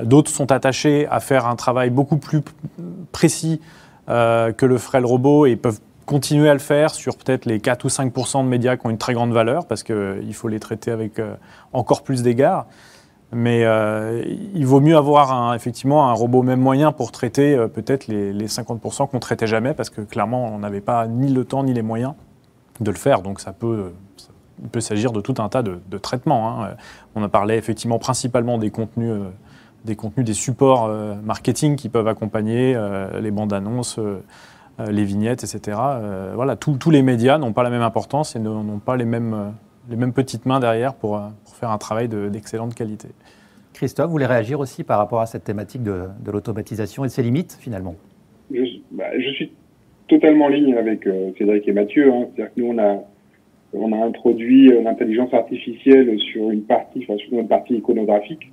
D'autres 0.04 0.30
sont 0.30 0.52
attachés 0.52 1.08
à 1.08 1.22
faire 1.22 1.48
un 1.48 1.56
travail 1.56 1.90
beaucoup 1.90 2.18
plus 2.18 2.42
précis 3.14 3.62
que 4.08 4.66
le 4.66 4.78
ferait 4.78 5.00
le 5.00 5.06
robot 5.06 5.46
et 5.46 5.56
peuvent 5.56 5.80
continuer 6.06 6.50
à 6.50 6.54
le 6.54 6.60
faire 6.60 6.94
sur 6.94 7.16
peut-être 7.18 7.46
les 7.46 7.62
4 7.62 7.86
ou 7.86 7.88
5% 7.88 8.44
de 8.44 8.50
médias 8.50 8.76
qui 8.76 8.88
ont 8.88 8.90
une 8.90 8.98
très 8.98 9.14
grande 9.14 9.32
valeur 9.32 9.66
parce 9.66 9.84
qu'il 9.84 10.34
faut 10.34 10.50
les 10.50 10.60
traiter 10.60 10.92
avec 10.92 11.22
encore 11.72 12.04
plus 12.04 12.24
d'égards. 12.24 12.66
Mais 13.34 13.66
euh, 13.66 14.24
il 14.54 14.66
vaut 14.66 14.80
mieux 14.80 14.96
avoir 14.96 15.34
un, 15.34 15.54
effectivement 15.54 16.10
un 16.10 16.14
robot 16.14 16.44
même 16.44 16.62
moyen 16.62 16.94
pour 16.94 17.12
traiter 17.12 17.56
euh, 17.56 17.68
peut-être 17.68 18.08
les, 18.08 18.48
50% 18.48 19.10
qu'on 19.10 19.18
ne 19.18 19.22
traitait 19.22 19.48
jamais 19.48 19.74
parce 19.74 19.90
que 19.90 20.02
clairement 20.02 20.46
on 20.46 20.60
n'avait 20.60 20.82
pas 20.82 21.08
ni 21.08 21.30
le 21.32 21.44
temps 21.44 21.64
ni 21.64 21.74
les 21.74 21.82
moyens 21.82 22.14
de 22.80 22.90
le 22.90 22.98
faire. 22.98 23.22
Donc 23.22 23.42
ça 23.42 23.52
peut, 23.52 23.92
il 24.64 24.70
peut 24.70 24.80
s'agir 24.80 25.12
de 25.12 25.20
tout 25.20 25.36
un 25.40 25.50
tas 25.50 25.62
de, 25.62 25.98
traitements. 25.98 26.64
Hein. 26.64 26.76
On 27.16 27.24
a 27.24 27.28
parlé 27.28 27.56
effectivement 27.56 28.00
principalement 28.00 28.58
des 28.58 28.70
contenus, 28.70 29.12
euh, 29.12 29.30
des 29.84 29.98
contenus, 29.98 30.26
des 30.26 30.34
supports 30.34 30.90
marketing 31.24 31.76
qui 31.76 31.90
peuvent 31.90 32.08
accompagner 32.08 32.78
les 33.22 33.32
bandes 33.32 33.54
annonces. 33.54 34.00
les 34.80 35.06
vignettes, 35.06 35.44
etc. 35.44 35.78
voilà, 36.34 36.58
tous 36.58 36.92
les 36.92 37.02
médias 37.02 37.38
n'ont 37.38 37.54
pas 37.54 37.64
la 37.64 37.70
même 37.70 37.82
importance 37.82 38.36
et 38.36 38.40
n'ont 38.40 38.80
pas 38.80 38.98
les 38.98 39.06
mêmes, 39.06 39.54
les 39.90 39.96
mêmes 39.96 40.14
petites 40.14 40.46
mains 40.46 40.60
derrière 40.60 40.94
pour, 40.94 41.20
faire 41.60 41.72
un 41.72 41.78
travail 41.78 42.08
d'excellente 42.08 42.76
qualité. 42.76 43.08
Christophe, 43.74 44.08
vous 44.08 44.14
voulez 44.14 44.26
réagir 44.26 44.60
aussi 44.60 44.84
par 44.84 44.98
rapport 44.98 45.22
à 45.22 45.28
cette 45.28 45.44
thématique 45.44 45.84
de, 45.84 46.08
l'automatisation 46.26 47.04
et 47.04 47.08
de 47.08 47.12
ses 47.12 47.24
limites 47.24 47.58
finalement? 47.60 47.96
Bah, 48.92 49.06
je, 49.20 49.30
suis 49.32 49.52
totalement 50.08 50.46
en 50.46 50.50
ligne 50.50 50.76
avec 50.76 51.06
euh, 51.06 51.32
Cédric 51.38 51.68
et 51.68 51.74
Mathieu. 51.74 52.12
Hein. 52.12 52.28
C'est-à-dire 52.36 52.54
que 52.56 52.62
nous, 52.62 52.68
on 52.68 52.78
a, 52.80 53.04
on 53.74 53.92
a 53.92 54.06
introduit 54.06 54.72
euh, 54.72 54.82
l'intelligence 54.82 55.34
artificielle 55.34 56.18
sur 56.20 56.50
une 56.50 56.64
partie, 56.64 57.04
enfin, 57.04 57.18
sur 57.18 57.38
une 57.38 57.48
partie 57.48 57.76
iconographique 57.76 58.52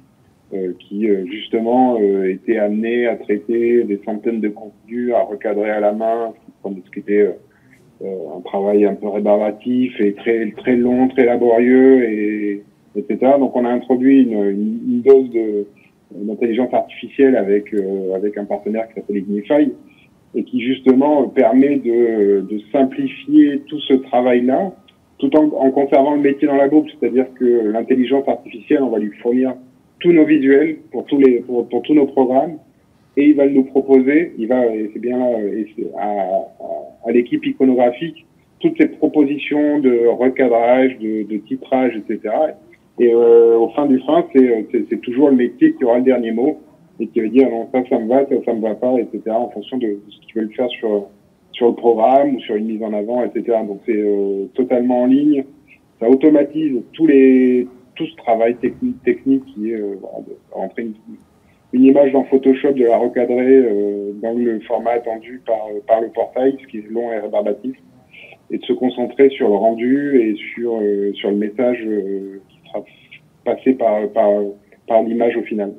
euh, 0.52 0.74
qui 0.78 1.08
justement 1.30 1.96
était 2.24 2.58
amenée 2.58 3.06
à 3.06 3.16
traiter 3.16 3.84
des 3.84 4.00
centaines 4.04 4.40
de 4.40 4.48
contenus, 4.50 5.14
à 5.14 5.22
recadrer 5.22 5.70
à 5.70 5.80
la 5.80 5.92
main, 5.92 6.34
ce 6.64 6.90
qui 6.90 6.98
était 6.98 7.34
un 8.06 8.40
travail 8.40 8.84
un 8.84 8.94
peu 8.94 9.08
rébarbatif 9.08 9.98
et 10.00 10.12
très 10.14 10.50
très 10.52 10.76
long, 10.76 11.08
très 11.08 11.24
laborieux 11.24 12.04
et 12.04 12.62
etc. 12.96 13.32
Donc 13.38 13.56
on 13.56 13.64
a 13.64 13.70
introduit 13.70 14.22
une, 14.22 14.50
une, 14.50 15.02
dose 15.02 15.30
de 15.30 15.66
d'intelligence 16.12 16.72
artificielle 16.72 17.36
avec 17.36 17.72
euh, 17.74 18.14
avec 18.14 18.38
un 18.38 18.44
partenaire 18.44 18.88
qui 18.88 18.94
s'appelle 18.94 19.18
Ignify 19.18 19.72
et 20.36 20.44
qui 20.44 20.60
justement 20.60 21.28
permet 21.28 21.76
de, 21.76 22.40
de 22.40 22.60
simplifier 22.72 23.60
tout 23.66 23.80
ce 23.80 23.94
travail-là 23.94 24.72
tout 25.18 25.34
en, 25.36 25.44
en, 25.44 25.70
conservant 25.70 26.16
le 26.16 26.20
métier 26.20 26.48
dans 26.48 26.56
la 26.56 26.68
boucle, 26.68 26.92
c'est-à-dire 26.98 27.26
que 27.34 27.68
l'intelligence 27.68 28.26
artificielle, 28.26 28.82
on 28.82 28.90
va 28.90 28.98
lui 28.98 29.12
fournir 29.22 29.54
tous 30.00 30.12
nos 30.12 30.24
visuels 30.24 30.76
pour 30.90 31.04
tous 31.06 31.18
les 31.18 31.40
pour 31.40 31.82
tous 31.82 31.94
nos 31.94 32.06
programmes 32.06 32.58
et 33.16 33.26
il 33.28 33.36
va 33.36 33.46
nous 33.46 33.64
proposer, 33.64 34.32
il 34.38 34.48
va, 34.48 34.62
c'est 34.92 34.98
bien 34.98 35.18
là, 35.18 35.38
à, 35.98 37.08
à, 37.08 37.12
l'équipe 37.12 37.44
iconographique, 37.46 38.26
toutes 38.60 38.76
ces 38.78 38.88
propositions 38.88 39.78
de 39.78 40.06
recadrage, 40.06 40.98
de, 40.98 41.22
de 41.22 41.36
titrage, 41.38 41.96
etc. 41.96 42.34
Et 42.98 43.12
euh, 43.12 43.56
au 43.58 43.68
fin 43.70 43.86
du 43.86 43.98
fin, 44.00 44.24
c'est 44.34 45.00
toujours 45.00 45.30
le 45.30 45.36
métier 45.36 45.74
qui 45.74 45.84
aura 45.84 45.98
le 45.98 46.04
dernier 46.04 46.32
mot 46.32 46.60
et 47.00 47.08
qui 47.08 47.20
va 47.20 47.28
dire 47.28 47.50
non 47.50 47.68
ça 47.72 47.82
ça 47.88 47.98
me 47.98 48.08
va, 48.08 48.24
ça 48.26 48.34
ça 48.44 48.52
me 48.52 48.60
va 48.60 48.74
pas, 48.74 48.94
etc. 48.98 49.22
En 49.30 49.50
fonction 49.50 49.78
de 49.78 49.98
ce 50.08 50.20
qu'ils 50.20 50.40
veulent 50.40 50.54
faire 50.54 50.68
sur 50.70 51.08
sur 51.52 51.68
le 51.68 51.74
programme 51.74 52.36
ou 52.36 52.40
sur 52.40 52.56
une 52.56 52.66
mise 52.66 52.82
en 52.82 52.92
avant, 52.92 53.24
etc. 53.24 53.58
Donc 53.66 53.80
c'est 53.86 53.96
euh, 53.96 54.46
totalement 54.54 55.02
en 55.02 55.06
ligne. 55.06 55.44
Ça 56.00 56.08
automatise 56.08 56.82
tous 56.92 57.06
les 57.06 57.66
tout 57.96 58.06
ce 58.06 58.16
travail 58.16 58.56
technique 58.56 59.02
technique 59.02 59.44
qui 59.46 59.72
est 59.72 59.80
euh, 59.80 59.96
rentrer 60.52 60.82
une, 60.82 60.94
une, 61.74 61.84
image 61.84 62.12
dans 62.12 62.24
Photoshop, 62.24 62.72
de 62.72 62.84
la 62.84 62.96
recadrer 62.96 63.58
euh, 63.58 64.12
dans 64.22 64.32
le 64.32 64.60
format 64.60 64.92
attendu 64.92 65.42
par 65.46 65.58
par 65.86 66.00
le 66.00 66.08
portail, 66.08 66.56
ce 66.62 66.66
qui 66.68 66.78
est 66.78 66.90
long 66.90 67.12
et 67.12 67.18
rébarbatif, 67.18 67.76
et 68.50 68.58
de 68.58 68.64
se 68.64 68.72
concentrer 68.72 69.30
sur 69.30 69.48
le 69.48 69.54
rendu 69.54 70.20
et 70.20 70.34
sur 70.54 70.80
sur 71.14 71.30
le 71.30 71.36
message 71.36 71.86
passer 73.44 73.74
par, 73.74 74.08
par, 74.08 74.30
par 74.88 75.02
l'image 75.02 75.36
au 75.36 75.42
final. 75.42 75.72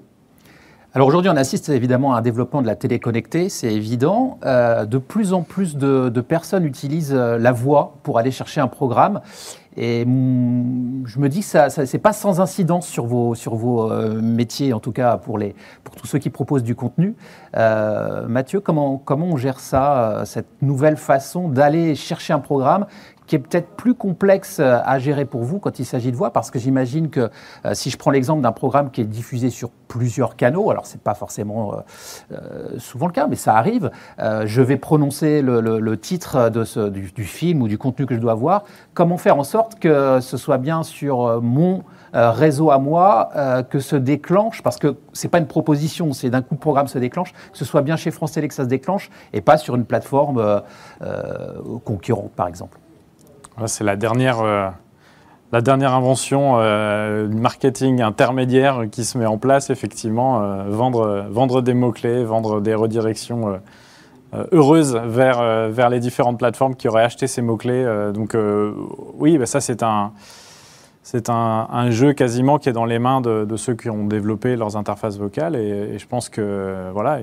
Alors 0.95 1.09
aujourd'hui, 1.09 1.29
on 1.29 1.35
assiste 1.35 1.67
évidemment 1.67 2.13
à 2.13 2.19
un 2.19 2.21
développement 2.21 2.61
de 2.61 2.67
la 2.67 2.77
télé 2.77 2.99
connectée, 2.99 3.49
c'est 3.49 3.73
évident. 3.73 4.39
Euh, 4.45 4.85
de 4.85 4.97
plus 4.97 5.33
en 5.33 5.41
plus 5.41 5.75
de, 5.75 6.21
personnes 6.21 6.65
utilisent 6.65 7.13
euh, 7.13 7.37
la 7.37 7.51
voix 7.51 7.97
pour 8.03 8.17
aller 8.17 8.31
chercher 8.31 8.61
un 8.61 8.69
programme. 8.69 9.19
Et 9.77 10.05
mm, 10.05 11.03
je 11.05 11.19
me 11.19 11.29
dis 11.29 11.39
que 11.39 11.45
ça, 11.45 11.69
c'est 11.69 11.99
pas 11.99 12.13
sans 12.13 12.39
incidence 12.39 12.87
sur 12.87 13.05
vos, 13.05 13.35
sur 13.35 13.55
vos 13.55 13.91
euh, 13.91 14.21
métiers, 14.21 14.73
en 14.73 14.79
tout 14.79 14.91
cas 14.91 15.17
pour, 15.17 15.37
les, 15.37 15.55
pour 15.83 15.95
tous 15.95 16.07
ceux 16.07 16.19
qui 16.19 16.29
proposent 16.29 16.63
du 16.63 16.75
contenu. 16.75 17.15
Euh, 17.55 18.27
Mathieu, 18.27 18.59
comment, 18.59 18.97
comment 18.97 19.27
on 19.27 19.37
gère 19.37 19.59
ça, 19.59 20.23
cette 20.25 20.61
nouvelle 20.61 20.97
façon 20.97 21.49
d'aller 21.49 21.95
chercher 21.95 22.33
un 22.33 22.39
programme 22.39 22.85
qui 23.27 23.35
est 23.35 23.39
peut-être 23.39 23.69
plus 23.75 23.93
complexe 23.93 24.59
euh, 24.59 24.79
à 24.83 24.99
gérer 24.99 25.25
pour 25.25 25.43
vous 25.43 25.59
quand 25.59 25.79
il 25.79 25.85
s'agit 25.85 26.11
de 26.11 26.17
voix, 26.17 26.31
parce 26.31 26.51
que 26.51 26.59
j'imagine 26.59 27.09
que 27.09 27.29
euh, 27.65 27.73
si 27.73 27.89
je 27.89 27.97
prends 27.97 28.11
l'exemple 28.11 28.41
d'un 28.41 28.51
programme 28.51 28.91
qui 28.91 29.01
est 29.01 29.05
diffusé 29.05 29.49
sur 29.49 29.69
plusieurs 29.87 30.35
canaux, 30.35 30.71
alors 30.71 30.85
c'est 30.85 31.01
pas 31.01 31.13
forcément 31.13 31.75
euh, 32.31 32.77
souvent 32.77 33.07
le 33.07 33.13
cas, 33.13 33.27
mais 33.27 33.35
ça 33.35 33.55
arrive, 33.55 33.91
je 34.19 34.61
vais 34.61 34.77
prononcer 34.77 35.41
le, 35.41 35.95
titre 35.95 36.49
de 36.49 36.89
du, 36.89 37.23
film 37.23 37.61
ou 37.61 37.67
du 37.67 37.77
contenu 37.77 38.05
que 38.05 38.15
je 38.15 38.19
dois 38.19 38.33
voir. 38.33 38.63
Comment 38.93 39.17
faire 39.17 39.37
en 39.37 39.43
sorte 39.43 39.79
que 39.79 40.19
ce 40.19 40.37
soit 40.37 40.57
bien 40.57 40.83
sur 40.83 41.41
mon 41.41 41.83
réseau 42.13 42.71
à 42.71 42.79
moi 42.79 43.29
que 43.69 43.79
se 43.79 43.95
déclenche, 43.95 44.63
parce 44.63 44.77
que 44.77 44.97
c'est 45.13 45.29
pas 45.29 45.37
une 45.37 45.47
proposition, 45.47 46.13
c'est 46.13 46.29
d'un 46.29 46.41
coup 46.41 46.55
le 46.55 46.59
programme 46.59 46.87
se 46.87 46.97
déclenche, 46.99 47.31
que 47.31 47.57
ce 47.57 47.65
soit 47.65 47.81
bien 47.81 47.95
chez 47.95 48.11
France 48.11 48.33
Télé 48.33 48.47
que 48.47 48.53
ça 48.53 48.63
se 48.63 48.69
déclenche 48.69 49.09
et 49.33 49.41
pas 49.41 49.57
sur 49.57 49.75
une 49.75 49.85
plateforme 49.85 50.61
concurrente, 51.85 52.31
par 52.35 52.47
exemple. 52.47 52.79
C'est 53.67 53.85
la 53.85 53.95
dernière, 53.95 54.41
euh, 54.41 54.69
la 55.51 55.61
dernière 55.61 55.93
invention 55.93 56.57
euh, 56.57 57.27
marketing 57.29 58.01
intermédiaire 58.01 58.83
qui 58.91 59.05
se 59.05 59.17
met 59.17 59.25
en 59.25 59.37
place, 59.37 59.69
effectivement, 59.69 60.41
euh, 60.43 60.63
vendre, 60.67 61.61
des 61.61 61.73
mots-clés, 61.73 62.23
vendre 62.25 62.59
des 62.59 62.75
redirections 62.75 63.59
heureuses 64.51 64.99
vers, 65.05 65.89
les 65.89 65.99
différentes 65.99 66.37
plateformes 66.37 66.75
qui 66.75 66.89
auraient 66.89 67.03
acheté 67.03 67.27
ces 67.27 67.41
mots-clés. 67.41 68.11
donc 68.13 68.35
oui, 69.17 69.37
bah, 69.37 69.45
ça 69.45 69.61
c'est 69.61 69.83
un... 69.83 70.11
C'est 71.07 71.29
un, 71.29 71.91
jeu 71.91 72.13
quasiment 72.13 72.57
qui 72.57 72.67
est 72.67 72.73
dans 72.73 72.85
les 72.85 72.97
mains 72.97 73.21
de, 73.21 73.55
ceux 73.57 73.75
qui 73.75 73.91
ont 73.91 74.07
développé 74.07 74.55
leurs 74.55 74.75
interfaces 74.75 75.19
vocales 75.19 75.55
et, 75.55 75.93
et 75.93 75.99
je 75.99 76.07
pense 76.07 76.29
que 76.29 76.89
voilà, 76.93 77.19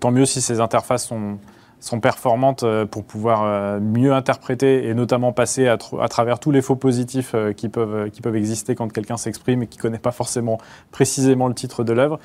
tant 0.00 0.10
mieux 0.10 0.24
si 0.24 0.40
ces 0.40 0.58
interfaces 0.58 1.04
sont, 1.06 1.36
sont 1.82 1.98
performantes 1.98 2.62
euh, 2.62 2.86
pour 2.86 3.04
pouvoir 3.04 3.42
euh, 3.44 3.80
mieux 3.80 4.12
interpréter 4.12 4.86
et 4.86 4.94
notamment 4.94 5.32
passer 5.32 5.66
à, 5.66 5.76
travers 5.76 6.38
tous 6.38 6.52
les 6.52 6.62
faux 6.62 6.76
positifs 6.76 7.32
euh, 7.34 7.52
qui 7.52 7.68
peuvent, 7.68 8.08
qui 8.10 8.20
peuvent 8.20 8.36
exister 8.36 8.76
quand 8.76 8.90
quelqu'un 8.90 9.16
s'exprime 9.16 9.64
et 9.64 9.66
qui 9.66 9.78
ne 9.78 9.82
connaît 9.82 9.98
pas 9.98 10.12
forcément 10.12 10.58
précisément 10.92 11.48
le 11.48 11.54
titre 11.54 11.82
de 11.82 11.92
l'œuvre. 11.92 12.20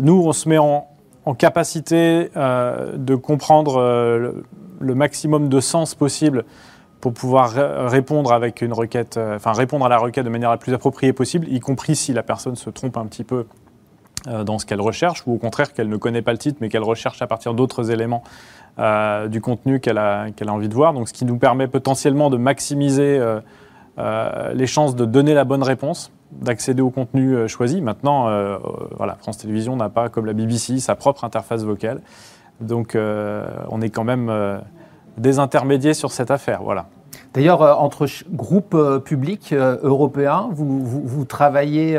nous, 0.00 0.22
on 0.24 0.32
se 0.32 0.48
met 0.48 0.58
en, 0.58 0.86
capacité 1.38 2.30
de 2.36 3.14
comprendre 3.16 3.80
le, 4.78 4.94
maximum 4.94 5.48
de 5.48 5.58
sens 5.58 5.96
possible 5.96 6.44
pour 7.00 7.12
pouvoir 7.12 7.50
répondre 7.90 8.32
avec 8.32 8.62
une 8.62 8.72
requête, 8.72 9.18
enfin 9.18 9.52
répondre 9.52 9.84
à 9.84 9.88
la 9.88 9.98
requête 9.98 10.24
de 10.24 10.30
manière 10.30 10.50
la 10.50 10.56
plus 10.56 10.72
appropriée 10.72 11.12
possible, 11.12 11.48
y 11.48 11.58
compris 11.58 11.96
si 11.96 12.12
la 12.12 12.22
personne 12.22 12.54
se 12.54 12.70
trompe 12.70 12.96
un 12.96 13.06
petit 13.06 13.24
peu 13.24 13.46
dans 14.26 14.58
ce 14.58 14.66
qu'elle 14.66 14.80
recherche, 14.80 15.22
ou 15.26 15.34
au 15.34 15.38
contraire 15.38 15.72
qu'elle 15.72 15.88
ne 15.88 15.96
connaît 15.96 16.22
pas 16.22 16.32
le 16.32 16.38
titre, 16.38 16.58
mais 16.60 16.68
qu'elle 16.68 16.82
recherche 16.82 17.22
à 17.22 17.26
partir 17.26 17.54
d'autres 17.54 17.90
éléments 17.90 18.22
euh, 18.78 19.28
du 19.28 19.40
contenu 19.40 19.80
qu'elle 19.80 19.96
a, 19.96 20.30
qu'elle 20.32 20.50
a 20.50 20.52
envie 20.52 20.68
de 20.68 20.74
voir. 20.74 20.92
Donc, 20.92 21.08
ce 21.08 21.14
qui 21.14 21.24
nous 21.24 21.38
permet 21.38 21.66
potentiellement 21.66 22.28
de 22.28 22.36
maximiser 22.36 23.18
euh, 23.18 24.52
les 24.52 24.66
chances 24.66 24.94
de 24.94 25.06
donner 25.06 25.32
la 25.32 25.44
bonne 25.44 25.62
réponse. 25.62 26.12
d'accéder 26.32 26.82
au 26.82 26.90
contenu 26.90 27.48
choisi. 27.48 27.80
Maintenant, 27.80 28.28
voilà, 28.96 29.14
France 29.14 29.38
Télévisions 29.38 29.76
n'a 29.76 29.88
pas, 29.88 30.08
comme 30.08 30.26
la 30.26 30.34
BBC, 30.34 30.78
sa 30.80 30.94
propre 30.96 31.24
interface 31.24 31.62
vocale. 31.62 32.00
Donc, 32.60 32.98
on 33.70 33.80
est 33.80 33.90
quand 33.90 34.04
même 34.04 34.60
des 35.16 35.38
intermédiaires 35.38 35.94
sur 35.94 36.10
cette 36.10 36.30
affaire. 36.30 36.62
Voilà. 36.62 36.86
D'ailleurs, 37.32 37.80
entre 37.80 38.06
groupes 38.30 38.76
publics 39.04 39.54
européens, 39.54 40.48
vous 40.52 41.24
travaillez 41.24 41.98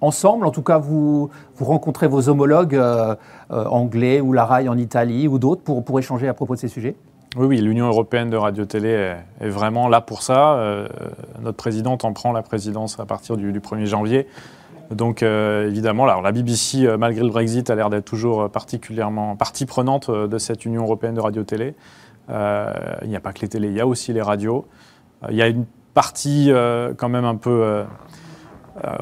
ensemble 0.00 0.46
En 0.46 0.50
tout 0.50 0.62
cas, 0.62 0.78
vous, 0.78 1.30
rencontrez 1.58 2.08
vos 2.08 2.28
homologues 2.28 2.74
euh, 2.74 3.14
euh, 3.50 3.64
anglais 3.66 4.20
ou 4.20 4.32
la 4.32 4.44
RAI 4.44 4.68
en 4.68 4.76
Italie 4.76 5.28
ou 5.28 5.38
d'autres 5.38 5.62
pour, 5.62 5.98
échanger 5.98 6.28
à 6.28 6.34
propos 6.34 6.54
de 6.54 6.60
ces 6.60 6.68
sujets 6.68 6.96
oui, 7.36 7.46
oui, 7.46 7.60
l'Union 7.60 7.86
européenne 7.86 8.30
de 8.30 8.36
radio-télé 8.36 9.14
est, 9.40 9.48
vraiment 9.48 9.88
là 9.88 10.00
pour 10.00 10.22
ça. 10.22 10.54
Euh, 10.54 10.88
notre 11.42 11.58
présidente 11.58 12.06
en 12.06 12.14
prend 12.14 12.32
la 12.32 12.40
présidence 12.40 12.98
à 12.98 13.04
partir 13.04 13.36
du, 13.36 13.52
1er 13.52 13.84
janvier. 13.84 14.26
Donc 14.90 15.22
évidemment, 15.22 16.06
la 16.06 16.32
BBC, 16.32 16.86
malgré 16.96 17.22
le 17.22 17.28
Brexit, 17.28 17.68
a 17.68 17.74
l'air 17.74 17.90
d'être 17.90 18.04
toujours 18.04 18.48
particulièrement 18.48 19.36
partie 19.36 19.66
prenante 19.66 20.10
de 20.10 20.38
cette 20.38 20.64
Union 20.64 20.84
européenne 20.84 21.14
de 21.14 21.20
radio-télé. 21.20 21.74
il 22.30 23.08
n'y 23.08 23.16
a 23.16 23.20
pas 23.20 23.32
que 23.32 23.40
les 23.40 23.48
télés, 23.48 23.68
il 23.68 23.74
y 23.74 23.80
a 23.80 23.86
aussi 23.86 24.14
les 24.14 24.22
radios. 24.22 24.64
il 25.28 25.36
y 25.36 25.42
a 25.42 25.48
une 25.48 25.66
partie 25.92 26.50
quand 26.96 27.08
même 27.08 27.24
un 27.24 27.34
peu 27.34 27.84
euh, 28.84 28.96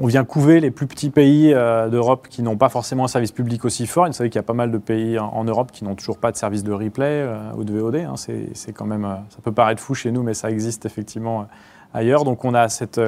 on, 0.00 0.06
vient 0.06 0.24
couver 0.24 0.60
les 0.60 0.70
plus 0.70 0.86
petits 0.86 1.10
pays 1.10 1.52
euh, 1.52 1.88
d'Europe 1.88 2.28
qui 2.28 2.42
n'ont 2.42 2.56
pas 2.56 2.68
forcément 2.68 3.04
un 3.04 3.08
service 3.08 3.32
public 3.32 3.64
aussi 3.64 3.86
fort. 3.86 4.06
Vous 4.06 4.12
savez 4.12 4.30
qu'il 4.30 4.38
y 4.38 4.40
a 4.40 4.44
pas 4.44 4.52
mal 4.52 4.70
de 4.70 4.78
pays 4.78 5.18
en, 5.18 5.42
Europe 5.42 5.72
qui 5.72 5.84
n'ont 5.84 5.96
toujours 5.96 6.18
pas 6.18 6.30
de 6.30 6.36
service 6.36 6.62
de 6.62 6.72
replay 6.72 7.22
euh, 7.22 7.52
ou 7.56 7.64
de 7.64 7.76
VOD. 7.76 7.96
Hein. 7.96 8.14
C'est 8.16 8.72
quand 8.72 8.84
même, 8.84 9.02
ça 9.30 9.38
peut 9.42 9.52
paraître 9.52 9.82
fou 9.82 9.94
chez 9.94 10.12
nous, 10.12 10.22
mais 10.22 10.34
ça 10.34 10.50
existe 10.50 10.86
effectivement 10.86 11.46
ailleurs. 11.92 12.24
Donc 12.24 12.44
on 12.44 12.54
a 12.54 12.68
cette, 12.68 13.00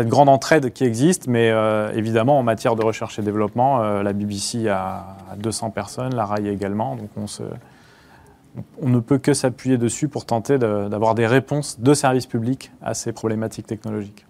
grande 0.00 0.28
entraide 0.28 0.72
qui 0.72 0.84
existe, 0.84 1.26
mais 1.26 1.52
évidemment 1.94 2.38
en 2.38 2.42
matière 2.42 2.76
de 2.76 2.84
recherche 2.84 3.18
et 3.18 3.22
développement, 3.22 3.78
la 4.02 4.12
BBC 4.12 4.68
a 4.68 5.16
200 5.38 5.70
personnes, 5.70 6.14
la 6.14 6.26
RAI 6.26 6.48
également. 6.48 6.96
Donc 6.96 7.10
on 8.82 8.88
ne 8.88 9.00
peut 9.00 9.18
que 9.18 9.32
s'appuyer 9.32 9.78
dessus 9.78 10.08
pour 10.08 10.26
tenter 10.26 10.58
d'avoir 10.58 11.14
des 11.14 11.26
réponses 11.26 11.80
de 11.80 11.94
services 11.94 12.26
publics 12.26 12.72
à 12.82 12.92
ces 12.94 13.12
problématiques 13.12 13.66
technologiques. 13.66 14.26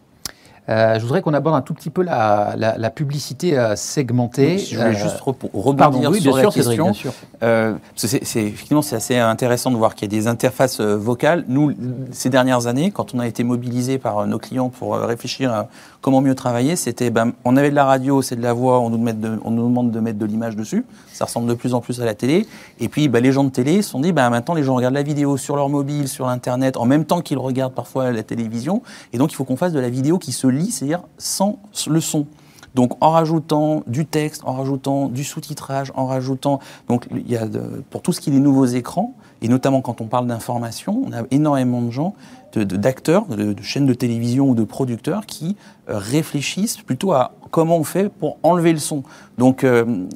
Euh, 0.69 0.99
je 0.99 1.03
voudrais 1.03 1.21
qu'on 1.21 1.35
aborde 1.35 1.57
un 1.57 1.61
tout 1.61 1.75
petit 1.75 1.91
peu 1.91 2.03
la, 2.03 2.91
publicité 2.95 3.59
euh, 3.59 3.77
segmentée. 3.77 4.59
je 4.59 4.77
voulais 4.77 4.95
juste 4.95 5.21
euh, 5.27 5.33
rebondir 5.53 6.11
oui, 6.11 6.21
sur 6.21 6.37
la 6.37 6.47
question. 6.47 6.93
c'est, 7.97 8.43
effectivement, 8.43 8.83
c'est 8.83 8.97
assez 8.97 9.19
intéressant 9.19 9.71
de 9.71 9.77
voir 9.77 9.95
qu'il 9.95 10.11
y 10.11 10.17
a 10.17 10.21
des 10.21 10.27
interfaces 10.27 10.81
vocales. 10.81 11.45
Nous, 11.49 11.75
ces 12.13 12.31
dernières 12.31 12.67
années, 12.67 12.91
quand 12.91 13.15
on 13.15 13.21
a 13.21 13.27
été 13.27 13.45
mobilisé 13.45 13.99
par 13.99 14.27
nos 14.27 14.39
clients 14.39 14.71
pour 14.71 14.95
réfléchir 14.95 15.53
à 15.53 15.69
comment 16.01 16.21
mieux 16.21 16.35
travailler, 16.35 16.77
c'était, 16.77 17.11
ben, 17.11 17.33
on 17.45 17.57
avait 17.57 17.71
de 17.71 17.75
la 17.75 17.85
radio, 17.85 18.23
c'est 18.23 18.37
de 18.37 18.43
la 18.43 18.53
voix, 18.53 18.81
on 18.81 18.91
nous, 18.91 18.99
on 19.45 19.51
nous 19.51 19.69
demande 19.69 19.91
de 19.91 20.01
mettre 20.01 20.19
de 20.19 20.27
l'image 20.27 20.57
dessus. 20.57 20.85
Ça 21.13 21.25
ressemble 21.25 21.49
de 21.49 21.55
plus 21.55 21.75
en 21.75 21.81
plus 21.81 22.01
à 22.01 22.05
la 22.05 22.15
télé. 22.15 22.47
Et 22.81 22.89
puis, 22.89 23.09
ben, 23.09 23.23
les 23.23 23.33
gens 23.33 23.45
de 23.45 23.51
télé 23.51 23.83
se 23.83 23.91
sont 23.91 24.01
dit, 24.01 24.13
ben, 24.13 24.29
maintenant, 24.31 24.55
les 24.55 24.63
gens 24.63 24.75
regardent 24.75 24.95
la 24.95 25.03
vidéo 25.03 25.37
sur 25.37 25.57
leur 25.57 25.69
mobile, 25.69 26.09
sur 26.09 26.29
Internet, 26.29 26.77
en 26.77 26.85
même 26.85 27.05
temps 27.05 27.21
qu'ils 27.21 27.39
regardent 27.39 27.75
parfois 27.75 28.13
la 28.13 28.23
télévision. 28.23 28.83
Et 29.13 29.19
donc, 29.19 29.33
il 29.33 29.35
faut 29.35 29.45
qu'on 29.45 29.57
fasse 29.57 29.73
de 29.73 29.81
la 29.81 29.89
vidéo 29.89 30.19
qui 30.19 30.33
se 30.33 30.47
c'est-à-dire 30.63 31.03
sans 31.19 31.59
le 31.89 32.01
son. 32.01 32.27
Donc 32.75 32.93
en 33.01 33.11
rajoutant 33.11 33.83
du 33.87 34.05
texte, 34.05 34.43
en 34.45 34.55
rajoutant 34.55 35.09
du 35.09 35.23
sous-titrage, 35.23 35.93
en 35.95 36.07
rajoutant 36.07 36.59
donc 36.89 37.07
il 37.13 37.31
y 37.31 37.37
a 37.37 37.47
pour 37.91 38.03
tout 38.03 38.13
ce 38.13 38.21
qui 38.21 38.31
est 38.31 38.33
des 38.33 38.41
nouveaux 38.41 38.67
écrans 38.67 39.15
et 39.43 39.49
notamment 39.49 39.81
quand 39.81 40.01
on 40.01 40.07
parle 40.07 40.27
d'information, 40.27 41.03
on 41.07 41.13
a 41.13 41.23
énormément 41.31 41.83
de 41.83 41.91
gens, 41.91 42.15
d'acteurs, 42.57 43.27
de, 43.27 43.55
chaînes 43.63 43.87
de 43.87 43.95
télévision 43.95 44.49
ou 44.49 44.55
de 44.55 44.65
producteurs 44.65 45.27
qui 45.27 45.57
euh, 45.89 45.99
réfléchissent 45.99 46.79
plutôt 46.79 47.13
à 47.13 47.33
comment 47.51 47.77
on 47.77 47.85
fait 47.85 48.09
pour 48.09 48.39
enlever 48.43 48.73
le 48.73 48.79
son. 48.79 49.03
Donc 49.39 49.63
euh, 49.63 50.07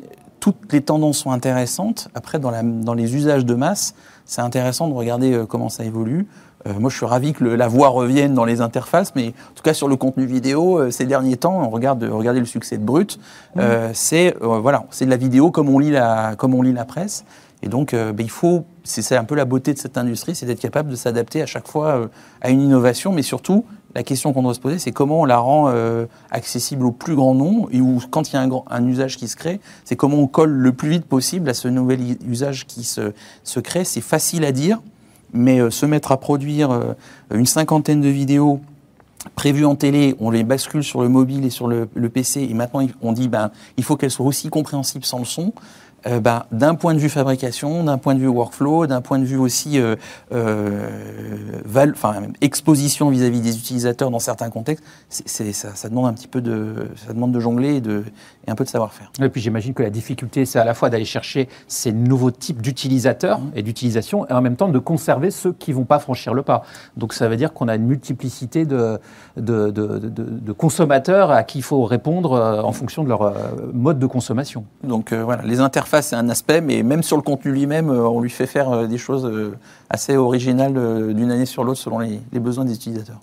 toutes 0.41 0.73
les 0.73 0.81
tendances 0.81 1.19
sont 1.19 1.31
intéressantes. 1.31 2.09
Après 2.15 2.39
dans, 2.39 2.51
la, 2.51 2.63
dans 2.63 2.95
les 2.95 3.15
usages 3.15 3.45
de 3.45 3.55
masse, 3.55 3.95
c'est 4.25 4.41
intéressant 4.41 4.89
de 4.89 4.95
regarder 4.95 5.33
euh, 5.33 5.47
comment 5.47 5.69
ça 5.69 5.85
évolue. 5.85 6.27
Euh, 6.69 6.75
moi, 6.79 6.91
je 6.91 6.97
suis 6.97 7.07
ravi 7.07 7.33
que 7.33 7.45
la 7.45 7.69
voix 7.69 7.89
revienne 7.89 8.35
dans 8.35 8.45
les 8.45 8.61
interfaces, 8.61 9.15
mais 9.15 9.29
en 9.29 9.55
tout 9.55 9.63
cas 9.63 9.75
sur 9.75 9.89
le 9.89 9.97
contenu 9.97 10.27
vidéo, 10.27 10.79
euh, 10.79 10.91
ces 10.91 11.07
derniers 11.07 11.37
temps, 11.37 11.63
on 11.63 11.71
regarde, 11.71 12.05
regardez 12.05 12.41
le 12.41 12.47
succès 12.47 12.79
de 12.79 12.85
Brut, 12.85 13.19
euh, 13.57 13.91
c'est 13.95 14.35
voilà, 14.41 14.85
c'est 14.91 15.05
de 15.05 15.11
la 15.11 15.17
vidéo 15.17 15.51
comme 15.51 15.69
on 15.69 15.79
lit 15.79 15.91
la, 15.91 16.35
comme 16.37 16.55
on 16.55 16.63
lit 16.63 16.73
la 16.73 16.85
presse. 16.85 17.25
Et 17.63 17.69
donc, 17.69 17.93
ben, 17.93 18.15
il 18.21 18.31
faut, 18.31 18.65
c'est 18.85 19.17
un 19.17 19.25
peu 19.25 19.35
la 19.35 19.45
beauté 19.45 19.75
de 19.75 19.79
cette 19.79 19.99
industrie, 19.99 20.37
c'est 20.37 20.47
d'être 20.47 20.61
capable 20.61 20.91
de 20.91 20.95
s'adapter 20.95 21.43
à 21.43 21.47
chaque 21.47 21.67
fois 21.67 22.09
à 22.41 22.51
une 22.51 22.61
innovation, 22.63 23.11
mais 23.11 23.23
surtout, 23.23 23.65
la 23.97 24.05
question 24.05 24.33
qu'on 24.33 24.45
doit 24.45 24.55
se 24.55 24.61
poser, 24.61 24.79
c'est 24.79 24.93
comment 24.93 25.23
on 25.23 25.25
la 25.25 25.39
rend 25.39 25.75
accessible 26.31 26.87
au 26.87 26.93
plus 26.93 27.17
grand 27.17 27.35
nombre, 27.35 27.69
et 27.73 27.81
où, 27.81 28.01
quand 28.13 28.31
il 28.31 28.37
y 28.37 28.39
a 28.39 28.43
un, 28.43 28.51
un 28.71 28.87
usage 28.87 29.17
qui 29.17 29.27
se 29.27 29.35
crée, 29.35 29.61
c'est 29.85 29.97
comment 29.97 30.19
on 30.19 30.29
colle 30.29 30.53
le 30.53 30.73
plus 30.73 30.89
vite 30.89 31.05
possible 31.05 31.49
à 31.49 31.55
ce 31.55 31.67
nouvel 31.67 31.99
usage 32.29 32.65
qui 32.67 32.85
se, 32.85 33.13
se 33.43 33.59
crée. 33.59 33.83
C'est 33.83 34.03
facile 34.03 34.45
à 34.45 34.53
dire, 34.53 34.79
mais 35.33 35.61
euh, 35.61 35.71
se 35.71 35.87
mettre 35.87 36.13
à 36.13 36.19
produire 36.19 36.71
euh, 36.71 36.95
une 37.33 37.47
cinquantaine 37.47 38.01
de 38.01 38.09
vidéos 38.09 38.61
prévues 39.35 39.65
en 39.65 39.75
télé, 39.75 40.15
on 40.21 40.31
les 40.31 40.45
bascule 40.45 40.85
sur 40.85 41.03
le 41.03 41.09
mobile 41.09 41.45
et 41.45 41.51
sur 41.51 41.67
le, 41.67 41.87
PC, 41.87 42.47
et 42.49 42.55
maintenant 42.55 42.87
on 43.03 43.13
dit 43.13 43.29
ben 43.29 43.51
il 43.77 43.85
faut 43.85 43.97
qu'elles 43.97 44.11
soient 44.11 44.27
aussi 44.27 44.49
compréhensibles 44.49 45.05
sans 45.05 45.19
le 45.19 45.25
son. 45.25 45.53
Euh, 46.09 46.21
bah, 46.21 46.47
d'un 46.53 46.75
point 46.75 46.95
de 46.95 46.99
vue 46.99 47.09
fabrication, 47.09 47.85
d'un 47.85 47.99
point 47.99 48.15
de 48.15 48.21
vue 48.21 48.29
workflow, 48.29 48.87
d'un 48.87 49.01
point 49.01 49.19
de 49.19 49.25
vue 49.25 49.37
aussi 49.37 49.79
euh, 49.79 49.97
euh, 50.33 50.89
exposition 52.41 53.11
vis-à-vis 53.11 53.41
des 53.41 53.57
utilisateurs 53.57 54.11
dans 54.11 54.19
certains 54.19 54.51
contextes, 54.51 54.85
ça, 55.09 55.89
demande 55.89 56.07
un 56.07 56.13
petit 56.13 56.29
peu 56.29 56.41
de, 56.41 56.89
ça 56.97 57.13
demande 57.13 57.33
de 57.33 57.41
jongler 57.41 57.77
et, 57.77 57.81
de, 57.81 58.05
et 58.47 58.51
un 58.51 58.55
peu 58.55 58.65
de 58.65 58.69
savoir-faire. 58.69 59.11
Et 59.21 59.29
puis 59.29 59.41
j'imagine 59.41 59.75
que 59.75 59.83
la 59.83 59.91
difficulté, 59.91 60.47
c'est 60.47 60.59
à 60.59 60.65
la 60.65 60.75
fois 60.75 60.89
d'aller 60.89 61.05
chercher 61.05 61.49
ces 61.67 61.93
nouveaux 61.93 62.31
types 62.31 62.63
d'utilisateurs 62.63 63.41
mmh. 63.41 63.51
et 63.57 63.63
d'utilisation, 63.63 64.27
et 64.29 64.33
en 64.33 64.41
même 64.41 64.57
temps 64.57 64.69
de 64.69 64.79
conserver 64.79 65.31
ceux 65.31 65.53
qui 65.53 65.73
ne 65.73 65.77
vont 65.77 65.85
pas 65.85 65.99
franchir 65.99 66.33
le 66.33 66.43
pas. 66.43 66.63
Donc 66.97 67.13
ça 67.13 67.29
veut 67.29 67.37
dire 67.37 67.53
qu'on 67.53 67.69
a 67.69 67.75
une 67.75 67.87
multiplicité 67.87 68.65
de, 68.65 68.99
de, 69.37 69.71
de 69.71 70.53
consommateurs 70.53 71.31
à 71.31 71.43
qui 71.43 71.59
il 71.59 71.63
faut 71.63 71.85
répondre 71.85 72.33
en 72.65 72.73
fonction 72.73 73.03
de 73.03 73.09
leur 73.09 73.35
mode 73.73 73.99
de 73.99 74.07
consommation. 74.07 74.65
Donc 74.85 75.13
voilà, 75.13 75.43
les 75.43 75.59
interfaces 75.59 75.98
c'est 76.03 76.17
un 76.17 76.29
aspect, 76.29 76.61
mais 76.61 76.83
même 76.83 77.03
sur 77.03 77.17
le 77.17 77.23
contenu 77.23 77.53
lui-même, 77.53 77.91
euh, 77.91 78.09
on 78.09 78.21
lui 78.21 78.31
fait 78.31 78.47
faire 78.47 78.71
euh, 78.71 78.87
des 78.87 78.99
choses 78.99 79.25
euh, 79.25 79.57
assez 79.91 80.17
originales 80.17 80.75
d'une 81.15 81.31
année 81.31 81.47
sur 81.47 81.65
l'autre 81.65 81.81
selon 81.81 81.99
les, 81.99 82.21
besoins 82.41 82.65
des 82.65 82.75
utilisateurs. 82.75 83.21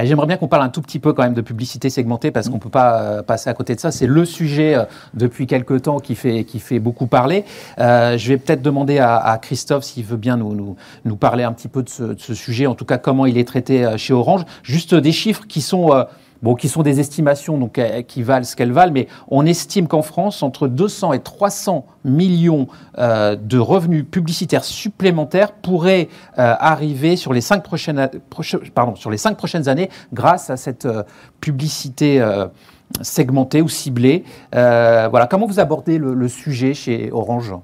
J'aimerais 0.00 0.28
bien 0.28 0.36
qu'on 0.36 0.46
parle 0.46 0.62
un 0.62 0.68
tout 0.68 0.80
petit 0.80 1.00
peu 1.00 1.12
quand 1.12 1.24
même 1.24 1.34
de 1.34 1.40
publicité 1.40 1.90
segmentée 1.90 2.30
parce 2.30 2.48
qu'on 2.48 2.54
ne 2.54 2.60
peut 2.60 2.68
pas 2.68 3.24
passer 3.24 3.50
à 3.50 3.54
côté 3.54 3.74
de 3.74 3.80
ça. 3.80 3.90
C'est 3.90 4.06
le 4.06 4.24
sujet 4.24 4.76
depuis 5.12 5.48
quelques 5.48 5.82
temps 5.82 5.98
qui 5.98 6.14
fait, 6.14 6.44
qui 6.44 6.60
fait 6.60 6.78
beaucoup 6.78 7.08
parler. 7.08 7.44
je 7.78 8.28
vais 8.28 8.36
peut-être 8.36 8.62
demander 8.62 9.00
à, 9.00 9.36
Christophe 9.42 9.82
s'il 9.82 10.04
veut 10.04 10.16
bien 10.16 10.36
nous, 10.36 10.76
nous, 11.04 11.16
parler 11.16 11.42
un 11.42 11.52
petit 11.52 11.66
peu 11.66 11.82
de 11.82 11.88
ce, 11.88 12.34
sujet, 12.34 12.68
en 12.68 12.76
tout 12.76 12.84
cas 12.84 12.98
comment 12.98 13.26
il 13.26 13.38
est 13.38 13.48
traité 13.48 13.92
chez 13.96 14.12
Orange. 14.12 14.44
Juste 14.62 14.94
des 14.94 15.10
chiffres 15.10 15.46
qui 15.48 15.60
sont 15.60 16.06
bon, 16.42 16.54
qui 16.54 16.68
sont 16.68 16.82
des 16.82 17.00
estimations 17.00 17.58
donc, 17.58 17.78
euh, 17.78 18.02
qui 18.02 18.22
valent 18.22 18.44
ce 18.44 18.56
qu'elles 18.56 18.72
valent, 18.72 18.92
mais 18.92 19.06
on 19.28 19.46
estime 19.46 19.88
qu'en 19.88 20.02
France, 20.02 20.42
entre 20.42 20.68
200 20.68 21.12
et 21.12 21.20
300 21.20 21.86
millions 22.04 22.66
euh, 22.98 23.36
de 23.36 23.58
revenus 23.58 24.04
publicitaires 24.10 24.64
supplémentaires 24.64 25.52
pourraient 25.52 26.08
euh, 26.38 26.54
arriver 26.58 27.16
sur 27.16 27.32
les, 27.32 27.40
cinq 27.40 27.62
prochaines, 27.62 28.08
pardon, 28.74 28.94
sur 28.94 29.10
les 29.10 29.16
cinq 29.16 29.36
prochaines 29.36 29.68
années 29.68 29.88
grâce 30.12 30.50
à 30.50 30.56
cette 30.56 30.88
publicité 31.40 32.22
segmentée 33.02 33.62
ou 33.62 33.68
ciblée. 33.68 34.24
voilà. 34.52 35.26
Comment 35.28 35.46
vous 35.46 35.60
abordez 35.60 35.98
le, 35.98 36.28
sujet 36.28 36.74
chez 36.74 37.10
Orange? 37.12 37.54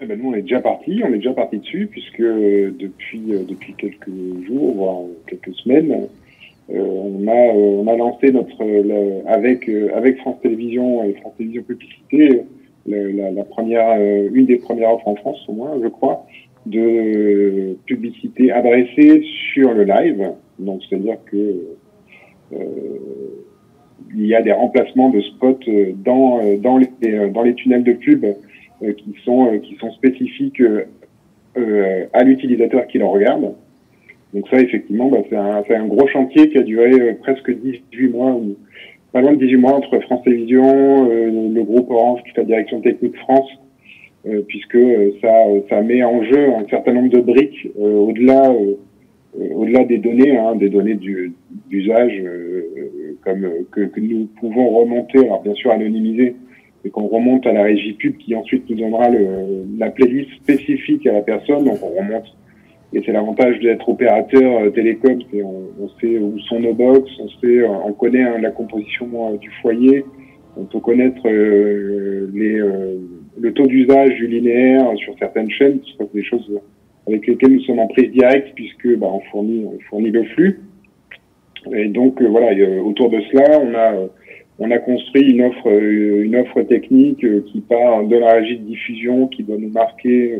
Eh 0.00 0.06
ben, 0.06 0.18
nous, 0.20 0.30
on 0.30 0.34
est 0.34 0.42
déjà 0.42 0.60
parti, 0.60 1.00
on 1.04 1.12
est 1.12 1.18
déjà 1.18 1.32
parti 1.32 1.58
dessus, 1.58 1.86
puisque 1.90 2.20
depuis, 2.20 3.32
depuis 3.48 3.74
quelques 3.74 4.10
jours, 4.46 4.74
voire 4.74 4.98
quelques 5.28 5.54
semaines, 5.54 6.08
on 6.68 7.26
a 7.28 7.32
euh, 7.32 7.82
on 7.82 7.86
a 7.88 7.96
lancé 7.96 8.30
notre 8.32 8.62
avec 9.26 9.68
euh, 9.68 9.90
avec 9.94 10.18
France 10.18 10.36
Télévisions 10.42 11.04
et 11.04 11.14
France 11.14 11.34
Télévisions 11.36 11.62
Publicité 11.62 12.42
la, 12.86 13.30
la, 13.30 13.44
première 13.44 14.00
une 14.32 14.46
des 14.46 14.56
premières 14.56 14.94
offres 14.94 15.08
en 15.08 15.16
France 15.16 15.44
au 15.48 15.52
moins 15.52 15.78
je 15.82 15.88
crois 15.88 16.26
de 16.66 17.76
publicité 17.86 18.52
adressée 18.52 19.24
sur 19.52 19.72
le 19.72 19.84
live. 19.84 20.32
Donc 20.58 20.82
c'est 20.88 20.96
à 20.96 20.98
dire 20.98 21.16
que 21.26 21.56
il 24.14 24.26
y 24.26 24.34
a 24.34 24.42
des 24.42 24.52
remplacements 24.52 25.10
de 25.10 25.20
spots 25.20 25.58
dans 26.04 26.40
dans 26.58 26.78
les 26.78 26.88
dans 27.30 27.42
les 27.42 27.54
tunnels 27.54 27.84
de 27.84 27.92
pub 27.92 28.26
qui 28.80 29.14
sont 29.24 29.58
qui 29.60 29.76
sont 29.76 29.90
spécifiques 29.92 30.62
à 31.56 32.24
l'utilisateur 32.24 32.86
qui 32.86 32.98
le 32.98 33.06
regarde 33.06 33.54
donc 34.32 34.48
ça, 34.48 34.58
effectivement, 34.60 35.08
bah, 35.08 35.18
c'est 35.28 35.36
un, 35.36 35.62
un, 35.68 35.86
gros 35.86 36.06
chantier 36.08 36.48
qui 36.48 36.58
a 36.58 36.62
duré 36.62 36.90
euh, 36.92 37.12
presque 37.20 37.50
18 37.50 38.08
mois, 38.08 38.32
ou 38.32 38.56
pas 39.12 39.20
loin 39.20 39.32
de 39.32 39.38
18 39.38 39.56
mois 39.56 39.74
entre 39.74 39.98
France 40.00 40.22
Télévisions, 40.24 41.10
euh, 41.10 41.50
le 41.52 41.62
groupe 41.62 41.90
Orange, 41.90 42.20
toute 42.24 42.38
la 42.38 42.44
direction 42.44 42.80
technique 42.80 43.16
France, 43.18 43.50
euh, 44.26 44.40
puisque 44.48 44.78
ça, 45.20 45.32
ça 45.68 45.82
met 45.82 46.02
en 46.02 46.22
jeu 46.24 46.48
un 46.54 46.66
certain 46.70 46.92
nombre 46.92 47.10
de 47.10 47.20
briques 47.20 47.68
au-delà 47.78 48.54
au-delà 49.54 49.84
des 49.84 49.96
données, 49.96 50.36
hein, 50.36 50.54
des 50.56 50.68
données 50.68 50.94
du, 50.94 51.32
d'usage 51.70 52.22
comme 53.24 53.48
que, 53.70 53.80
que, 53.80 53.98
nous 53.98 54.28
pouvons 54.38 54.68
remonter, 54.68 55.20
alors 55.20 55.40
bien 55.40 55.54
sûr 55.54 55.70
anonymiser, 55.70 56.36
et 56.84 56.90
qu'on 56.90 57.06
remonte 57.06 57.46
à 57.46 57.52
la 57.54 57.62
régie 57.62 57.94
pub 57.94 58.18
qui 58.18 58.34
ensuite 58.34 58.68
nous 58.68 58.76
donnera 58.76 59.08
le, 59.08 59.64
la 59.78 59.88
playlist 59.88 60.30
spécifique 60.42 61.06
à 61.06 61.12
la 61.12 61.22
personne. 61.22 61.64
Donc 61.64 61.78
on 61.82 61.98
remonte 61.98 62.26
et 62.94 63.02
c'est 63.04 63.12
l'avantage 63.12 63.58
d'être 63.60 63.88
opérateur 63.88 64.60
euh, 64.60 64.70
télécom, 64.70 65.18
c'est 65.30 65.42
on, 65.42 65.88
sait 66.00 66.18
où 66.18 66.38
sont 66.40 66.60
nos 66.60 66.74
box, 66.74 67.10
on 67.20 67.28
sait, 67.40 67.60
euh, 67.60 67.68
on 67.68 67.92
connaît 67.92 68.22
hein, 68.22 68.38
la 68.40 68.50
composition 68.50 69.08
euh, 69.32 69.38
du 69.38 69.50
foyer, 69.62 70.04
on 70.56 70.64
peut 70.64 70.80
connaître 70.80 71.26
les, 71.26 72.58
le 72.58 73.52
taux 73.54 73.66
d'usage 73.66 74.14
du 74.16 74.26
linéaire 74.26 74.86
sur 74.96 75.14
certaines 75.18 75.50
chaînes, 75.50 75.80
c'est 75.98 76.12
des 76.12 76.22
choses 76.22 76.60
avec 77.06 77.26
lesquelles 77.26 77.52
nous 77.52 77.62
sommes 77.62 77.78
en 77.78 77.86
prise 77.86 78.10
directe 78.10 78.52
puisque 78.54 78.98
bah, 78.98 79.08
on 79.10 79.20
fournit 79.30 79.64
on 79.64 79.78
fournit 79.88 80.10
le 80.10 80.24
flux. 80.24 80.60
Et 81.74 81.88
donc 81.88 82.20
voilà, 82.20 82.52
autour 82.84 83.08
de 83.08 83.20
cela, 83.32 83.60
on 83.60 83.74
a 83.74 83.94
on 84.58 84.70
a 84.70 84.78
construit 84.78 85.30
une 85.30 85.40
offre 85.40 85.68
une 85.68 86.36
offre 86.36 86.60
technique 86.64 87.24
qui 87.46 87.60
part 87.62 88.04
de 88.04 88.16
la 88.16 88.34
régie 88.34 88.58
de 88.58 88.64
diffusion 88.64 89.28
qui 89.28 89.44
doit 89.44 89.56
nous 89.56 89.70
marquer 89.70 90.36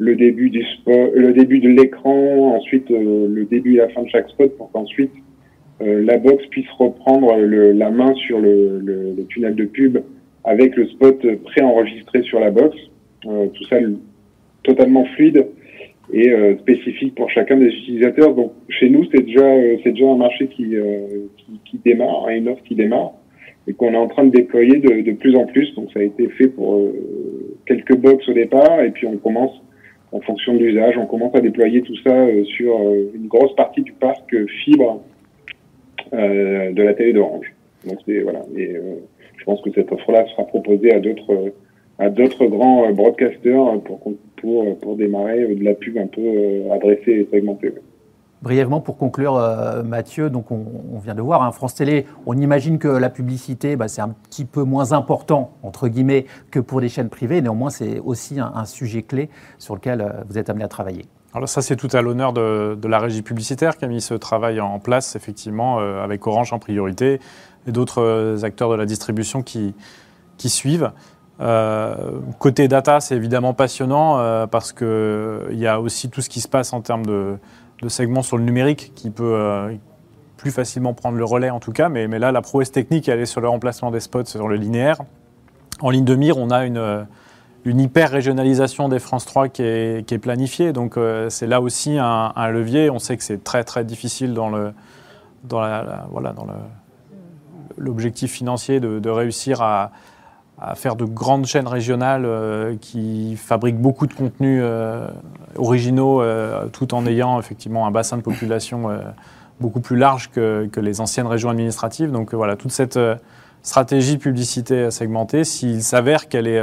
le 0.00 0.16
début 0.16 0.48
du 0.48 0.64
spot, 0.64 1.12
le 1.14 1.32
début 1.34 1.60
de 1.60 1.68
l'écran, 1.68 2.56
ensuite 2.56 2.90
euh, 2.90 3.28
le 3.28 3.44
début 3.44 3.74
et 3.74 3.76
la 3.76 3.90
fin 3.90 4.02
de 4.02 4.08
chaque 4.08 4.30
spot 4.30 4.56
pour 4.56 4.72
qu'ensuite 4.72 5.12
euh, 5.82 6.02
la 6.02 6.16
box 6.16 6.44
puisse 6.46 6.70
reprendre 6.78 7.36
le, 7.36 7.72
la 7.72 7.90
main 7.90 8.14
sur 8.14 8.40
le, 8.40 8.80
le, 8.82 9.12
le, 9.14 9.24
tunnel 9.26 9.54
de 9.54 9.66
pub 9.66 9.98
avec 10.44 10.74
le 10.74 10.86
spot 10.86 11.20
préenregistré 11.44 12.22
sur 12.22 12.40
la 12.40 12.50
box. 12.50 12.74
Euh, 13.26 13.48
tout 13.48 13.64
ça 13.64 13.76
totalement 14.62 15.04
fluide 15.16 15.46
et 16.12 16.32
spécifique 16.60 17.14
pour 17.14 17.30
chacun 17.30 17.56
des 17.56 17.68
utilisateurs. 17.68 18.34
Donc 18.34 18.52
chez 18.68 18.88
nous, 18.90 19.04
c'est 19.12 19.22
déjà 19.22 19.46
c'est 19.84 19.92
déjà 19.92 20.08
un 20.08 20.16
marché 20.16 20.48
qui, 20.48 20.74
qui, 21.36 21.60
qui 21.64 21.78
démarre, 21.84 22.26
hein, 22.26 22.34
une 22.34 22.48
offre 22.48 22.62
qui 22.64 22.74
démarre 22.74 23.12
et 23.68 23.74
qu'on 23.74 23.92
est 23.92 23.96
en 23.96 24.08
train 24.08 24.24
de 24.24 24.30
déployer 24.30 24.78
de, 24.78 25.02
de, 25.02 25.12
plus 25.12 25.36
en 25.36 25.46
plus. 25.46 25.72
Donc 25.76 25.90
ça 25.92 26.00
a 26.00 26.02
été 26.02 26.28
fait 26.30 26.48
pour 26.48 26.90
quelques 27.64 27.96
box 27.96 28.28
au 28.28 28.32
départ 28.32 28.80
et 28.80 28.90
puis 28.90 29.06
on 29.06 29.18
commence 29.18 29.52
en 30.12 30.20
fonction 30.20 30.54
de 30.54 30.58
l'usage. 30.58 30.96
On 30.98 31.06
commence 31.06 31.34
à 31.34 31.40
déployer 31.40 31.82
tout 31.82 31.96
ça 32.02 32.14
euh, 32.14 32.44
sur 32.44 32.78
euh, 32.78 33.10
une 33.14 33.26
grosse 33.26 33.54
partie 33.54 33.82
du 33.82 33.92
parc 33.92 34.34
fibre 34.64 35.02
euh, 36.12 36.72
de 36.72 36.82
la 36.82 36.94
télé 36.94 37.12
d'Orange. 37.12 37.52
Donc 37.86 37.98
voilà. 38.22 38.42
Et 38.56 38.76
je 39.38 39.44
pense 39.44 39.62
que 39.62 39.70
cette 39.72 39.90
offre-là 39.90 40.26
sera 40.26 40.44
proposée 40.44 40.92
à 40.92 41.00
d'autres 41.00 41.52
à 41.98 42.10
d'autres 42.10 42.46
grands 42.46 42.92
broadcasters 42.92 43.80
pour 43.84 44.00
pour 44.36 44.78
pour 44.80 44.96
démarrer 44.96 45.46
de 45.54 45.64
la 45.64 45.74
pub 45.74 45.96
un 45.96 46.06
peu 46.06 46.70
adressée 46.70 47.12
et 47.12 47.28
segmentée. 47.30 47.72
Brièvement, 48.42 48.80
pour 48.80 48.96
conclure, 48.96 49.36
euh, 49.36 49.82
Mathieu, 49.82 50.30
donc 50.30 50.50
on, 50.50 50.98
vient 51.04 51.14
de 51.14 51.20
voir, 51.20 51.42
hein, 51.42 51.52
France 51.52 51.74
Télé, 51.74 52.06
on 52.24 52.34
imagine 52.38 52.78
que 52.78 52.88
la 52.88 53.10
publicité, 53.10 53.76
bah, 53.76 53.86
c'est 53.86 54.00
un 54.00 54.08
petit 54.08 54.46
peu 54.46 54.62
moins 54.62 54.92
important, 54.92 55.52
entre 55.62 55.88
guillemets, 55.88 56.24
que 56.50 56.58
pour 56.58 56.80
des 56.80 56.88
chaînes 56.88 57.10
privées. 57.10 57.42
Néanmoins, 57.42 57.68
c'est 57.68 57.98
aussi 57.98 58.40
un, 58.40 58.64
sujet 58.64 59.02
clé 59.02 59.28
sur 59.58 59.74
lequel 59.74 60.00
euh, 60.00 60.08
vous 60.26 60.38
êtes 60.38 60.48
amené 60.48 60.64
à 60.64 60.68
travailler. 60.68 61.04
Alors 61.34 61.50
ça, 61.50 61.60
c'est 61.60 61.76
tout 61.76 61.88
à 61.92 62.00
l'honneur 62.00 62.32
de, 62.32 62.78
la 62.82 62.98
régie 62.98 63.20
publicitaire 63.20 63.76
qui 63.76 63.84
a 63.84 63.88
mis 63.88 64.00
ce 64.00 64.14
travail 64.14 64.58
en 64.58 64.78
place, 64.78 65.16
effectivement, 65.16 65.78
euh, 65.78 66.02
avec 66.02 66.26
Orange 66.26 66.54
en 66.54 66.58
priorité, 66.58 67.20
et 67.66 67.72
d'autres 67.72 68.38
acteurs 68.42 68.70
de 68.70 68.74
la 68.74 68.86
distribution 68.86 69.42
qui 69.42 69.74
suivent. 70.38 70.92
côté 72.38 72.68
data, 72.68 73.00
c'est 73.00 73.16
évidemment 73.16 73.52
passionnant 73.52 74.46
parce 74.48 74.72
qu'il 74.72 75.58
y 75.58 75.66
a 75.66 75.78
aussi 75.78 76.08
tout 76.08 76.22
ce 76.22 76.30
qui 76.30 76.40
se 76.40 76.48
passe 76.48 76.72
en 76.72 76.80
termes 76.80 77.04
de 77.04 77.36
de 77.82 77.88
segments 77.88 78.22
sur 78.22 78.36
le 78.36 78.44
numérique 78.44 78.92
qui 78.94 79.10
peut 79.10 79.34
euh, 79.34 79.74
plus 80.36 80.50
facilement 80.50 80.94
prendre 80.94 81.16
le 81.16 81.24
relais 81.24 81.50
en 81.50 81.60
tout 81.60 81.72
cas, 81.72 81.88
mais, 81.88 82.06
là 82.06 82.32
la 82.32 82.42
prouesse 82.42 82.72
technique 82.72 83.08
elle 83.08 83.20
est 83.20 83.26
sur 83.26 83.40
le 83.40 83.48
remplacement 83.48 83.90
des 83.90 84.00
spots 84.00 84.26
sur 84.26 84.48
le 84.48 84.56
linéaire. 84.56 84.98
En 85.80 85.90
ligne 85.90 86.04
de 86.04 86.14
mire, 86.14 86.36
on 86.36 86.50
a 86.50 86.66
une, 86.66 86.76
euh, 86.76 87.02
une 87.64 87.80
hyper 87.80 88.10
régionalisation 88.10 88.88
des 88.88 88.98
France 88.98 89.24
3 89.24 89.48
qui 89.48 89.62
est, 89.62 90.18
planifiée, 90.18 90.72
donc 90.72 90.96
euh, 90.96 91.30
c'est 91.30 91.46
là 91.46 91.60
aussi 91.60 91.96
un, 91.98 92.48
levier. 92.50 92.90
On 92.90 92.98
sait 92.98 93.16
que 93.16 93.24
c'est 93.24 93.42
très 93.42 93.64
très 93.64 93.84
difficile 93.84 94.34
dans 94.34 94.50
le 94.50 94.72
dans 95.44 95.60
la, 95.60 96.06
voilà 96.10 96.34
dans 96.34 96.46
l'objectif 97.78 98.30
financier 98.30 98.78
de 98.78 99.08
réussir 99.08 99.62
à, 99.62 99.90
à 100.60 100.74
faire 100.74 100.94
de 100.94 101.06
grandes 101.06 101.46
chaînes 101.46 101.66
régionales 101.66 102.24
euh, 102.26 102.76
qui 102.80 103.36
fabriquent 103.36 103.80
beaucoup 103.80 104.06
de 104.06 104.12
contenus 104.12 104.60
euh, 104.62 105.08
originaux 105.56 106.20
euh, 106.20 106.66
tout 106.66 106.92
en 106.92 107.06
ayant 107.06 107.40
effectivement 107.40 107.86
un 107.86 107.90
bassin 107.90 108.18
de 108.18 108.22
population 108.22 108.90
beaucoup 109.58 109.80
plus 109.80 109.96
large 109.96 110.30
que, 110.30 110.68
les 110.76 111.00
anciennes 111.00 111.26
régions 111.26 111.48
administratives. 111.48 112.10
Donc 112.10 112.34
voilà, 112.34 112.56
toute 112.56 112.72
cette 112.72 112.98
stratégie 113.62 114.18
publicité 114.18 114.90
segmentée, 114.90 115.44
s'il 115.44 115.82
s'avère 115.82 116.28
qu'elle 116.28 116.46
est, 116.46 116.62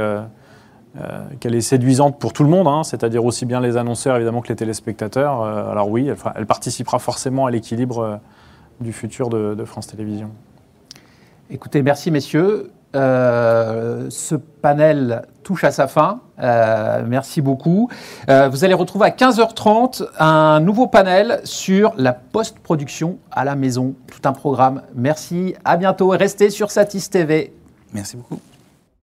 qu'elle 1.40 1.54
est 1.54 1.60
séduisante 1.60 2.18
pour 2.18 2.32
tout 2.32 2.42
le 2.42 2.50
monde, 2.50 2.66
hein, 2.66 2.82
c'est-à-dire 2.82 3.24
aussi 3.24 3.46
bien 3.46 3.60
les 3.60 3.76
annonceurs 3.76 4.16
évidemment 4.16 4.40
que 4.40 4.48
les 4.48 4.56
téléspectateurs, 4.56 5.42
alors 5.42 5.88
oui, 5.90 6.08
elle, 6.08 6.16
elle, 6.34 6.46
participera 6.46 6.98
forcément 6.98 7.46
à 7.46 7.50
l'équilibre 7.50 8.20
du 8.80 8.92
futur 8.92 9.28
de, 9.28 9.54
de 9.54 9.64
France 9.64 9.86
Télévisions. 9.86 10.30
Écoutez, 11.50 11.82
merci 11.82 12.10
messieurs. 12.10 12.70
Euh, 12.96 14.06
ce 14.08 14.34
panel 14.34 15.22
touche 15.42 15.64
à 15.64 15.70
sa 15.70 15.88
fin. 15.88 16.20
Euh, 16.40 17.02
merci 17.06 17.40
beaucoup. 17.42 17.88
Euh, 18.28 18.48
vous 18.48 18.64
allez 18.64 18.74
retrouver 18.74 19.06
à 19.06 19.10
15h30 19.10 20.06
un 20.18 20.60
nouveau 20.60 20.86
panel 20.86 21.40
sur 21.44 21.92
la 21.96 22.12
post-production 22.12 23.18
à 23.30 23.44
la 23.44 23.56
maison. 23.56 23.94
Tout 24.10 24.26
un 24.26 24.32
programme. 24.32 24.82
Merci, 24.94 25.54
à 25.64 25.76
bientôt 25.76 26.08
restez 26.08 26.50
sur 26.50 26.70
Satis 26.70 27.10
TV. 27.10 27.52
Merci 27.92 28.16
beaucoup. 28.16 28.40